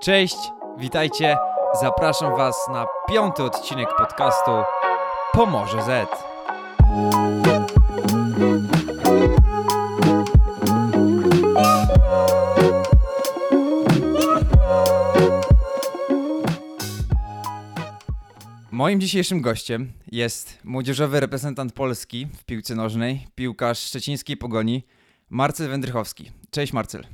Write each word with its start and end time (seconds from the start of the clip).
Cześć, 0.00 0.36
witajcie. 0.78 1.36
Zapraszam 1.80 2.36
Was 2.36 2.56
na 2.72 2.86
piąty 3.08 3.42
odcinek 3.42 3.88
podcastu 3.98 4.50
Pomorze 5.32 5.82
Z. 5.82 6.08
Moim 18.70 19.00
dzisiejszym 19.00 19.40
gościem 19.40 19.92
jest 20.12 20.58
młodzieżowy 20.64 21.20
reprezentant 21.20 21.72
Polski 21.72 22.26
w 22.26 22.44
piłce 22.44 22.74
nożnej, 22.74 23.26
piłkarz 23.34 23.78
szczecińskiej 23.78 24.36
Pogoni, 24.36 24.86
Marcel 25.30 25.68
Wędrychowski. 25.68 26.30
Cześć 26.50 26.72
Marcel. 26.72 27.06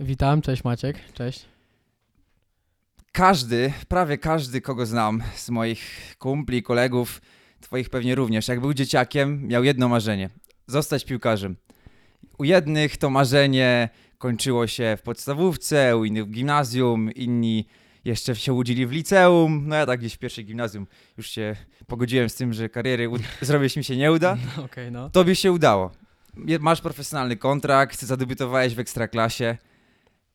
Witam, 0.00 0.42
cześć 0.42 0.64
Maciek, 0.64 0.96
cześć. 1.14 1.57
Każdy, 3.18 3.72
prawie 3.88 4.18
każdy, 4.18 4.60
kogo 4.60 4.86
znam 4.86 5.22
z 5.36 5.50
moich 5.50 6.14
kumpli, 6.18 6.62
kolegów, 6.62 7.20
twoich 7.60 7.90
pewnie 7.90 8.14
również, 8.14 8.48
jak 8.48 8.60
był 8.60 8.74
dzieciakiem, 8.74 9.48
miał 9.48 9.64
jedno 9.64 9.88
marzenie 9.88 10.30
zostać 10.66 11.04
piłkarzem. 11.04 11.56
U 12.38 12.44
jednych 12.44 12.96
to 12.96 13.10
marzenie 13.10 13.88
kończyło 14.18 14.66
się 14.66 14.96
w 14.98 15.02
podstawówce, 15.02 15.96
u 15.96 16.04
innych 16.04 16.24
w 16.24 16.30
gimnazjum, 16.30 17.12
inni 17.12 17.66
jeszcze 18.04 18.36
się 18.36 18.52
łudzili 18.52 18.86
w 18.86 18.92
liceum. 18.92 19.68
No 19.68 19.76
ja 19.76 19.86
tak 19.86 20.00
gdzieś 20.00 20.14
w 20.14 20.18
pierwszej 20.18 20.44
gimnazjum 20.44 20.86
już 21.16 21.30
się 21.30 21.56
pogodziłem 21.86 22.28
z 22.28 22.34
tym, 22.34 22.52
że 22.52 22.68
kariery 22.68 23.08
zrobić 23.40 23.76
mi 23.76 23.84
się 23.84 23.96
nie 23.96 24.12
uda. 24.12 24.36
No, 24.56 24.64
Okej, 24.64 24.92
no. 24.92 25.10
Tobie 25.10 25.34
się 25.34 25.52
udało. 25.52 25.90
Masz 26.60 26.80
profesjonalny 26.80 27.36
kontrakt, 27.36 28.02
zadebiutowałeś 28.02 28.74
w 28.74 28.78
Ekstraklasie. 28.78 29.56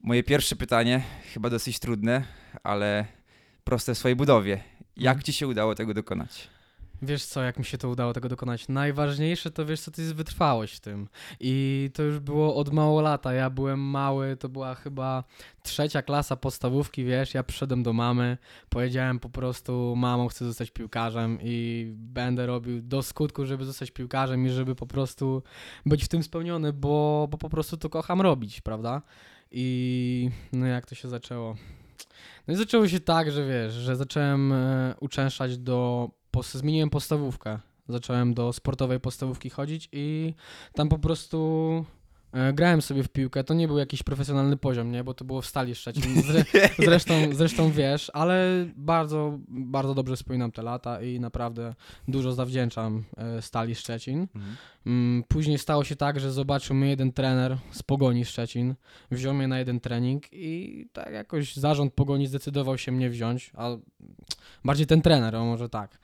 Moje 0.02 0.24
pierwsze 0.24 0.56
pytanie, 0.56 1.04
chyba 1.34 1.50
dosyć 1.50 1.80
trudne, 1.80 2.43
ale 2.64 3.06
proste 3.64 3.94
w 3.94 3.98
swojej 3.98 4.16
budowie. 4.16 4.64
Jak 4.98 5.12
Mhm. 5.12 5.24
ci 5.24 5.34
się 5.34 5.48
udało 5.48 5.76
tego 5.76 5.94
dokonać? 5.94 6.48
Wiesz 7.02 7.26
co, 7.26 7.42
jak 7.44 7.60
mi 7.60 7.66
się 7.66 7.78
to 7.78 7.90
udało 7.90 8.14
tego 8.14 8.30
dokonać? 8.30 8.68
Najważniejsze 8.68 9.52
to 9.52 9.66
wiesz 9.66 9.82
co, 9.82 9.92
to 9.92 10.02
jest 10.02 10.14
wytrwałość 10.16 10.76
w 10.76 10.80
tym. 10.80 11.08
I 11.40 11.90
to 11.94 12.04
już 12.04 12.20
było 12.20 12.56
od 12.56 12.74
mało 12.74 13.02
lata. 13.02 13.34
Ja 13.34 13.50
byłem 13.50 13.80
mały, 13.80 14.38
to 14.38 14.50
była 14.50 14.76
chyba 14.76 15.24
trzecia 15.64 16.02
klasa 16.02 16.36
podstawówki, 16.36 17.04
wiesz, 17.06 17.34
ja 17.34 17.44
przyszedłem 17.44 17.84
do 17.84 17.94
mamy, 17.94 18.38
powiedziałem 18.70 19.20
po 19.20 19.30
prostu, 19.30 19.94
mamo, 19.98 20.28
chcę 20.28 20.46
zostać 20.46 20.72
piłkarzem 20.72 21.38
i 21.42 21.88
będę 21.96 22.46
robił 22.46 22.82
do 22.82 23.04
skutku, 23.04 23.46
żeby 23.46 23.66
zostać 23.66 23.92
piłkarzem 23.92 24.46
i 24.46 24.50
żeby 24.50 24.76
po 24.76 24.88
prostu 24.88 25.44
być 25.86 26.06
w 26.06 26.08
tym 26.08 26.24
spełniony, 26.24 26.74
bo, 26.74 27.28
bo 27.32 27.38
po 27.38 27.50
prostu 27.50 27.78
to 27.78 27.90
kocham 27.90 28.22
robić, 28.22 28.62
prawda? 28.62 29.02
I 29.52 30.30
no 30.54 30.66
jak 30.66 30.86
to 30.86 30.96
się 30.96 31.08
zaczęło? 31.08 31.56
No 32.48 32.54
i 32.54 32.58
zaczęło 32.58 32.88
się 32.88 33.00
tak, 33.00 33.32
że 33.32 33.48
wiesz, 33.48 33.74
że 33.74 33.96
zacząłem 33.96 34.52
e, 34.52 34.96
uczęszczać 35.00 35.58
do. 35.58 36.10
Zmieniłem 36.44 36.90
podstawówkę. 36.90 37.60
Zacząłem 37.88 38.34
do 38.34 38.54
sportowej 38.54 39.00
podstawówki 39.00 39.50
chodzić 39.50 39.90
i 39.92 40.34
tam 40.74 40.90
po 40.90 41.00
prostu 41.00 41.86
grałem 42.54 42.82
sobie 42.82 43.04
w 43.04 43.10
piłkę. 43.10 43.44
To 43.44 43.54
nie 43.54 43.68
był 43.68 43.78
jakiś 43.78 44.04
profesjonalny 44.04 44.58
poziom, 44.58 44.92
nie? 44.92 45.04
Bo 45.04 45.14
to 45.14 45.26
było 45.26 45.42
w 45.42 45.46
Stali 45.46 45.76
Szczecin. 45.76 46.22
Zre, 46.28 46.44
zresztą, 46.80 47.14
zresztą 47.32 47.72
wiesz, 47.72 48.12
ale 48.14 48.66
bardzo, 48.76 49.40
bardzo 49.48 49.94
dobrze 49.94 50.16
wspominam 50.16 50.52
te 50.52 50.62
lata 50.62 51.02
i 51.02 51.20
naprawdę 51.20 51.76
dużo 52.08 52.34
zawdzięczam 52.34 53.04
e, 53.18 53.42
Stali 53.42 53.76
Szczecin. 53.76 54.28
Mm, 54.86 55.24
Później 55.28 55.58
stało 55.58 55.84
się 55.84 55.96
tak, 55.96 56.20
że 56.20 56.32
zobaczył 56.32 56.76
mnie 56.76 56.90
jeden 56.90 57.12
trener 57.12 57.58
z 57.72 57.84
Pogoni 57.84 58.26
Szczecin, 58.26 58.76
wziął 59.12 59.34
mnie 59.34 59.48
na 59.48 59.60
jeden 59.60 59.80
trening 59.80 60.24
i 60.32 60.86
tak 60.94 61.14
jakoś 61.14 61.56
zarząd 61.56 61.94
Pogoni 61.94 62.28
zdecydował 62.28 62.78
się 62.78 62.92
mnie 62.92 63.10
wziąć, 63.10 63.52
a 63.56 63.70
bardziej 64.66 64.88
ten 64.88 65.02
trener, 65.02 65.36
o 65.36 65.46
może 65.46 65.70
tak. 65.70 66.00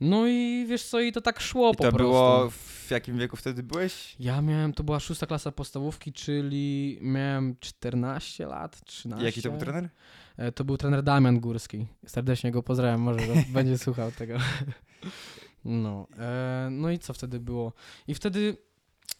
No 0.00 0.26
i 0.26 0.66
wiesz 0.68 0.84
co, 0.84 1.00
i 1.00 1.12
to 1.12 1.20
tak 1.20 1.40
szło 1.40 1.70
I 1.72 1.76
po 1.76 1.84
to 1.84 1.90
prostu. 1.92 1.98
było, 2.08 2.50
w 2.50 2.90
jakim 2.90 3.18
wieku 3.18 3.36
wtedy 3.36 3.62
byłeś? 3.62 4.16
Ja 4.20 4.42
miałem, 4.42 4.72
to 4.72 4.84
była 4.84 5.00
szósta 5.00 5.26
klasa 5.26 5.52
podstawówki, 5.52 6.12
czyli 6.12 6.98
miałem 7.02 7.56
14 7.60 8.46
lat, 8.46 8.84
13. 8.84 9.26
Jaki 9.26 9.42
to 9.42 9.50
był 9.50 9.58
trener? 9.60 9.88
E, 10.36 10.52
To 10.52 10.64
był 10.64 10.76
trener 10.76 11.02
Damian 11.02 11.40
Górski. 11.40 11.86
Serdecznie 12.06 12.50
go 12.50 12.62
pozdrawiam, 12.62 13.00
może 13.00 13.20
będzie 13.54 13.78
słuchał 13.78 14.12
tego. 14.12 14.38
No, 15.64 16.06
e, 16.18 16.68
no 16.70 16.90
i 16.90 16.98
co 16.98 17.12
wtedy 17.12 17.40
było? 17.40 17.72
I 18.08 18.14
wtedy 18.14 18.56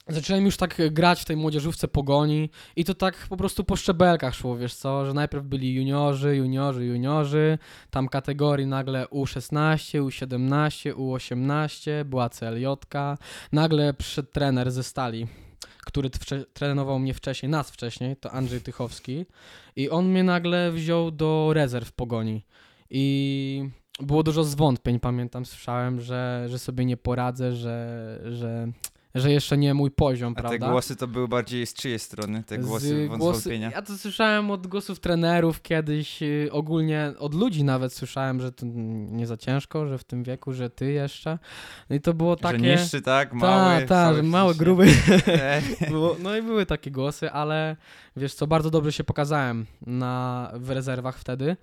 zacząłem 0.08 0.44
już 0.44 0.56
tak 0.56 0.80
grać 0.90 1.20
w 1.20 1.24
tej 1.24 1.36
młodzieżówce 1.36 1.88
pogoni 1.88 2.50
i 2.76 2.84
to 2.84 2.94
tak 2.94 3.26
po 3.28 3.36
prostu 3.36 3.64
po 3.64 3.76
szczebelkach 3.76 4.34
szło, 4.34 4.56
wiesz 4.56 4.74
co, 4.74 5.06
że 5.06 5.14
najpierw 5.14 5.44
byli 5.44 5.74
juniorzy, 5.74 6.36
juniorzy, 6.36 6.84
juniorzy, 6.84 7.58
tam 7.90 8.08
kategorii 8.08 8.66
nagle 8.66 9.04
U16, 9.04 10.02
U17, 10.02 10.94
U18, 10.94 12.04
była 12.04 12.28
CLJ, 12.28 12.66
nagle 13.52 13.94
przyszedł 13.94 14.28
trener 14.32 14.70
ze 14.70 14.82
Stali, 14.82 15.26
który 15.86 16.10
trenował 16.52 16.98
mnie 16.98 17.14
wcześniej, 17.14 17.50
nas 17.50 17.70
wcześniej, 17.70 18.16
to 18.16 18.32
Andrzej 18.32 18.60
Tychowski 18.60 19.26
i 19.76 19.90
on 19.90 20.06
mnie 20.08 20.24
nagle 20.24 20.72
wziął 20.72 21.10
do 21.10 21.50
rezerw 21.52 21.92
pogoni. 21.92 22.44
I 22.90 23.70
było 24.00 24.22
dużo 24.22 24.44
zwątpień, 24.44 25.00
pamiętam, 25.00 25.46
słyszałem, 25.46 26.00
że, 26.00 26.46
że 26.48 26.58
sobie 26.58 26.84
nie 26.84 26.96
poradzę, 26.96 27.52
że, 27.52 28.18
że, 28.30 28.68
że 29.14 29.32
jeszcze 29.32 29.58
nie 29.58 29.74
mój 29.74 29.90
poziom, 29.90 30.34
A 30.36 30.40
prawda? 30.40 30.58
te 30.66 30.70
głosy 30.70 30.96
to 30.96 31.06
były 31.06 31.28
bardziej 31.28 31.66
z 31.66 31.74
czyjej 31.74 31.98
strony? 31.98 32.44
Te 32.44 32.58
głosy 32.58 33.08
Z 33.14 33.18
wątpienia? 33.18 33.70
Ja 33.70 33.82
to 33.82 33.98
słyszałem 33.98 34.50
od 34.50 34.66
głosów 34.66 35.00
trenerów 35.00 35.62
kiedyś, 35.62 36.22
y, 36.22 36.48
ogólnie 36.52 37.12
od 37.18 37.34
ludzi 37.34 37.64
nawet 37.64 37.92
słyszałem, 37.92 38.40
że 38.40 38.52
to 38.52 38.66
nie 39.10 39.26
za 39.26 39.36
ciężko, 39.36 39.86
że 39.86 39.98
w 39.98 40.04
tym 40.04 40.22
wieku, 40.22 40.52
że 40.52 40.70
ty 40.70 40.92
jeszcze. 40.92 41.38
No 41.90 41.96
i 41.96 42.00
to 42.00 42.14
było 42.14 42.36
takie... 42.36 42.58
Że 42.58 42.82
niższy, 42.82 43.02
tak? 43.02 43.32
Mały, 43.32 43.80
Ta, 43.80 43.86
ta, 43.86 44.14
że 44.14 44.22
mały, 44.22 44.54
gruby. 44.54 44.86
Było, 45.90 46.16
no 46.22 46.36
i 46.36 46.42
były 46.42 46.66
takie 46.66 46.90
głosy, 46.90 47.30
ale 47.30 47.76
wiesz 48.16 48.34
co, 48.34 48.46
bardzo 48.46 48.70
dobrze 48.70 48.92
się 48.92 49.04
pokazałem 49.04 49.66
na, 49.86 50.50
w 50.54 50.70
rezerwach 50.70 51.18
wtedy 51.18 51.56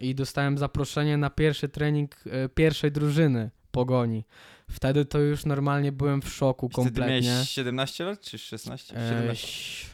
i 0.00 0.14
dostałem 0.14 0.58
zaproszenie 0.58 1.16
na 1.16 1.30
pierwszy 1.30 1.68
trening 1.68 2.16
e, 2.26 2.48
pierwszej 2.48 2.92
drużyny 2.92 3.50
Pogoni. 3.70 4.24
Wtedy 4.70 5.04
to 5.04 5.18
już 5.18 5.44
normalnie 5.44 5.92
byłem 5.92 6.22
w 6.22 6.28
szoku 6.28 6.68
kompletnie. 6.68 7.20
miałeś 7.30 7.48
17 7.48 8.04
lat 8.04 8.20
czy 8.20 8.38
16? 8.38 8.96
E, 8.96 9.08
17. 9.08 9.46
ś- 9.48 9.86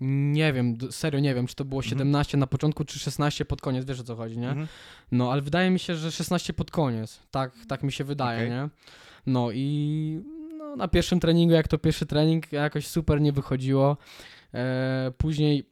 nie 0.00 0.52
wiem, 0.52 0.78
serio 0.90 1.20
nie 1.20 1.34
wiem, 1.34 1.46
czy 1.46 1.54
to 1.54 1.64
było 1.64 1.78
Mhm. 1.80 1.88
17 1.90 2.36
na 2.38 2.46
początku, 2.46 2.84
czy 2.84 2.98
16 2.98 3.44
pod 3.44 3.60
koniec, 3.60 3.84
wiesz 3.84 4.00
o 4.00 4.04
co 4.04 4.16
chodzi, 4.16 4.38
nie? 4.38 4.48
Mhm. 4.48 4.68
No, 5.12 5.32
ale 5.32 5.42
wydaje 5.42 5.70
mi 5.70 5.78
się, 5.78 5.94
że 5.96 6.12
16 6.12 6.52
pod 6.52 6.70
koniec. 6.70 7.20
Tak, 7.30 7.52
tak 7.68 7.82
mi 7.82 7.92
się 7.92 8.04
wydaje, 8.04 8.38
Okej. 8.38 8.50
nie? 8.50 8.68
No 9.26 9.50
i 9.52 10.20
no, 10.58 10.76
na 10.76 10.88
pierwszym 10.88 11.20
treningu, 11.20 11.54
jak 11.54 11.68
to 11.68 11.78
pierwszy 11.78 12.06
trening, 12.06 12.52
jakoś 12.52 12.86
super 12.86 13.20
nie 13.20 13.32
wychodziło. 13.32 13.96
E, 14.54 15.12
później 15.18 15.69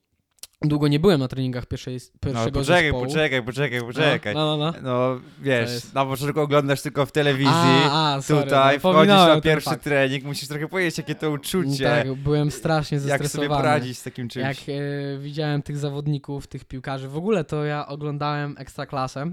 długo 0.62 0.88
nie 0.88 1.00
byłem 1.00 1.20
na 1.20 1.28
treningach 1.28 1.66
pierwszej, 1.66 1.94
No, 2.14 2.18
pierwszego 2.20 2.60
poczekaj, 2.60 2.82
zespołu. 2.82 3.04
poczekaj, 3.06 3.42
poczekaj, 3.42 3.80
poczekaj. 3.80 4.34
No, 4.34 4.56
no, 4.56 4.72
no. 4.72 4.80
No 4.82 5.20
wiesz, 5.40 5.92
na 5.92 6.06
początku 6.06 6.40
oglądasz 6.40 6.82
tylko 6.82 7.06
w 7.06 7.12
telewizji, 7.12 7.52
A, 7.90 8.14
a, 8.14 8.22
sorry, 8.22 8.44
tutaj 8.44 8.74
no, 8.74 8.80
wchodzisz 8.80 9.08
na 9.08 9.40
pierwszy 9.40 9.70
fakt. 9.70 9.84
trening, 9.84 10.24
musisz 10.24 10.48
trochę 10.48 10.68
powiedzieć, 10.68 10.98
jakie 10.98 11.14
to 11.14 11.30
uczucie, 11.30 11.84
Tak, 11.84 12.14
byłem 12.14 12.50
strasznie 12.50 12.94
jak 12.96 13.02
zestresowany. 13.02 13.48
sobie 13.48 13.56
poradzić 13.62 13.98
z 13.98 14.02
takim 14.02 14.28
czymś. 14.28 14.44
Jak 14.44 14.56
e, 14.56 15.18
widziałem 15.18 15.62
tych 15.62 15.76
zawodników, 15.76 16.46
tych 16.46 16.64
piłkarzy, 16.64 17.08
w 17.08 17.16
ogóle 17.16 17.44
to 17.44 17.64
ja 17.64 17.86
oglądałem 17.86 18.54
Ekstraklasę 18.58 19.32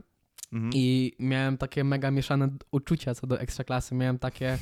Mhm. 0.53 0.71
i 0.75 1.13
miałem 1.19 1.57
takie 1.57 1.83
mega 1.83 2.11
mieszane 2.11 2.49
uczucia 2.71 3.15
co 3.15 3.27
do 3.27 3.39
Ekstraklasy. 3.39 3.95
Miałem 3.95 4.19
takie, 4.19 4.57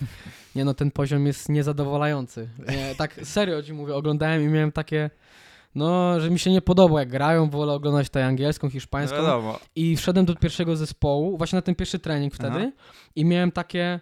nie 0.56 0.66
no, 0.66 0.73
ten 0.73 0.91
poziom 0.91 1.25
jest 1.28 1.50
niezadowalający. 1.50 2.50
Nie, 2.69 2.96
tak 2.96 3.16
serio 3.23 3.63
ci 3.63 3.73
mówię, 3.73 3.96
oglądałem 3.96 4.44
i 4.44 4.47
miałem 4.47 4.72
takie, 4.72 5.09
no, 5.75 6.20
że 6.20 6.29
mi 6.29 6.40
się 6.40 6.52
nie 6.52 6.61
podoba 6.61 6.99
jak 6.99 7.09
grają, 7.09 7.49
wolę 7.49 7.73
oglądać 7.73 8.08
tutaj 8.08 8.23
angielską, 8.23 8.67
no 8.67 8.72
hiszpańską. 8.72 9.17
wiadomo. 9.17 9.59
I 9.75 9.97
wszedłem 9.97 10.25
do 10.25 10.35
pierwszego 10.35 10.75
zespołu, 10.75 11.37
właśnie 11.37 11.58
na 11.58 11.61
ten 11.61 11.75
pierwszy 11.75 11.99
trening 11.99 12.34
wtedy 12.34 12.59
Aha. 12.59 12.72
i 13.16 13.25
miałem 13.25 13.52
takie, 13.52 13.99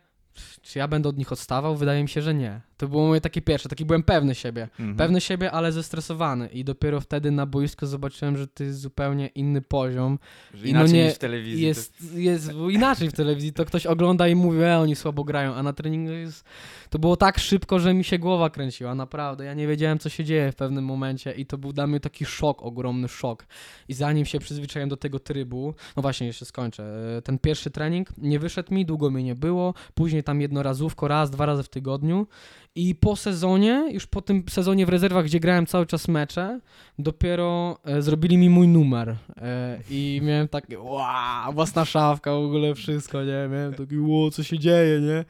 czy 0.62 0.80
ja 0.80 0.88
będę 0.88 1.10
od 1.10 1.18
nich 1.18 1.32
odstawał? 1.32 1.76
Wydaje 1.76 2.04
mi 2.04 2.10
się, 2.10 2.22
że 2.22 2.34
nie. 2.34 2.62
To 2.82 2.88
było 2.88 3.08
moje 3.08 3.22
takie 3.22 3.42
pierwsze, 3.42 3.70
taki 3.70 3.86
byłem 3.86 4.04
pewny 4.04 4.36
siebie. 4.36 4.64
Mhm. 4.80 4.96
Pewny 4.98 5.22
siebie, 5.22 5.52
ale 5.52 5.72
zestresowany. 5.72 6.48
I 6.48 6.64
dopiero 6.64 7.02
wtedy 7.02 7.32
na 7.32 7.46
boisku 7.46 7.86
zobaczyłem, 7.86 8.38
że 8.38 8.48
to 8.48 8.64
jest 8.64 8.80
zupełnie 8.80 9.28
inny 9.28 9.62
poziom. 9.62 10.20
Że 10.54 10.68
i 10.68 10.70
inaczej 10.70 10.90
no 10.92 10.96
nie- 10.98 11.06
niż 11.06 11.14
w 11.16 11.18
telewizji. 11.18 11.66
Jest, 11.66 12.14
jest 12.16 12.52
inaczej 12.70 13.10
w 13.10 13.14
telewizji. 13.14 13.54
To 13.54 13.66
ktoś 13.66 13.86
ogląda 13.86 14.28
i 14.28 14.36
mówi, 14.36 14.60
e, 14.62 14.80
oni 14.80 14.96
słabo 14.96 15.24
grają, 15.24 15.54
a 15.54 15.64
na 15.64 15.74
treningu 15.74 16.12
jest... 16.12 16.46
To 16.90 17.00
było 17.00 17.18
tak 17.18 17.40
szybko, 17.40 17.80
że 17.80 17.94
mi 17.94 18.04
się 18.04 18.20
głowa 18.20 18.50
kręciła, 18.50 18.96
naprawdę. 18.96 19.46
Ja 19.46 19.54
nie 19.54 19.68
wiedziałem, 19.68 20.00
co 20.00 20.10
się 20.10 20.24
dzieje 20.24 20.52
w 20.52 20.56
pewnym 20.56 20.86
momencie 20.86 21.32
i 21.32 21.46
to 21.46 21.58
był 21.58 21.74
dla 21.74 21.88
mnie 21.88 22.00
taki 22.00 22.26
szok, 22.26 22.62
ogromny 22.64 23.08
szok. 23.08 23.46
I 23.88 23.94
zanim 23.94 24.26
się 24.26 24.40
przyzwyczaiłem 24.40 24.90
do 24.90 24.98
tego 24.98 25.20
trybu, 25.20 25.74
no 25.96 26.02
właśnie, 26.02 26.28
jeszcze 26.28 26.46
skończę. 26.46 26.84
E, 27.18 27.22
Ten 27.22 27.40
pierwszy 27.40 27.72
trening 27.72 28.10
nie 28.18 28.40
wyszedł 28.40 28.74
mi, 28.74 28.86
długo 28.86 29.10
mnie 29.10 29.24
nie 29.24 29.36
było. 29.36 29.74
Później 29.94 30.24
tam 30.24 30.42
jednorazówko, 30.42 31.08
raz, 31.08 31.30
dwa 31.32 31.46
razy 31.46 31.64
w 31.64 31.70
tygodniu 31.70 32.28
I 32.76 32.96
po 32.96 33.16
sezonie, 33.16 33.90
już 33.92 34.08
po 34.08 34.22
tym 34.22 34.44
sezonie 34.50 34.86
w 34.86 34.90
rezerwach, 34.90 35.26
gdzie 35.26 35.40
grałem 35.40 35.66
cały 35.66 35.86
czas 35.86 36.08
mecze, 36.08 36.60
dopiero 37.00 37.78
e, 37.86 38.02
zrobili 38.02 38.38
mi 38.38 38.50
mój 38.50 38.68
numer. 38.68 39.16
E, 39.38 39.80
I 39.90 40.20
miałem 40.24 40.48
takie, 40.48 40.80
wow, 40.80 41.54
własna 41.54 41.86
szafka, 41.86 42.32
w 42.32 42.44
ogóle 42.44 42.76
wszystko, 42.76 43.24
nie? 43.24 43.48
Miałem 43.52 43.74
taki, 43.74 44.00
wow, 44.00 44.32
co 44.32 44.44
się 44.44 44.60
dzieje, 44.60 45.02
nie? 45.02 45.26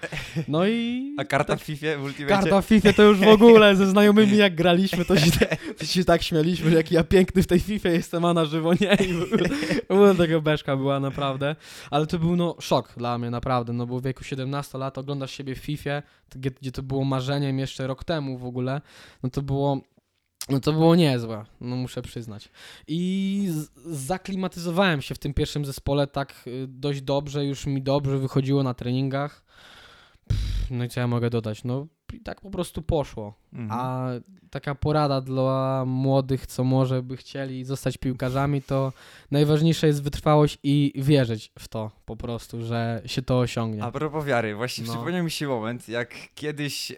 No 0.47 0.67
i... 0.67 1.01
A 1.19 1.25
karta 1.25 1.53
tak, 1.53 1.59
w 1.59 1.63
FIFA 1.63 1.87
w 1.97 2.03
Ultimate? 2.03 2.35
Karta 2.35 2.61
w 2.61 2.65
FIFA 2.65 2.93
to 2.93 3.03
już 3.03 3.19
w 3.19 3.27
ogóle, 3.27 3.75
ze 3.75 3.85
znajomymi 3.85 4.37
jak 4.37 4.55
graliśmy, 4.55 5.05
to 5.05 5.17
się, 5.17 5.31
to 5.79 5.85
się 5.85 6.03
tak 6.03 6.23
śmialiśmy, 6.23 6.69
że 6.69 6.75
jaki 6.75 6.95
ja 6.95 7.03
piękny 7.03 7.43
w 7.43 7.47
tej 7.47 7.59
FIFA 7.59 7.89
jestem, 7.89 8.25
a 8.25 8.33
na 8.33 8.45
żywo 8.45 8.73
nie. 8.73 8.97
I 9.07 9.13
w 9.89 9.91
ogóle, 9.91 10.15
taka 10.15 10.39
beczka 10.39 10.77
była 10.77 10.99
naprawdę. 10.99 11.55
Ale 11.91 12.07
to 12.07 12.19
był 12.19 12.35
no 12.35 12.55
szok 12.59 12.93
dla 12.97 13.17
mnie 13.17 13.29
naprawdę, 13.29 13.73
no 13.73 13.87
bo 13.87 13.99
w 13.99 14.03
wieku 14.03 14.23
17 14.23 14.77
lat 14.77 14.97
oglądasz 14.97 15.31
siebie 15.31 15.55
w 15.55 15.57
FIFA, 15.57 16.01
gdzie, 16.35 16.71
to 16.71 16.83
było 16.83 17.03
marzeniem 17.03 17.59
jeszcze 17.59 17.87
rok 17.87 18.03
temu 18.03 18.37
w 18.37 18.45
ogóle, 18.45 18.81
no 19.23 19.29
to 19.29 19.41
było 19.41 19.81
no 20.49 20.59
to 20.59 20.73
było 20.73 20.95
niezłe, 20.95 21.45
no 21.61 21.75
muszę 21.75 22.01
przyznać. 22.01 22.49
I 22.87 23.49
zaklimatyzowałem 23.85 25.01
się 25.01 25.15
w 25.15 25.19
tym 25.19 25.33
pierwszym 25.33 25.65
zespole 25.65 26.07
tak 26.07 26.43
y, 26.47 26.65
dość 26.67 27.01
dobrze, 27.01 27.45
już 27.45 27.65
mi 27.65 27.81
dobrze 27.81 28.17
wychodziło 28.17 28.63
na 28.63 28.73
treningach. 28.73 29.43
No 30.71 30.83
i 30.83 30.89
co 30.89 30.99
ja 30.99 31.07
mogę 31.07 31.29
dodać? 31.29 31.63
No 31.63 31.87
i 32.13 32.19
tak 32.19 32.41
po 32.41 32.49
prostu 32.51 32.81
poszło. 32.81 33.33
Mhm. 33.53 33.79
A 33.81 34.07
taka 34.49 34.75
porada 34.75 35.21
dla 35.21 35.83
młodych, 35.87 36.47
co 36.47 36.63
może 36.63 37.03
by 37.03 37.17
chcieli 37.17 37.65
zostać 37.65 37.97
piłkarzami, 37.97 38.61
to 38.61 38.93
najważniejsza 39.31 39.87
jest 39.87 40.03
wytrwałość 40.03 40.57
i 40.63 40.93
wierzyć 40.95 41.51
w 41.59 41.67
to 41.67 41.91
po 42.05 42.15
prostu, 42.15 42.65
że 42.65 43.01
się 43.05 43.21
to 43.21 43.39
osiągnie. 43.39 43.83
A 43.83 43.91
propos 43.91 44.25
wiary, 44.25 44.55
właśnie 44.55 44.83
No. 44.87 44.93
przypomniał 44.93 45.23
mi 45.23 45.31
się 45.31 45.47
moment, 45.47 45.89
jak 45.89 46.15
kiedyś 46.35 46.91
e, 46.91 46.95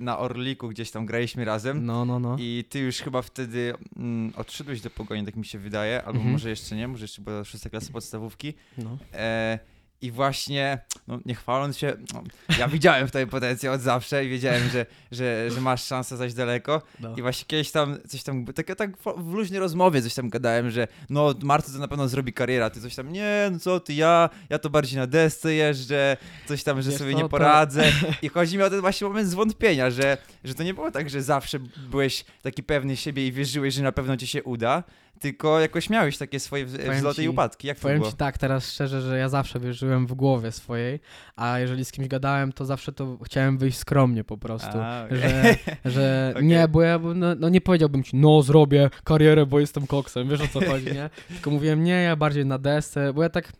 na 0.00 0.18
Orliku 0.18 0.68
gdzieś 0.68 0.90
tam 0.90 1.06
graliśmy 1.06 1.44
razem 1.44 1.86
No, 1.86 2.04
no, 2.04 2.18
no. 2.18 2.36
i 2.38 2.64
ty 2.68 2.78
już 2.78 2.96
chyba 2.96 3.22
wtedy 3.22 3.74
mm, 3.96 4.32
odszedłeś 4.36 4.80
do 4.80 4.90
pogoni, 4.90 5.24
tak 5.24 5.36
mi 5.36 5.44
się 5.44 5.58
wydaje, 5.58 5.98
albo 6.02 6.16
Mhm. 6.16 6.32
może 6.32 6.50
jeszcze 6.50 6.76
nie, 6.76 6.88
może 6.88 7.04
jeszcze 7.04 7.22
była 7.22 7.44
szósta 7.44 7.70
klasa 7.70 7.92
podstawówki. 7.92 8.54
no. 8.78 8.98
E, 9.14 9.58
I 10.02 10.10
właśnie, 10.10 10.78
no 11.08 11.18
nie 11.26 11.34
chwaląc 11.34 11.78
się, 11.78 11.92
no, 12.14 12.22
ja 12.58 12.68
widziałem 12.68 13.08
w 13.08 13.10
tobie 13.10 13.26
potencjał 13.26 13.74
od 13.74 13.80
zawsze 13.80 14.24
i 14.24 14.28
wiedziałem, 14.28 14.68
że, 14.68 14.86
że, 15.12 15.50
że 15.50 15.60
masz 15.60 15.84
szansę 15.84 16.16
zajść 16.16 16.34
daleko. 16.34 16.82
no. 17.00 17.14
I 17.16 17.22
właśnie 17.22 17.44
kiedyś 17.46 17.70
tam 17.70 17.98
coś 18.08 18.22
tam, 18.22 18.44
tak, 18.46 18.66
tak 18.76 18.96
w- 18.96 19.32
luźnej 19.34 19.60
rozmowie 19.60 20.02
coś 20.02 20.14
tam 20.14 20.28
gadałem, 20.30 20.70
że 20.70 20.88
no 21.10 21.34
Marta 21.42 21.72
to 21.72 21.78
na 21.78 21.88
pewno 21.88 22.08
zrobi 22.08 22.32
karierę, 22.32 22.70
ty 22.70 22.80
coś 22.80 22.94
tam, 22.94 23.12
nie, 23.12 23.48
no 23.52 23.58
co 23.58 23.80
ty, 23.80 23.94
ja, 23.94 24.30
ja 24.50 24.58
to 24.58 24.70
bardziej 24.70 24.98
na 24.98 25.06
desce 25.06 25.54
jeżdżę, 25.54 26.16
coś 26.48 26.62
tam, 26.62 26.82
że 26.82 26.90
Wiesz 26.90 26.98
sobie 26.98 27.14
nie 27.14 27.22
to- 27.22 27.28
poradzę. 27.28 27.84
I 28.22 28.28
chodzi 28.28 28.56
mi 28.56 28.62
o 28.62 28.70
ten 28.70 28.80
właśnie 28.80 29.06
moment 29.06 29.28
zwątpienia, 29.28 29.90
że, 29.90 30.18
że 30.44 30.54
to 30.54 30.62
nie 30.62 30.74
było 30.74 30.90
tak, 30.90 31.10
że 31.10 31.22
zawsze 31.22 31.58
byłeś 31.90 32.24
taki 32.42 32.62
pewny 32.62 32.96
siebie 32.96 33.26
i 33.26 33.32
wierzyłeś, 33.32 33.74
że 33.74 33.82
na 33.82 33.92
pewno 33.92 34.16
ci 34.16 34.26
się 34.26 34.42
uda, 34.42 34.82
tylko 35.22 35.60
jakoś 35.60 35.90
miałeś 35.90 36.18
takie 36.18 36.40
swoje 36.40 36.66
wzloty 36.66 37.22
i 37.24 37.28
upadki. 37.28 37.68
Jak 37.68 37.76
to 37.78 37.82
Powiem 37.82 37.98
było? 37.98 38.10
ci 38.10 38.16
tak 38.16 38.38
teraz 38.38 38.72
szczerze, 38.72 39.00
że 39.00 39.18
ja 39.18 39.28
zawsze 39.28 39.60
wierzyłem 39.60 40.06
w 40.06 40.14
głowie 40.14 40.52
swojej, 40.52 41.00
a 41.36 41.58
jeżeli 41.58 41.84
z 41.84 41.92
kimś 41.92 42.08
gadałem, 42.08 42.52
to 42.52 42.64
zawsze 42.64 42.92
to 42.92 43.18
chciałem 43.24 43.58
wyjść 43.58 43.78
skromnie 43.78 44.24
po 44.24 44.38
prostu. 44.38 44.78
A, 44.80 45.04
okej. 45.04 45.18
Że, 45.18 45.56
że 45.90 46.32
Okej. 46.36 46.46
nie, 46.46 46.68
bo 46.68 46.82
ja 46.82 46.98
no, 47.14 47.26
no 47.38 47.48
nie 47.48 47.60
powiedziałbym 47.60 48.02
ci, 48.02 48.16
no 48.16 48.42
zrobię 48.42 48.90
karierę, 49.04 49.46
bo 49.46 49.60
jestem 49.60 49.86
koksem, 49.86 50.28
wiesz 50.28 50.40
o 50.40 50.48
co 50.48 50.66
chodzi, 50.66 50.86
nie? 50.86 51.10
Tylko 51.34 51.50
mówiłem, 51.50 51.84
nie, 51.84 52.02
ja 52.02 52.16
bardziej 52.16 52.46
na 52.46 52.58
desce, 52.58 53.12
bo 53.12 53.22
ja 53.22 53.28
tak, 53.28 53.52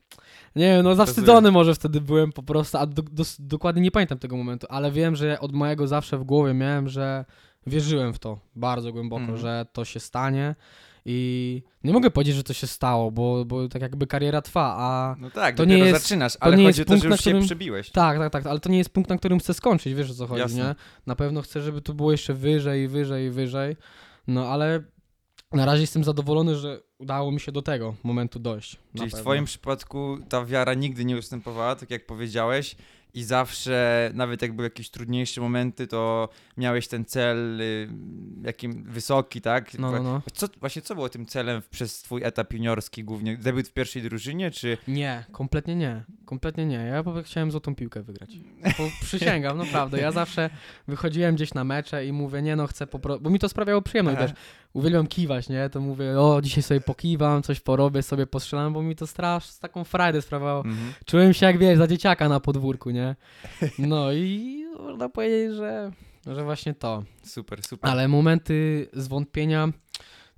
nie 0.57 0.65
wiem, 0.65 0.83
no 0.85 0.95
zawstydzony 0.95 1.51
może 1.51 1.75
wtedy 1.75 2.01
byłem 2.01 2.33
po 2.33 2.43
prostu, 2.43 2.79
a 2.79 2.87
do, 2.87 3.03
dos- 3.03 3.37
dokładnie 3.41 3.83
nie 3.83 3.91
pamiętam 3.91 4.19
tego 4.19 4.37
momentu, 4.37 4.67
ale 4.71 4.91
wiem, 4.93 5.17
że 5.17 5.41
od 5.41 5.53
mojego 5.53 5.87
zawsze 5.87 6.19
w 6.19 6.25
głowie 6.25 6.55
miałem, 6.55 6.89
że 6.89 7.25
wierzyłem 7.67 8.13
w 8.13 8.19
to 8.19 8.39
bardzo 8.57 8.93
głęboko, 8.93 9.21
Mhm. 9.23 9.39
że 9.39 9.67
to 9.73 9.85
się 9.85 10.01
stanie 10.01 10.55
i 11.05 11.63
nie 11.85 11.93
mogę 11.93 12.11
powiedzieć, 12.11 12.35
że 12.37 12.45
to 12.45 12.53
się 12.53 12.67
stało, 12.67 13.11
bo, 13.11 13.45
bo 13.45 13.69
tak 13.69 13.83
jakby 13.83 14.07
kariera 14.07 14.43
trwa, 14.43 14.75
a 14.79 15.17
No 15.21 15.31
tak, 15.31 15.57
to 15.57 15.63
to 15.63 15.69
nie 15.69 15.79
jest- 15.79 16.03
zaczynasz, 16.03 16.33
to 16.33 16.43
ale 16.43 16.57
nie 16.57 16.65
chodzi 16.65 16.81
jest 16.81 16.91
o 16.91 16.95
to, 16.95 16.97
że 16.97 17.01
punkt, 17.03 17.11
już 17.13 17.21
się 17.25 17.31
którym- 17.31 17.47
przebiłeś. 17.47 17.91
tak, 17.91 18.19
tak, 18.19 18.33
tak, 18.33 18.47
ale 18.47 18.61
to 18.61 18.69
nie 18.69 18.79
jest 18.79 18.91
punkt, 18.91 19.11
na 19.11 19.17
którym 19.19 19.39
chcę 19.39 19.55
skończyć, 19.55 19.95
wiesz 19.95 20.11
o 20.11 20.15
co 20.15 20.27
chodzi, 20.27 20.41
Jasne. 20.41 20.59
nie? 20.65 20.75
Na 21.07 21.17
pewno 21.17 21.43
chcę, 21.43 21.61
żeby 21.61 21.81
to 21.83 21.95
było 21.95 22.13
jeszcze 22.13 22.35
wyżej, 22.35 22.89
wyżej, 22.89 23.31
wyżej, 23.31 23.77
no 24.27 24.47
ale 24.49 24.83
na 25.53 25.65
razie 25.67 25.81
jestem 25.81 26.05
zadowolony, 26.05 26.57
że 26.57 26.81
udało 26.99 27.33
mi 27.33 27.41
się 27.41 27.53
do 27.53 27.63
tego 27.63 27.95
momentu 28.03 28.39
dojść. 28.39 28.77
Czyli 28.99 29.11
w 29.11 29.15
twoim 29.15 29.45
przypadku 29.45 30.19
ta 30.29 30.45
wiara 30.45 30.75
nigdy 30.75 31.05
nie 31.05 31.17
ustępowała, 31.17 31.77
tak 31.77 31.91
jak 31.91 32.07
powiedziałeś, 32.07 32.77
i 33.15 33.23
zawsze, 33.25 34.11
nawet 34.15 34.43
jak 34.43 34.53
były 34.53 34.67
jakieś 34.67 34.91
trudniejsze 34.91 35.41
momenty, 35.41 35.87
to 35.87 36.29
miałeś 36.57 36.89
ten 36.89 37.05
cel 37.05 37.61
y, 37.61 37.89
jakim 38.45 38.85
wysoki, 38.85 39.41
tak? 39.41 39.79
No, 39.79 39.93
no, 39.93 40.03
no. 40.03 40.23
Co, 40.33 40.47
właśnie 40.61 40.83
co 40.83 40.95
było 40.95 41.09
tym 41.09 41.27
celem 41.27 41.63
przez 41.71 42.03
twój 42.03 42.25
etap 42.25 42.53
juniorski 42.53 43.05
głównie? 43.05 43.37
Debiut 43.37 43.69
w 43.69 43.73
pierwszej 43.73 44.03
drużynie, 44.03 44.51
czy... 44.51 44.79
Nie, 44.89 45.25
kompletnie 45.33 45.77
nie. 45.77 46.05
Kompletnie 46.25 46.67
nie. 46.67 46.77
Ja 46.77 47.03
po 47.03 47.13
prostu 47.13 47.31
chciałem 47.31 47.51
złotą 47.51 47.75
piłkę 47.75 48.03
wygrać. 48.03 48.31
Bo 48.79 48.85
przysięgam, 49.01 49.59
naprawdę. 49.65 50.01
Ja 50.01 50.13
zawsze 50.13 50.51
wychodziłem 50.89 51.35
gdzieś 51.35 51.55
na 51.55 51.65
mecze 51.65 52.07
i 52.07 52.13
mówię, 52.13 52.43
nie 52.43 52.57
no, 52.57 52.67
chcę 52.67 52.87
po 52.87 52.99
prostu... 52.99 53.23
Bo 53.23 53.31
mi 53.31 53.39
to 53.39 53.49
sprawiało 53.49 53.83
przyjemność, 53.83 54.19
Aha. 54.19 54.27
wiesz. 54.27 54.37
Uwielbiam 54.73 55.07
kiwać, 55.07 55.49
nie? 55.49 55.71
To 55.71 55.81
mówię, 55.81 56.21
o, 56.21 56.43
dzisiaj 56.43 56.63
sobie 56.63 56.81
pokiwam, 56.81 57.43
coś 57.43 57.61
porobię, 57.61 58.03
sobie 58.03 58.27
postrzelam, 58.27 58.73
bo 58.73 58.83
mi 58.83 58.97
to 58.97 59.07
strasz, 59.07 59.59
taką 59.59 59.85
frajdę 59.85 60.23
sprawiało. 60.23 60.65
Mhm. 60.65 60.93
Czułem 61.07 61.35
się 61.35 61.47
jak, 61.47 61.59
wiesz, 61.59 61.79
za 61.79 61.87
dzieciaka 61.87 62.29
na 62.29 62.41
podwórku, 62.41 62.91
nie? 62.91 63.17
No 63.79 64.13
i 64.13 64.65
można 64.79 65.09
powiedzieć, 65.09 65.57
że, 65.57 65.93
że 66.27 66.45
właśnie 66.45 66.75
to. 66.75 67.05
Super, 67.23 67.63
super. 67.63 67.91
Ale 67.91 68.09
momenty 68.09 68.89
zwątpienia 68.93 69.73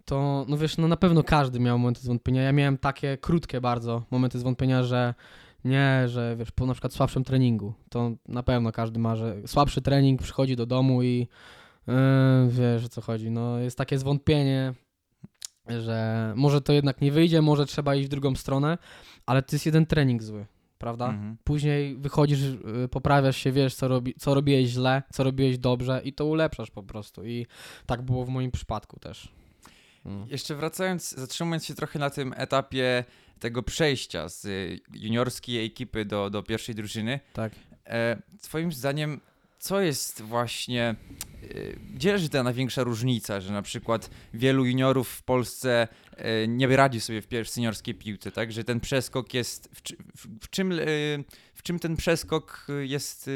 to, 0.04 0.44
no 0.48 0.56
wiesz, 0.56 0.76
no 0.76 0.88
na 0.88 0.96
pewno 0.96 1.22
każdy 1.22 1.60
miał 1.60 1.78
momenty 1.78 2.00
zwątpienia. 2.00 2.42
Ja 2.42 2.52
miałem 2.52 2.78
takie 2.78 3.18
krótkie 3.18 3.60
bardzo 3.60 4.02
momenty 4.10 4.38
zwątpienia, 4.38 4.82
że 4.82 5.14
nie, 5.64 6.08
że 6.08 6.36
wiesz, 6.36 6.50
po 6.50 6.66
na 6.66 6.72
przykład 6.72 6.92
słabszym 6.92 7.24
treningu, 7.24 7.74
to 7.88 8.10
na 8.28 8.42
pewno 8.42 8.72
każdy 8.72 8.98
ma, 8.98 9.16
że 9.16 9.36
słabszy 9.46 9.82
trening 9.82 10.22
przychodzi 10.22 10.56
do 10.56 10.66
domu 10.66 11.02
i 11.02 11.28
yy, 11.86 11.94
wiesz 12.48 12.84
o 12.84 12.88
co 12.88 13.00
chodzi. 13.00 13.30
No 13.30 13.58
jest 13.58 13.78
takie 13.78 13.98
zwątpienie, 13.98 14.74
że 15.68 16.32
może 16.36 16.60
to 16.60 16.72
jednak 16.72 17.00
nie 17.00 17.12
wyjdzie, 17.12 17.42
może 17.42 17.66
trzeba 17.66 17.94
iść 17.94 18.06
w 18.06 18.10
drugą 18.10 18.34
stronę, 18.34 18.78
ale 19.26 19.42
to 19.42 19.56
jest 19.56 19.66
jeden 19.66 19.86
trening 19.86 20.22
zły, 20.22 20.46
prawda? 20.78 21.08
Mhm. 21.08 21.36
Później 21.44 21.96
wychodzisz, 21.96 22.40
y, 22.40 22.88
poprawiasz 22.90 23.36
się, 23.36 23.52
wiesz, 23.52 23.74
co, 23.74 23.88
robi, 23.88 24.14
co 24.18 24.34
robiłeś 24.34 24.66
źle, 24.66 25.02
co 25.12 25.24
robiłeś 25.24 25.58
dobrze 25.58 26.00
i 26.04 26.12
to 26.12 26.26
ulepszasz 26.26 26.70
po 26.70 26.82
prostu. 26.82 27.24
I 27.24 27.46
tak 27.86 28.02
było 28.02 28.24
w 28.24 28.28
moim 28.28 28.50
przypadku 28.50 29.00
też. 29.00 29.28
Mm. 30.04 30.26
Jeszcze 30.28 30.54
wracając, 30.54 31.10
zatrzymując 31.10 31.64
się 31.64 31.74
trochę 31.74 31.98
na 31.98 32.10
tym 32.10 32.34
etapie 32.36 33.04
tego 33.38 33.62
przejścia 33.62 34.28
z 34.28 34.44
y, 34.44 34.80
juniorskiej 34.94 35.64
ekipy 35.64 36.04
do, 36.04 36.30
do 36.30 36.42
pierwszej 36.42 36.74
drużyny, 36.74 37.20
Tak. 37.32 37.52
E, 37.86 38.22
twoim 38.42 38.72
zdaniem, 38.72 39.20
co 39.64 39.80
jest 39.80 40.22
właśnie, 40.22 40.82
e, 40.82 40.96
gdzie 41.94 42.12
leży 42.12 42.28
ta 42.28 42.42
największa 42.42 42.82
różnica, 42.82 43.40
że 43.40 43.52
na 43.52 43.62
przykład 43.62 44.10
wielu 44.34 44.64
juniorów 44.64 45.08
w 45.08 45.22
Polsce 45.22 45.88
e, 46.16 46.48
nie 46.48 46.76
radzi 46.76 47.00
sobie 47.00 47.22
w 47.22 47.26
pierwszej 47.26 47.54
seniorskiej 47.54 47.94
piłce, 47.94 48.30
tak? 48.32 48.52
Że 48.52 48.64
ten 48.64 48.80
przeskok 48.80 49.34
jest, 49.34 49.68
w, 49.74 49.80
w, 50.18 50.44
w, 50.44 50.50
czym, 50.50 50.72
e, 50.72 50.76
w 51.54 51.62
czym 51.62 51.78
ten 51.78 51.96
przeskok 51.96 52.66
jest, 52.82 53.26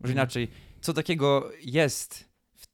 może 0.00 0.12
Mhm. 0.12 0.12
inaczej, 0.12 0.48
co 0.80 0.92
takiego 0.92 1.50
jest, 1.60 2.28
w, 2.56 2.66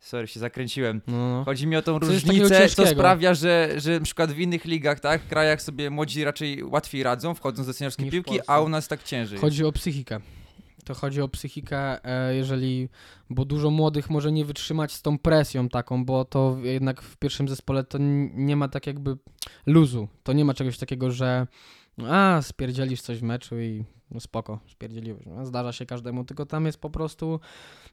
sorry, 0.00 0.26
się 0.26 0.40
zakręciłem, 0.40 1.02
No, 1.06 1.16
no. 1.16 1.44
Chodzi 1.44 1.66
mi 1.66 1.76
o 1.76 1.82
tą 1.82 1.98
różnicę, 1.98 2.68
co 2.68 2.86
sprawia, 2.86 3.34
że, 3.34 3.74
że 3.76 3.98
na 3.98 4.04
przykład 4.04 4.32
w 4.32 4.38
innych 4.38 4.64
ligach, 4.64 5.00
tak, 5.00 5.22
w 5.22 5.28
krajach 5.28 5.62
sobie 5.62 5.90
młodzi 5.90 6.24
raczej 6.24 6.64
łatwiej 6.64 7.02
radzą, 7.02 7.34
wchodząc 7.34 7.66
do 7.66 7.72
seniorskiej 7.72 8.10
piłki, 8.10 8.38
a 8.46 8.60
u 8.60 8.68
nas 8.68 8.88
tak 8.88 9.02
ciężej. 9.02 9.38
Chodzi 9.38 9.64
o 9.64 9.72
psychikę. 9.72 10.20
To 10.86 10.94
chodzi 10.94 11.22
o 11.22 11.28
psychikę, 11.28 12.04
e, 12.04 12.34
jeżeli, 12.34 12.88
bo 13.30 13.44
dużo 13.44 13.70
młodych 13.70 14.10
może 14.10 14.32
nie 14.32 14.44
wytrzymać 14.44 14.92
z 14.92 15.02
tą 15.02 15.18
presją 15.18 15.68
taką, 15.68 16.04
bo 16.04 16.24
to 16.24 16.56
jednak 16.62 17.02
w 17.02 17.16
pierwszym 17.16 17.48
zespole 17.48 17.84
to 17.84 17.98
nie 18.34 18.56
ma 18.56 18.68
tak 18.68 18.86
jakby 18.86 19.16
luzu. 19.66 20.08
To 20.22 20.32
nie 20.32 20.44
ma 20.44 20.54
czegoś 20.54 20.78
takiego, 20.78 21.10
że 21.10 21.46
a, 22.08 22.40
spierdzielisz 22.42 23.00
coś 23.00 23.18
w 23.18 23.22
meczu 23.22 23.60
i 23.60 23.84
no 24.10 24.20
spoko, 24.20 24.58
spierdzieliłeś. 24.66 25.26
No, 25.26 25.46
zdarza 25.46 25.72
się 25.72 25.86
każdemu, 25.86 26.24
tylko 26.24 26.46
tam 26.46 26.66
jest 26.66 26.80
po 26.80 26.90
prostu... 26.90 27.40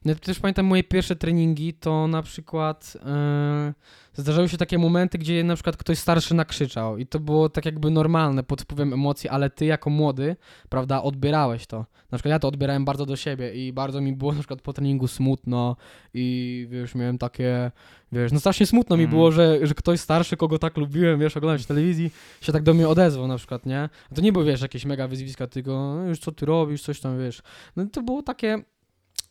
Ja 0.04 0.14
też 0.14 0.40
pamiętam 0.40 0.66
moje 0.66 0.84
pierwsze 0.84 1.16
treningi, 1.16 1.74
to 1.74 2.06
na 2.06 2.22
przykład 2.22 2.96
e, 3.06 3.74
zdarzały 4.14 4.48
się 4.48 4.56
takie 4.56 4.78
momenty, 4.78 5.18
gdzie 5.18 5.44
na 5.44 5.54
przykład 5.54 5.76
ktoś 5.76 5.98
starszy 5.98 6.34
nakrzyczał 6.34 6.98
i 6.98 7.06
to 7.06 7.20
było 7.20 7.48
tak 7.48 7.64
jakby 7.64 7.90
normalne 7.90 8.42
pod 8.42 8.62
wpływem 8.62 8.92
emocji, 8.92 9.28
ale 9.28 9.50
ty 9.50 9.64
jako 9.64 9.90
młody, 9.90 10.36
prawda, 10.68 11.02
odbierałeś 11.02 11.66
to. 11.66 11.86
Na 12.10 12.18
przykład 12.18 12.30
ja 12.30 12.38
to 12.38 12.48
odbierałem 12.48 12.84
bardzo 12.84 13.06
do 13.06 13.16
siebie 13.16 13.54
i 13.54 13.72
bardzo 13.72 14.00
mi 14.00 14.12
było 14.12 14.32
na 14.32 14.38
przykład 14.38 14.62
po 14.62 14.72
treningu 14.72 15.08
smutno 15.08 15.76
i 16.14 16.66
wiesz, 16.70 16.94
miałem 16.94 17.18
takie, 17.18 17.70
wiesz, 18.12 18.32
no 18.32 18.40
strasznie 18.40 18.66
smutno 18.66 18.96
mi 18.96 19.02
Mhm. 19.04 19.18
było, 19.18 19.32
że, 19.32 19.66
że 19.66 19.74
ktoś 19.74 20.00
starszy, 20.00 20.36
kogo 20.36 20.58
tak 20.58 20.76
lubiłem, 20.76 21.20
wiesz, 21.20 21.36
oglądać 21.36 21.66
telewizji, 21.66 22.10
się 22.40 22.52
tak 22.52 22.62
do 22.62 22.74
mnie 22.74 22.88
odezwał 22.88 23.28
na 23.28 23.36
przykład, 23.36 23.66
nie? 23.66 23.88
A 24.12 24.14
to 24.14 24.20
nie 24.20 24.32
były, 24.32 24.44
wiesz, 24.44 24.62
jakieś 24.62 24.84
mega 24.84 25.08
wyzwiska, 25.08 25.46
tylko 25.46 25.96
no, 26.04 26.10
już 26.10 26.18
co 26.18 26.32
ty 26.32 26.46
robisz, 26.46 26.82
coś 26.82 27.00
tam, 27.00 27.18
wiesz. 27.18 27.42
No 27.76 27.86
to 27.92 28.02
było 28.02 28.22
takie 28.22 28.62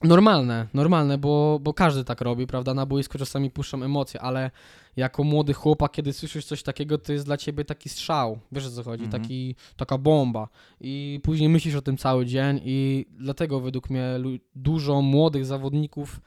Normalne, 0.03 0.67
normalne, 0.73 1.17
bo, 1.17 1.59
bo 1.61 1.73
każdy 1.73 2.03
tak 2.03 2.21
robi, 2.21 2.47
prawda? 2.47 2.73
Na 2.73 2.85
boisku 2.85 3.17
czasami 3.17 3.51
puszczą 3.51 3.83
emocje, 3.83 4.21
ale 4.21 4.51
jako 4.95 5.23
młody 5.23 5.53
chłopak, 5.53 5.91
kiedy 5.91 6.13
słyszysz 6.13 6.45
coś 6.45 6.63
takiego, 6.63 6.97
to 6.97 7.13
jest 7.13 7.25
dla 7.25 7.37
ciebie 7.37 7.65
taki 7.65 7.89
strzał. 7.89 8.39
Wiesz 8.51 8.65
o 8.65 8.71
co 8.71 8.83
chodzi? 8.83 9.03
Mhm. 9.03 9.21
Taki, 9.21 9.55
taka 9.77 9.97
bomba. 9.97 10.47
I 10.81 11.19
później 11.23 11.49
myślisz 11.49 11.75
o 11.75 11.81
tym 11.81 11.97
cały 11.97 12.25
dzień, 12.25 12.61
i 12.63 13.05
dlatego 13.11 13.59
według 13.59 13.89
mnie 13.89 14.19
dużo 14.55 15.01
młodych 15.01 15.45
zawodników 15.45 16.21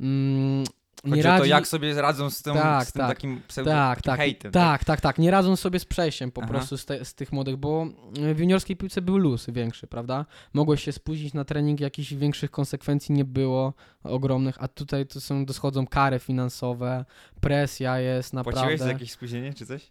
mm, 0.00 0.64
Chodzi 1.02 1.14
nie 1.14 1.20
o 1.20 1.22
to, 1.22 1.28
radzi. 1.38 1.50
jak 1.50 1.66
sobie 1.66 2.02
radzą 2.02 2.30
z, 2.30 2.42
tą, 2.42 2.54
Tak, 2.54 2.88
z 2.88 2.92
tym 2.92 3.00
tak. 3.00 3.08
takim 3.16 3.40
pseudo 3.48 3.70
tak, 3.70 4.02
tak, 4.02 4.20
hejtem. 4.20 4.52
tak, 4.52 4.84
tak, 4.84 5.00
tak. 5.00 5.18
Nie 5.18 5.30
radzą 5.30 5.56
sobie 5.56 5.78
z 5.78 5.84
przejściem 5.84 6.30
po 6.32 6.40
Aha. 6.42 6.50
prostu 6.50 6.76
z, 6.78 6.84
te, 6.84 7.04
z 7.04 7.14
tych 7.14 7.32
młodych, 7.32 7.56
bo 7.56 7.86
w 8.34 8.38
juniorskiej 8.38 8.76
piłce 8.76 9.02
był 9.02 9.16
luz 9.16 9.46
większy, 9.50 9.86
prawda? 9.86 10.26
Mogłeś 10.52 10.84
się 10.84 10.92
spóźnić 10.92 11.34
na 11.34 11.44
trening, 11.44 11.80
jakichś 11.80 12.14
większych 12.14 12.50
konsekwencji 12.50 13.14
nie 13.14 13.24
było 13.24 13.72
ogromnych, 14.04 14.56
a 14.60 14.68
tutaj 14.68 15.06
to 15.06 15.20
są, 15.20 15.44
doschodzą 15.44 15.86
kary 15.86 16.18
finansowe, 16.18 17.04
presja 17.40 17.98
jest 18.00 18.32
naprawdę. 18.32 18.60
Płaciłeś 18.60 18.80
za 18.80 18.88
jakieś 18.92 19.12
spóźnienie 19.12 19.54
czy 19.54 19.66
coś? 19.66 19.86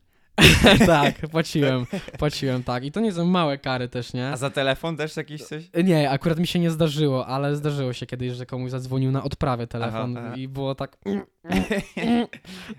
tak, 0.86 1.15
płaciłem, 1.31 1.86
płaciłem, 2.17 2.63
tak. 2.63 2.83
I 2.83 2.91
to 2.91 3.00
nie 3.00 3.12
są 3.12 3.25
małe 3.25 3.57
kary 3.57 3.89
też, 3.89 4.13
nie? 4.13 4.29
A 4.29 4.38
za 4.38 4.50
telefon 4.50 4.98
też 4.98 5.17
jakiś 5.17 5.43
coś? 5.43 5.63
Nie, 5.83 6.12
akurat 6.12 6.39
mi 6.39 6.48
się 6.48 6.60
nie 6.60 6.71
zdarzyło, 6.71 7.27
ale 7.27 7.55
zdarzyło 7.55 7.93
się 7.93 8.05
kiedyś, 8.05 8.33
że 8.33 8.45
komuś 8.45 8.71
zadzwonił 8.71 9.12
na 9.12 9.24
odprawie 9.24 9.67
telefon 9.67 10.17
Aha, 10.17 10.27
aha. 10.27 10.38
i 10.38 10.48
było 10.48 10.75
tak. 10.75 10.98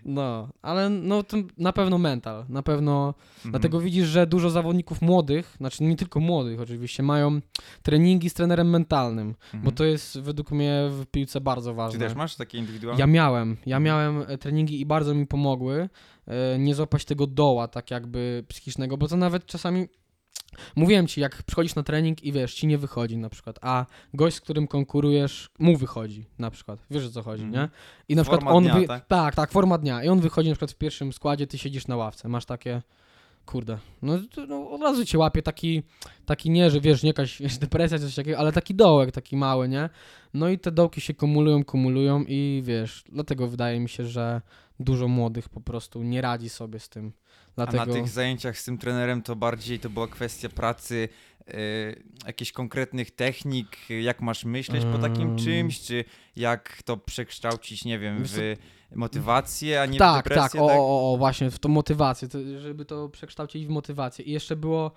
No, 0.05 0.49
ale 0.63 0.91
no 0.91 1.25
na 1.59 1.73
pewno 1.73 1.99
mental, 1.99 2.45
na 2.49 2.63
pewno. 2.63 3.15
Mhm. 3.37 3.51
Dlatego 3.51 3.81
widzisz, 3.81 4.07
że 4.09 4.27
dużo 4.27 4.51
zawodników 4.51 5.03
młodych, 5.03 5.55
znaczy 5.59 5.83
nie 5.85 5.97
tylko 5.97 6.21
młodych 6.21 6.61
oczywiście, 6.61 7.03
mają 7.03 7.41
treningi 7.83 8.31
z 8.31 8.35
trenerem 8.35 8.71
mentalnym, 8.71 9.29
Mhm. 9.29 9.63
bo 9.65 9.73
to 9.73 9.85
jest 9.85 10.21
według 10.21 10.51
mnie 10.51 10.89
w 10.91 11.07
piłce 11.07 11.41
bardzo 11.41 11.75
ważne. 11.75 12.01
Czy 12.01 12.07
też 12.07 12.15
masz 12.17 12.37
takie 12.37 12.59
indywidualne? 12.59 13.01
Ja 13.01 13.07
miałem, 13.07 13.57
ja 13.67 13.77
Mhm. 13.77 13.83
miałem 13.83 14.25
e, 14.29 14.39
treningi 14.39 14.81
i 14.81 14.87
bardzo 14.87 15.15
mi 15.15 15.27
pomogły 15.27 15.89
e, 16.27 16.59
nie 16.59 16.75
złapać 16.75 17.05
tego 17.05 17.27
doła 17.27 17.69
tak 17.69 17.91
jakby 17.91 18.45
psychicznego, 18.49 18.97
bo 18.97 19.09
to 19.09 19.17
nawet 19.17 19.47
czasami 19.47 19.89
mówiłem 20.77 21.07
ci, 21.07 21.21
jak 21.21 21.43
przychodzisz 21.43 21.75
na 21.75 21.83
trening 21.83 22.25
i 22.25 22.33
wiesz, 22.33 22.55
ci 22.55 22.67
nie 22.67 22.79
wychodzi 22.79 23.17
na 23.17 23.29
przykład, 23.29 23.59
a 23.63 23.87
gość, 24.15 24.37
z 24.37 24.41
którym 24.41 24.67
konkurujesz, 24.67 25.51
mu 25.59 25.77
wychodzi 25.77 26.27
na 26.39 26.51
przykład, 26.51 26.81
wiesz 26.91 27.07
o 27.07 27.11
co 27.11 27.23
chodzi, 27.23 27.45
Mhm. 27.45 27.65
nie? 27.65 27.71
I 28.09 28.17
na 28.17 28.25
Forma 28.25 28.39
przykład 28.39 28.57
on 28.57 28.65
dnia, 28.65 28.75
wy... 28.75 28.87
tak? 28.87 29.07
tak, 29.07 29.35
tak, 29.35 29.51
forma 29.51 29.79
dnia 29.79 30.05
i 30.05 30.09
on 30.09 30.21
wychodzi 30.21 30.49
na 30.49 30.55
przykład 30.55 30.73
w 30.73 30.79
pierwszym 30.79 31.13
składzie, 31.13 31.47
ty 31.47 31.59
siedzisz 31.59 31.87
na 31.87 31.97
ławce, 31.97 32.29
masz 32.29 32.45
takie 32.45 32.83
kurde, 33.47 33.79
no, 34.03 34.19
no 34.49 34.71
od 34.71 34.81
razu 34.81 35.05
cię 35.05 35.19
łapie 35.19 35.43
taki, 35.43 35.83
taki 36.27 36.51
nie, 36.51 36.71
że 36.71 36.81
wiesz, 36.81 37.03
nie 37.03 37.09
jakaś 37.09 37.39
wiesz, 37.43 37.59
depresja 37.59 37.99
czy 37.99 38.05
coś 38.05 38.15
takiego, 38.15 38.39
ale 38.39 38.53
taki 38.53 38.75
dołek 38.75 39.13
taki 39.13 39.37
mały, 39.37 39.69
nie? 39.69 39.89
No 40.35 40.49
i 40.49 40.59
te 40.59 40.73
dołki 40.73 41.01
się 41.01 41.15
kumulują, 41.15 41.65
kumulują 41.65 42.25
i 42.29 42.63
wiesz, 42.65 43.05
dlatego 43.13 43.49
wydaje 43.49 43.81
mi 43.81 43.89
się, 43.89 44.07
że 44.07 44.41
dużo 44.81 45.09
młodych 45.09 45.49
po 45.49 45.61
prostu 45.61 46.03
nie 46.03 46.21
radzi 46.21 46.49
sobie 46.49 46.79
z 46.79 46.89
tym. 46.89 47.13
Dlatego... 47.57 47.83
A 47.83 47.87
na 47.87 47.93
tych 47.93 48.09
zajęciach 48.09 48.59
z 48.59 48.65
tym 48.65 48.79
trenerem 48.79 49.23
to 49.23 49.37
bardziej 49.37 49.79
to 49.79 49.91
była 49.91 50.09
kwestia 50.09 50.49
pracy, 50.49 51.09
y, 51.49 52.03
jakichś 52.27 52.53
konkretnych 52.53 53.11
technik, 53.11 53.77
jak 54.03 54.21
masz 54.21 54.45
myśleć 54.45 54.85
po 54.93 54.99
takim 54.99 55.31
Ym. 55.31 55.39
czymś, 55.39 55.81
czy 55.81 56.05
jak 56.37 56.83
to 56.85 56.97
przekształcić, 56.97 57.85
nie 57.85 57.99
wiem, 57.99 58.23
w 58.25 58.57
motywację, 58.95 59.83
a 59.83 59.87
nie 59.87 59.97
w 59.97 59.99
tak, 59.99 60.25
depresję, 60.25 60.61
tak, 60.61 60.71
o, 60.71 61.11
o, 61.11 61.13
o, 61.13 61.17
właśnie, 61.17 61.51
w 61.51 61.59
tą 61.59 61.69
motywację, 61.69 62.29
to, 62.29 62.39
żeby 62.59 62.85
to 62.85 63.09
przekształcić 63.09 63.67
w 63.67 63.69
motywację. 63.69 64.25
I 64.25 64.33
jeszcze 64.33 64.57
było, 64.57 64.93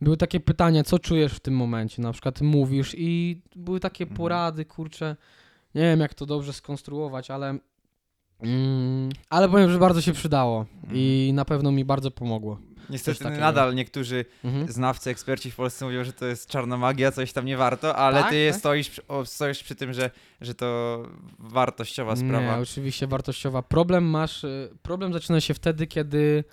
były 0.00 0.16
takie 0.16 0.40
pytania, 0.40 0.84
co 0.84 0.98
czujesz 0.98 1.32
w 1.32 1.40
tym 1.40 1.56
momencie, 1.56 2.02
na 2.02 2.12
przykład 2.12 2.40
mówisz 2.40 2.94
i 2.98 3.42
były 3.56 3.80
takie 3.80 4.04
Mhm. 4.04 4.16
porady, 4.16 4.64
kurczę, 4.64 5.16
nie 5.74 5.82
wiem 5.82 6.00
jak 6.00 6.14
to 6.14 6.26
dobrze 6.26 6.52
skonstruować, 6.52 7.30
ale 7.30 7.58
mm, 8.42 9.08
ale 9.30 9.48
powiem, 9.48 9.70
że 9.70 9.78
bardzo 9.78 10.00
się 10.00 10.12
przydało 10.12 10.66
i 10.92 11.30
na 11.34 11.44
pewno 11.44 11.72
mi 11.72 11.84
bardzo 11.84 12.10
pomogło. 12.10 12.58
Niestety 12.90 13.18
takiego. 13.24 13.40
nadal 13.40 13.74
niektórzy 13.74 14.24
Mhm. 14.44 14.72
znawcy, 14.72 15.10
eksperci 15.10 15.50
w 15.50 15.56
Polsce 15.56 15.84
mówią, 15.84 16.04
że 16.04 16.12
to 16.12 16.26
jest 16.26 16.48
czarna 16.48 16.76
magia, 16.76 17.12
coś 17.12 17.32
tam 17.32 17.44
nie 17.46 17.56
warto, 17.56 17.96
ale 17.96 18.20
Tak, 18.20 18.30
ty 18.30 18.48
tak? 18.50 18.58
stoisz, 18.60 18.90
przy- 18.90 19.06
o, 19.08 19.24
stoisz 19.24 19.62
przy 19.62 19.74
tym, 19.74 19.92
że, 19.92 20.10
że 20.40 20.54
to 20.54 21.02
wartościowa 21.38 22.16
sprawa. 22.16 22.56
Nie, 22.56 22.62
oczywiście 22.62 23.06
wartościowa. 23.06 23.62
Problem 23.62 24.04
masz, 24.04 24.44
y, 24.44 24.70
problem 24.82 25.12
zaczyna 25.12 25.40
się 25.40 25.54
wtedy, 25.54 25.86
kiedy 25.86 26.44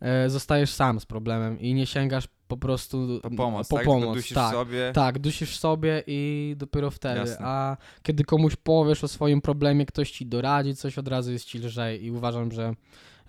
e, 0.00 0.30
zostajesz 0.30 0.70
sam 0.70 1.00
z 1.00 1.06
problemem 1.06 1.60
i 1.60 1.74
nie 1.74 1.86
sięgasz 1.86 2.24
po 2.54 2.58
prostu 2.66 3.20
Po 3.22 3.30
pomoc, 3.30 3.68
po 3.68 3.76
tak? 3.76 3.84
pomoc. 3.84 4.16
Dusisz 4.16 4.34
tak. 4.34 4.52
sobie. 4.52 4.92
Tak, 4.94 5.18
dusisz 5.18 5.56
sobie 5.58 6.02
i 6.06 6.54
dopiero 6.58 6.90
wtedy. 6.90 7.20
Jasne. 7.20 7.46
A 7.46 7.76
kiedy 8.02 8.24
komuś 8.24 8.56
powiesz 8.56 9.04
o 9.04 9.08
swoim 9.08 9.40
problemie, 9.40 9.86
ktoś 9.86 10.10
ci 10.10 10.26
doradzi, 10.26 10.76
coś 10.76 10.98
od 10.98 11.08
razu 11.08 11.32
jest 11.32 11.44
ci 11.44 11.58
lżej 11.58 12.04
i 12.04 12.10
uważam, 12.10 12.52
że, 12.52 12.74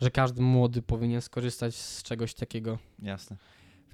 że 0.02 0.12
każdy 0.12 0.42
młody 0.42 0.82
powinien 0.82 1.22
skorzystać 1.22 1.76
z 1.76 2.04
czegoś 2.04 2.34
takiego. 2.34 2.78
Jasne. 3.02 3.38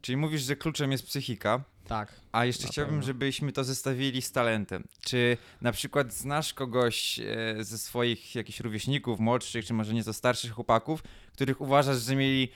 Czyli 0.02 0.18
mówisz, 0.18 0.42
że 0.42 0.56
kluczem 0.56 0.92
jest 0.92 1.06
psychika, 1.06 1.64
Tak. 1.88 2.14
a 2.32 2.46
jeszcze 2.46 2.68
chciałbym, 2.68 2.96
pewno. 2.96 3.06
żebyśmy 3.06 3.52
to 3.52 3.64
zestawili 3.64 4.22
z 4.22 4.32
talentem. 4.32 4.84
Czy 5.02 5.38
na 5.62 5.72
przykład 5.72 6.14
znasz 6.14 6.54
kogoś 6.54 7.20
e, 7.20 7.64
ze 7.64 7.78
swoich 7.78 8.36
jakichś 8.36 8.60
rówieśników, 8.60 9.20
młodszych, 9.20 9.66
czy 9.66 9.74
może 9.74 9.94
nieco 9.94 10.14
starszych 10.14 10.52
chłopaków, 10.52 11.04
których 11.34 11.62
uważasz, 11.62 11.98
że 12.02 12.16
mieli 12.16 12.50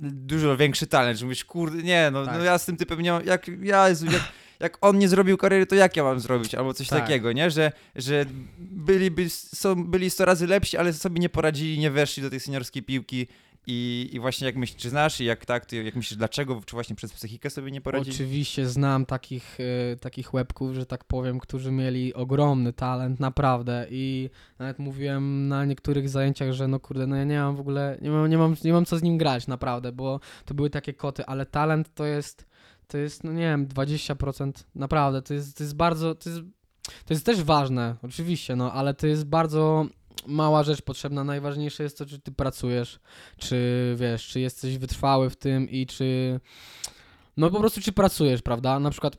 dużo 0.00 0.56
większy 0.56 0.86
talent, 0.86 1.18
że 1.18 1.26
mówisz, 1.26 1.44
kurde, 1.44 1.82
nie, 1.82 2.10
no, 2.12 2.26
Tak. 2.26 2.38
no 2.38 2.44
ja 2.44 2.58
z 2.58 2.64
tym 2.66 2.76
typem 2.76 3.00
nie 3.00 3.12
mam, 3.12 3.24
jak, 3.26 3.50
ja, 3.62 3.88
Jezu, 3.88 4.06
jak, 4.06 4.22
jak 4.60 4.78
on 4.80 4.98
nie 4.98 5.08
zrobił 5.08 5.36
kariery, 5.36 5.66
to 5.66 5.74
jak 5.74 5.96
ja 5.96 6.04
mam 6.04 6.20
zrobić? 6.20 6.54
Albo 6.54 6.74
coś 6.74 6.88
Tak. 6.88 7.00
takiego, 7.00 7.32
nie? 7.32 7.50
Że, 7.50 7.72
że 7.96 8.24
byliby, 8.58 9.30
są, 9.30 9.84
byli 9.84 10.10
100 10.10 10.24
razy 10.24 10.46
lepsi, 10.46 10.76
ale 10.76 10.92
sobie 10.92 11.20
nie 11.20 11.28
poradzili, 11.28 11.78
nie 11.78 11.90
weszli 11.90 12.22
do 12.22 12.30
tej 12.30 12.40
seniorskiej 12.40 12.82
piłki 12.82 13.26
i, 13.66 14.08
i 14.12 14.20
właśnie 14.20 14.46
jak 14.46 14.56
myślisz, 14.56 14.82
czy 14.82 14.90
znasz 14.90 15.20
i 15.20 15.24
jak 15.24 15.46
tak, 15.46 15.66
to 15.66 15.76
jak 15.76 15.96
myślisz, 15.96 16.18
dlaczego, 16.18 16.60
czy 16.66 16.76
właśnie 16.76 16.96
przez 16.96 17.12
psychikę 17.12 17.50
sobie 17.50 17.70
nie 17.70 17.80
poradzili? 17.80 18.16
Oczywiście 18.16 18.68
znam 18.68 19.06
takich, 19.06 19.58
e, 19.92 19.96
takich 19.96 20.34
łebków, 20.34 20.74
że 20.74 20.86
tak 20.86 21.04
powiem, 21.04 21.40
którzy 21.40 21.72
mieli 21.72 22.14
ogromny 22.14 22.72
talent, 22.72 23.20
naprawdę. 23.20 23.86
I 23.90 24.30
nawet 24.58 24.78
mówiłem 24.78 25.48
na 25.48 25.64
niektórych 25.64 26.08
zajęciach, 26.08 26.52
że 26.52 26.68
no 26.68 26.80
kurde, 26.80 27.06
no 27.06 27.16
ja 27.16 27.24
nie 27.24 27.38
mam 27.38 27.56
w 27.56 27.60
ogóle, 27.60 27.98
nie 28.02 28.10
mam, 28.10 28.30
nie 28.30 28.38
mam, 28.38 28.56
nie 28.64 28.72
mam 28.72 28.84
co 28.84 28.98
z 28.98 29.02
nim 29.02 29.18
grać, 29.18 29.46
naprawdę, 29.46 29.92
bo 29.92 30.20
to 30.44 30.54
były 30.54 30.70
takie 30.70 30.94
koty, 30.94 31.26
ale 31.26 31.46
talent 31.46 31.94
to 31.94 32.04
jest, 32.04 32.46
to 32.86 32.98
jest, 32.98 33.24
no 33.24 33.32
nie 33.32 33.42
wiem, 33.42 33.66
20%, 33.66 34.52
naprawdę, 34.74 35.22
to 35.22 35.34
jest, 35.34 35.56
to 35.56 35.62
jest 35.62 35.76
bardzo, 35.76 36.14
to 36.14 36.30
jest, 36.30 36.42
to 37.04 37.14
jest 37.14 37.26
też 37.26 37.42
ważne, 37.42 37.96
oczywiście, 38.02 38.56
no, 38.56 38.72
ale 38.72 38.94
to 38.94 39.06
jest 39.06 39.24
bardzo 39.24 39.86
mała 40.26 40.62
rzecz 40.62 40.82
potrzebna. 40.82 41.24
Najważniejsze 41.24 41.82
jest 41.82 41.98
to, 41.98 42.06
czy 42.06 42.18
ty 42.18 42.32
pracujesz, 42.32 43.00
czy 43.36 43.94
wiesz, 43.98 44.28
czy 44.28 44.40
jesteś 44.40 44.78
wytrwały 44.78 45.30
w 45.30 45.36
tym 45.36 45.70
i 45.70 45.86
czy. 45.86 46.40
No 47.36 47.50
po 47.50 47.60
prostu, 47.60 47.80
czy 47.80 47.92
pracujesz, 47.92 48.42
prawda? 48.42 48.78
Na 48.80 48.90
przykład 48.90 49.16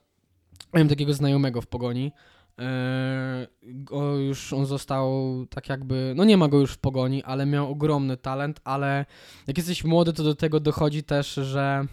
miałem 0.74 0.88
takiego 0.88 1.14
znajomego 1.14 1.62
w 1.62 1.68
pogoni. 1.68 2.12
Eee, 2.58 3.48
go 3.64 4.18
już 4.18 4.54
on 4.54 4.66
został 4.66 5.12
tak 5.50 5.70
jakby, 5.70 6.14
no 6.16 6.24
nie 6.24 6.38
ma 6.38 6.48
go 6.48 6.60
już 6.60 6.74
w 6.74 6.78
pogoni, 6.78 7.24
ale 7.24 7.46
miał 7.46 7.72
ogromny 7.72 8.18
talent, 8.18 8.62
ale 8.64 9.06
jak 9.48 9.58
jesteś 9.58 9.84
młody, 9.84 10.14
to 10.14 10.24
do 10.24 10.36
tego 10.36 10.60
dochodzi 10.60 11.04
też, 11.04 11.34
że 11.34 11.86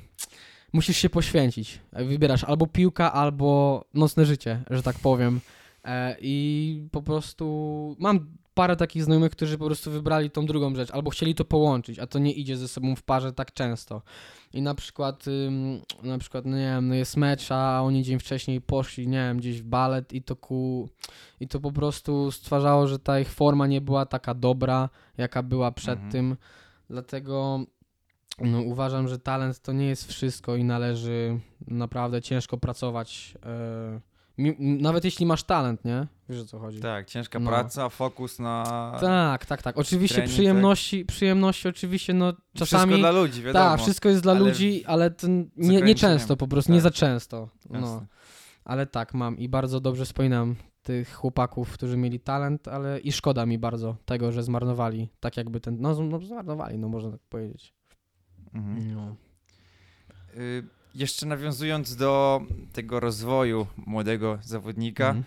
musisz 0.72 0.96
się 0.96 1.10
poświęcić. 1.10 1.80
Wybierasz 1.92 2.44
albo 2.44 2.66
piłka, 2.66 3.12
albo 3.12 3.84
nocne 3.94 4.26
życie, 4.26 4.62
że 4.70 4.82
tak 4.82 4.96
powiem. 4.98 5.40
E, 5.84 6.16
I 6.20 6.88
po 6.90 7.02
prostu 7.02 7.96
mam 7.98 8.38
parę 8.58 8.76
takich 8.76 9.04
znajomych, 9.04 9.32
którzy 9.32 9.58
po 9.58 9.66
prostu 9.66 9.90
wybrali 9.90 10.30
tą 10.30 10.46
drugą 10.46 10.74
rzecz, 10.74 10.90
albo 10.90 11.10
chcieli 11.10 11.34
to 11.34 11.44
połączyć, 11.44 11.98
a 11.98 12.06
to 12.06 12.18
nie 12.18 12.32
idzie 12.32 12.56
ze 12.56 12.68
sobą 12.68 12.96
w 12.96 13.02
parze 13.02 13.32
tak 13.32 13.52
często. 13.52 14.02
I 14.52 14.62
na 14.62 14.74
przykład, 14.74 15.26
ym, 15.28 15.80
na 16.02 16.18
przykład, 16.18 16.44
no 16.44 16.56
nie 16.56 16.62
wiem, 16.64 16.88
no 16.88 16.94
jest 16.94 17.16
mecz, 17.16 17.52
a 17.52 17.82
oni 17.82 18.02
dzień 18.02 18.18
wcześniej 18.18 18.60
poszli, 18.60 19.08
nie 19.08 19.16
wiem, 19.18 19.36
gdzieś 19.38 19.62
w 19.62 19.64
balet 19.64 20.12
i 20.12 20.22
to 20.22 20.36
ku... 20.36 20.88
I 21.40 21.48
to 21.48 21.60
po 21.60 21.72
prostu 21.72 22.30
stwarzało, 22.30 22.86
że 22.86 22.98
ta 22.98 23.20
ich 23.20 23.28
forma 23.32 23.66
nie 23.66 23.80
była 23.80 24.06
taka 24.06 24.34
dobra, 24.34 24.88
jaka 25.18 25.42
była 25.42 25.72
przed 25.72 25.94
Mhm. 25.94 26.12
tym. 26.12 26.36
Dlatego 26.90 27.64
no, 28.40 28.60
uważam, 28.60 29.08
że 29.08 29.18
talent 29.18 29.60
to 29.60 29.72
nie 29.72 29.86
jest 29.86 30.08
wszystko 30.08 30.56
i 30.56 30.64
należy 30.64 31.40
naprawdę 31.66 32.22
ciężko 32.22 32.58
pracować. 32.58 33.34
e, 33.46 34.07
mi- 34.38 34.56
nawet 34.58 35.04
jeśli 35.04 35.26
masz 35.26 35.42
talent, 35.42 35.84
nie? 35.84 36.06
Wiesz 36.28 36.40
o 36.40 36.44
co 36.44 36.58
chodzi. 36.58 36.80
Tak, 36.80 37.06
ciężka 37.06 37.38
No. 37.38 37.50
praca, 37.50 37.88
fokus 37.88 38.38
na... 38.38 38.64
Tak, 39.00 39.46
tak, 39.46 39.62
tak. 39.62 39.78
Oczywiście 39.78 40.14
Trening, 40.16 40.34
przyjemności, 40.34 41.04
przyjemności 41.04 41.68
oczywiście, 41.68 42.14
no 42.14 42.32
czasami... 42.54 42.92
Wszystko 42.92 42.98
dla 43.12 43.20
ludzi, 43.20 43.42
wiadomo. 43.42 43.64
Tak, 43.64 43.80
wszystko 43.80 44.08
jest 44.08 44.22
dla 44.22 44.32
ale 44.32 44.40
ludzi, 44.40 44.84
ale 44.84 45.10
to 45.10 45.26
nie, 45.56 45.80
nie 45.82 45.94
często 45.94 46.36
po 46.36 46.48
prostu, 46.48 46.72
nie 46.72 46.78
Tak. 46.78 46.82
za 46.82 46.90
często. 46.90 47.48
No. 47.70 47.80
Jasne. 47.80 48.06
Ale 48.64 48.86
tak, 48.86 49.14
mam 49.14 49.38
i 49.38 49.48
bardzo 49.48 49.80
dobrze 49.80 50.04
wspominam 50.04 50.56
tych 50.82 51.14
chłopaków, 51.14 51.72
którzy 51.72 51.96
mieli 51.96 52.20
talent, 52.20 52.68
ale 52.68 53.00
i 53.00 53.12
szkoda 53.12 53.46
mi 53.46 53.58
bardzo 53.58 53.96
tego, 54.04 54.32
że 54.32 54.42
zmarnowali 54.42 55.08
tak 55.20 55.36
jakby 55.36 55.60
ten, 55.60 55.80
no, 55.80 56.02
no 56.02 56.20
zmarnowali, 56.20 56.78
no 56.78 56.88
można 56.88 57.10
tak 57.10 57.20
powiedzieć. 57.28 57.74
Mhm. 58.54 58.94
No. 58.94 59.16
Y, 60.36 60.77
jeszcze 60.98 61.26
nawiązując 61.26 61.96
do 61.96 62.40
tego 62.72 63.00
rozwoju 63.00 63.66
młodego 63.76 64.38
zawodnika, 64.42 65.06
Mhm. 65.08 65.24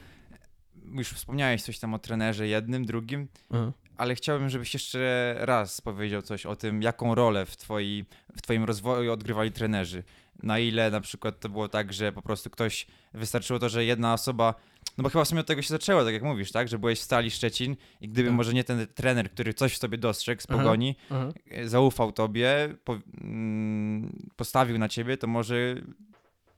już 0.97 1.09
wspomniałeś 1.09 1.63
coś 1.63 1.79
tam 1.79 1.93
o 1.93 1.99
trenerze 1.99 2.47
jednym, 2.47 2.85
drugim, 2.85 3.27
Aha. 3.51 3.71
ale 3.97 4.15
chciałbym, 4.15 4.49
żebyś 4.49 4.73
jeszcze 4.73 5.35
raz 5.39 5.81
powiedział 5.81 6.21
coś 6.21 6.45
o 6.45 6.55
tym, 6.55 6.81
jaką 6.81 7.15
rolę 7.15 7.45
w, 7.45 7.57
twoi, 7.57 8.05
w 8.37 8.41
twoim 8.41 8.63
rozwoju 8.63 9.11
odgrywali 9.11 9.51
trenerzy. 9.51 10.03
Na 10.43 10.59
ile 10.59 10.91
na 10.91 11.01
przykład 11.01 11.39
to 11.39 11.49
było 11.49 11.69
tak, 11.69 11.93
że 11.93 12.11
po 12.11 12.21
prostu 12.21 12.49
ktoś, 12.49 12.87
wystarczyło 13.13 13.59
to, 13.59 13.69
że 13.69 13.85
jedna 13.85 14.13
osoba, 14.13 14.55
no 14.97 15.03
bo 15.03 15.09
chyba 15.09 15.25
w 15.25 15.27
sumie 15.27 15.41
od 15.41 15.47
tego 15.47 15.61
się 15.61 15.69
zaczęło, 15.69 16.03
tak 16.03 16.13
jak 16.13 16.23
mówisz, 16.23 16.51
tak, 16.51 16.67
że 16.67 16.79
byłeś 16.79 16.99
w 16.99 17.03
Stali 17.03 17.31
Szczecin 17.31 17.75
i 18.01 18.09
gdyby 18.09 18.29
Tak. 18.29 18.35
może 18.37 18.53
nie 18.53 18.63
ten 18.63 18.87
trener, 18.95 19.31
który 19.31 19.53
coś 19.53 19.75
w 19.75 19.79
tobie 19.79 19.97
dostrzegł 19.97 20.41
z. 20.41 20.47
Pogoni, 20.47 20.95
Aha. 21.09 21.29
e, 21.51 21.67
zaufał 21.69 22.11
tobie, 22.11 22.75
po, 22.83 22.99
mm, 23.21 24.29
postawił 24.35 24.77
na 24.77 24.89
ciebie, 24.89 25.17
to 25.17 25.27
może 25.27 25.75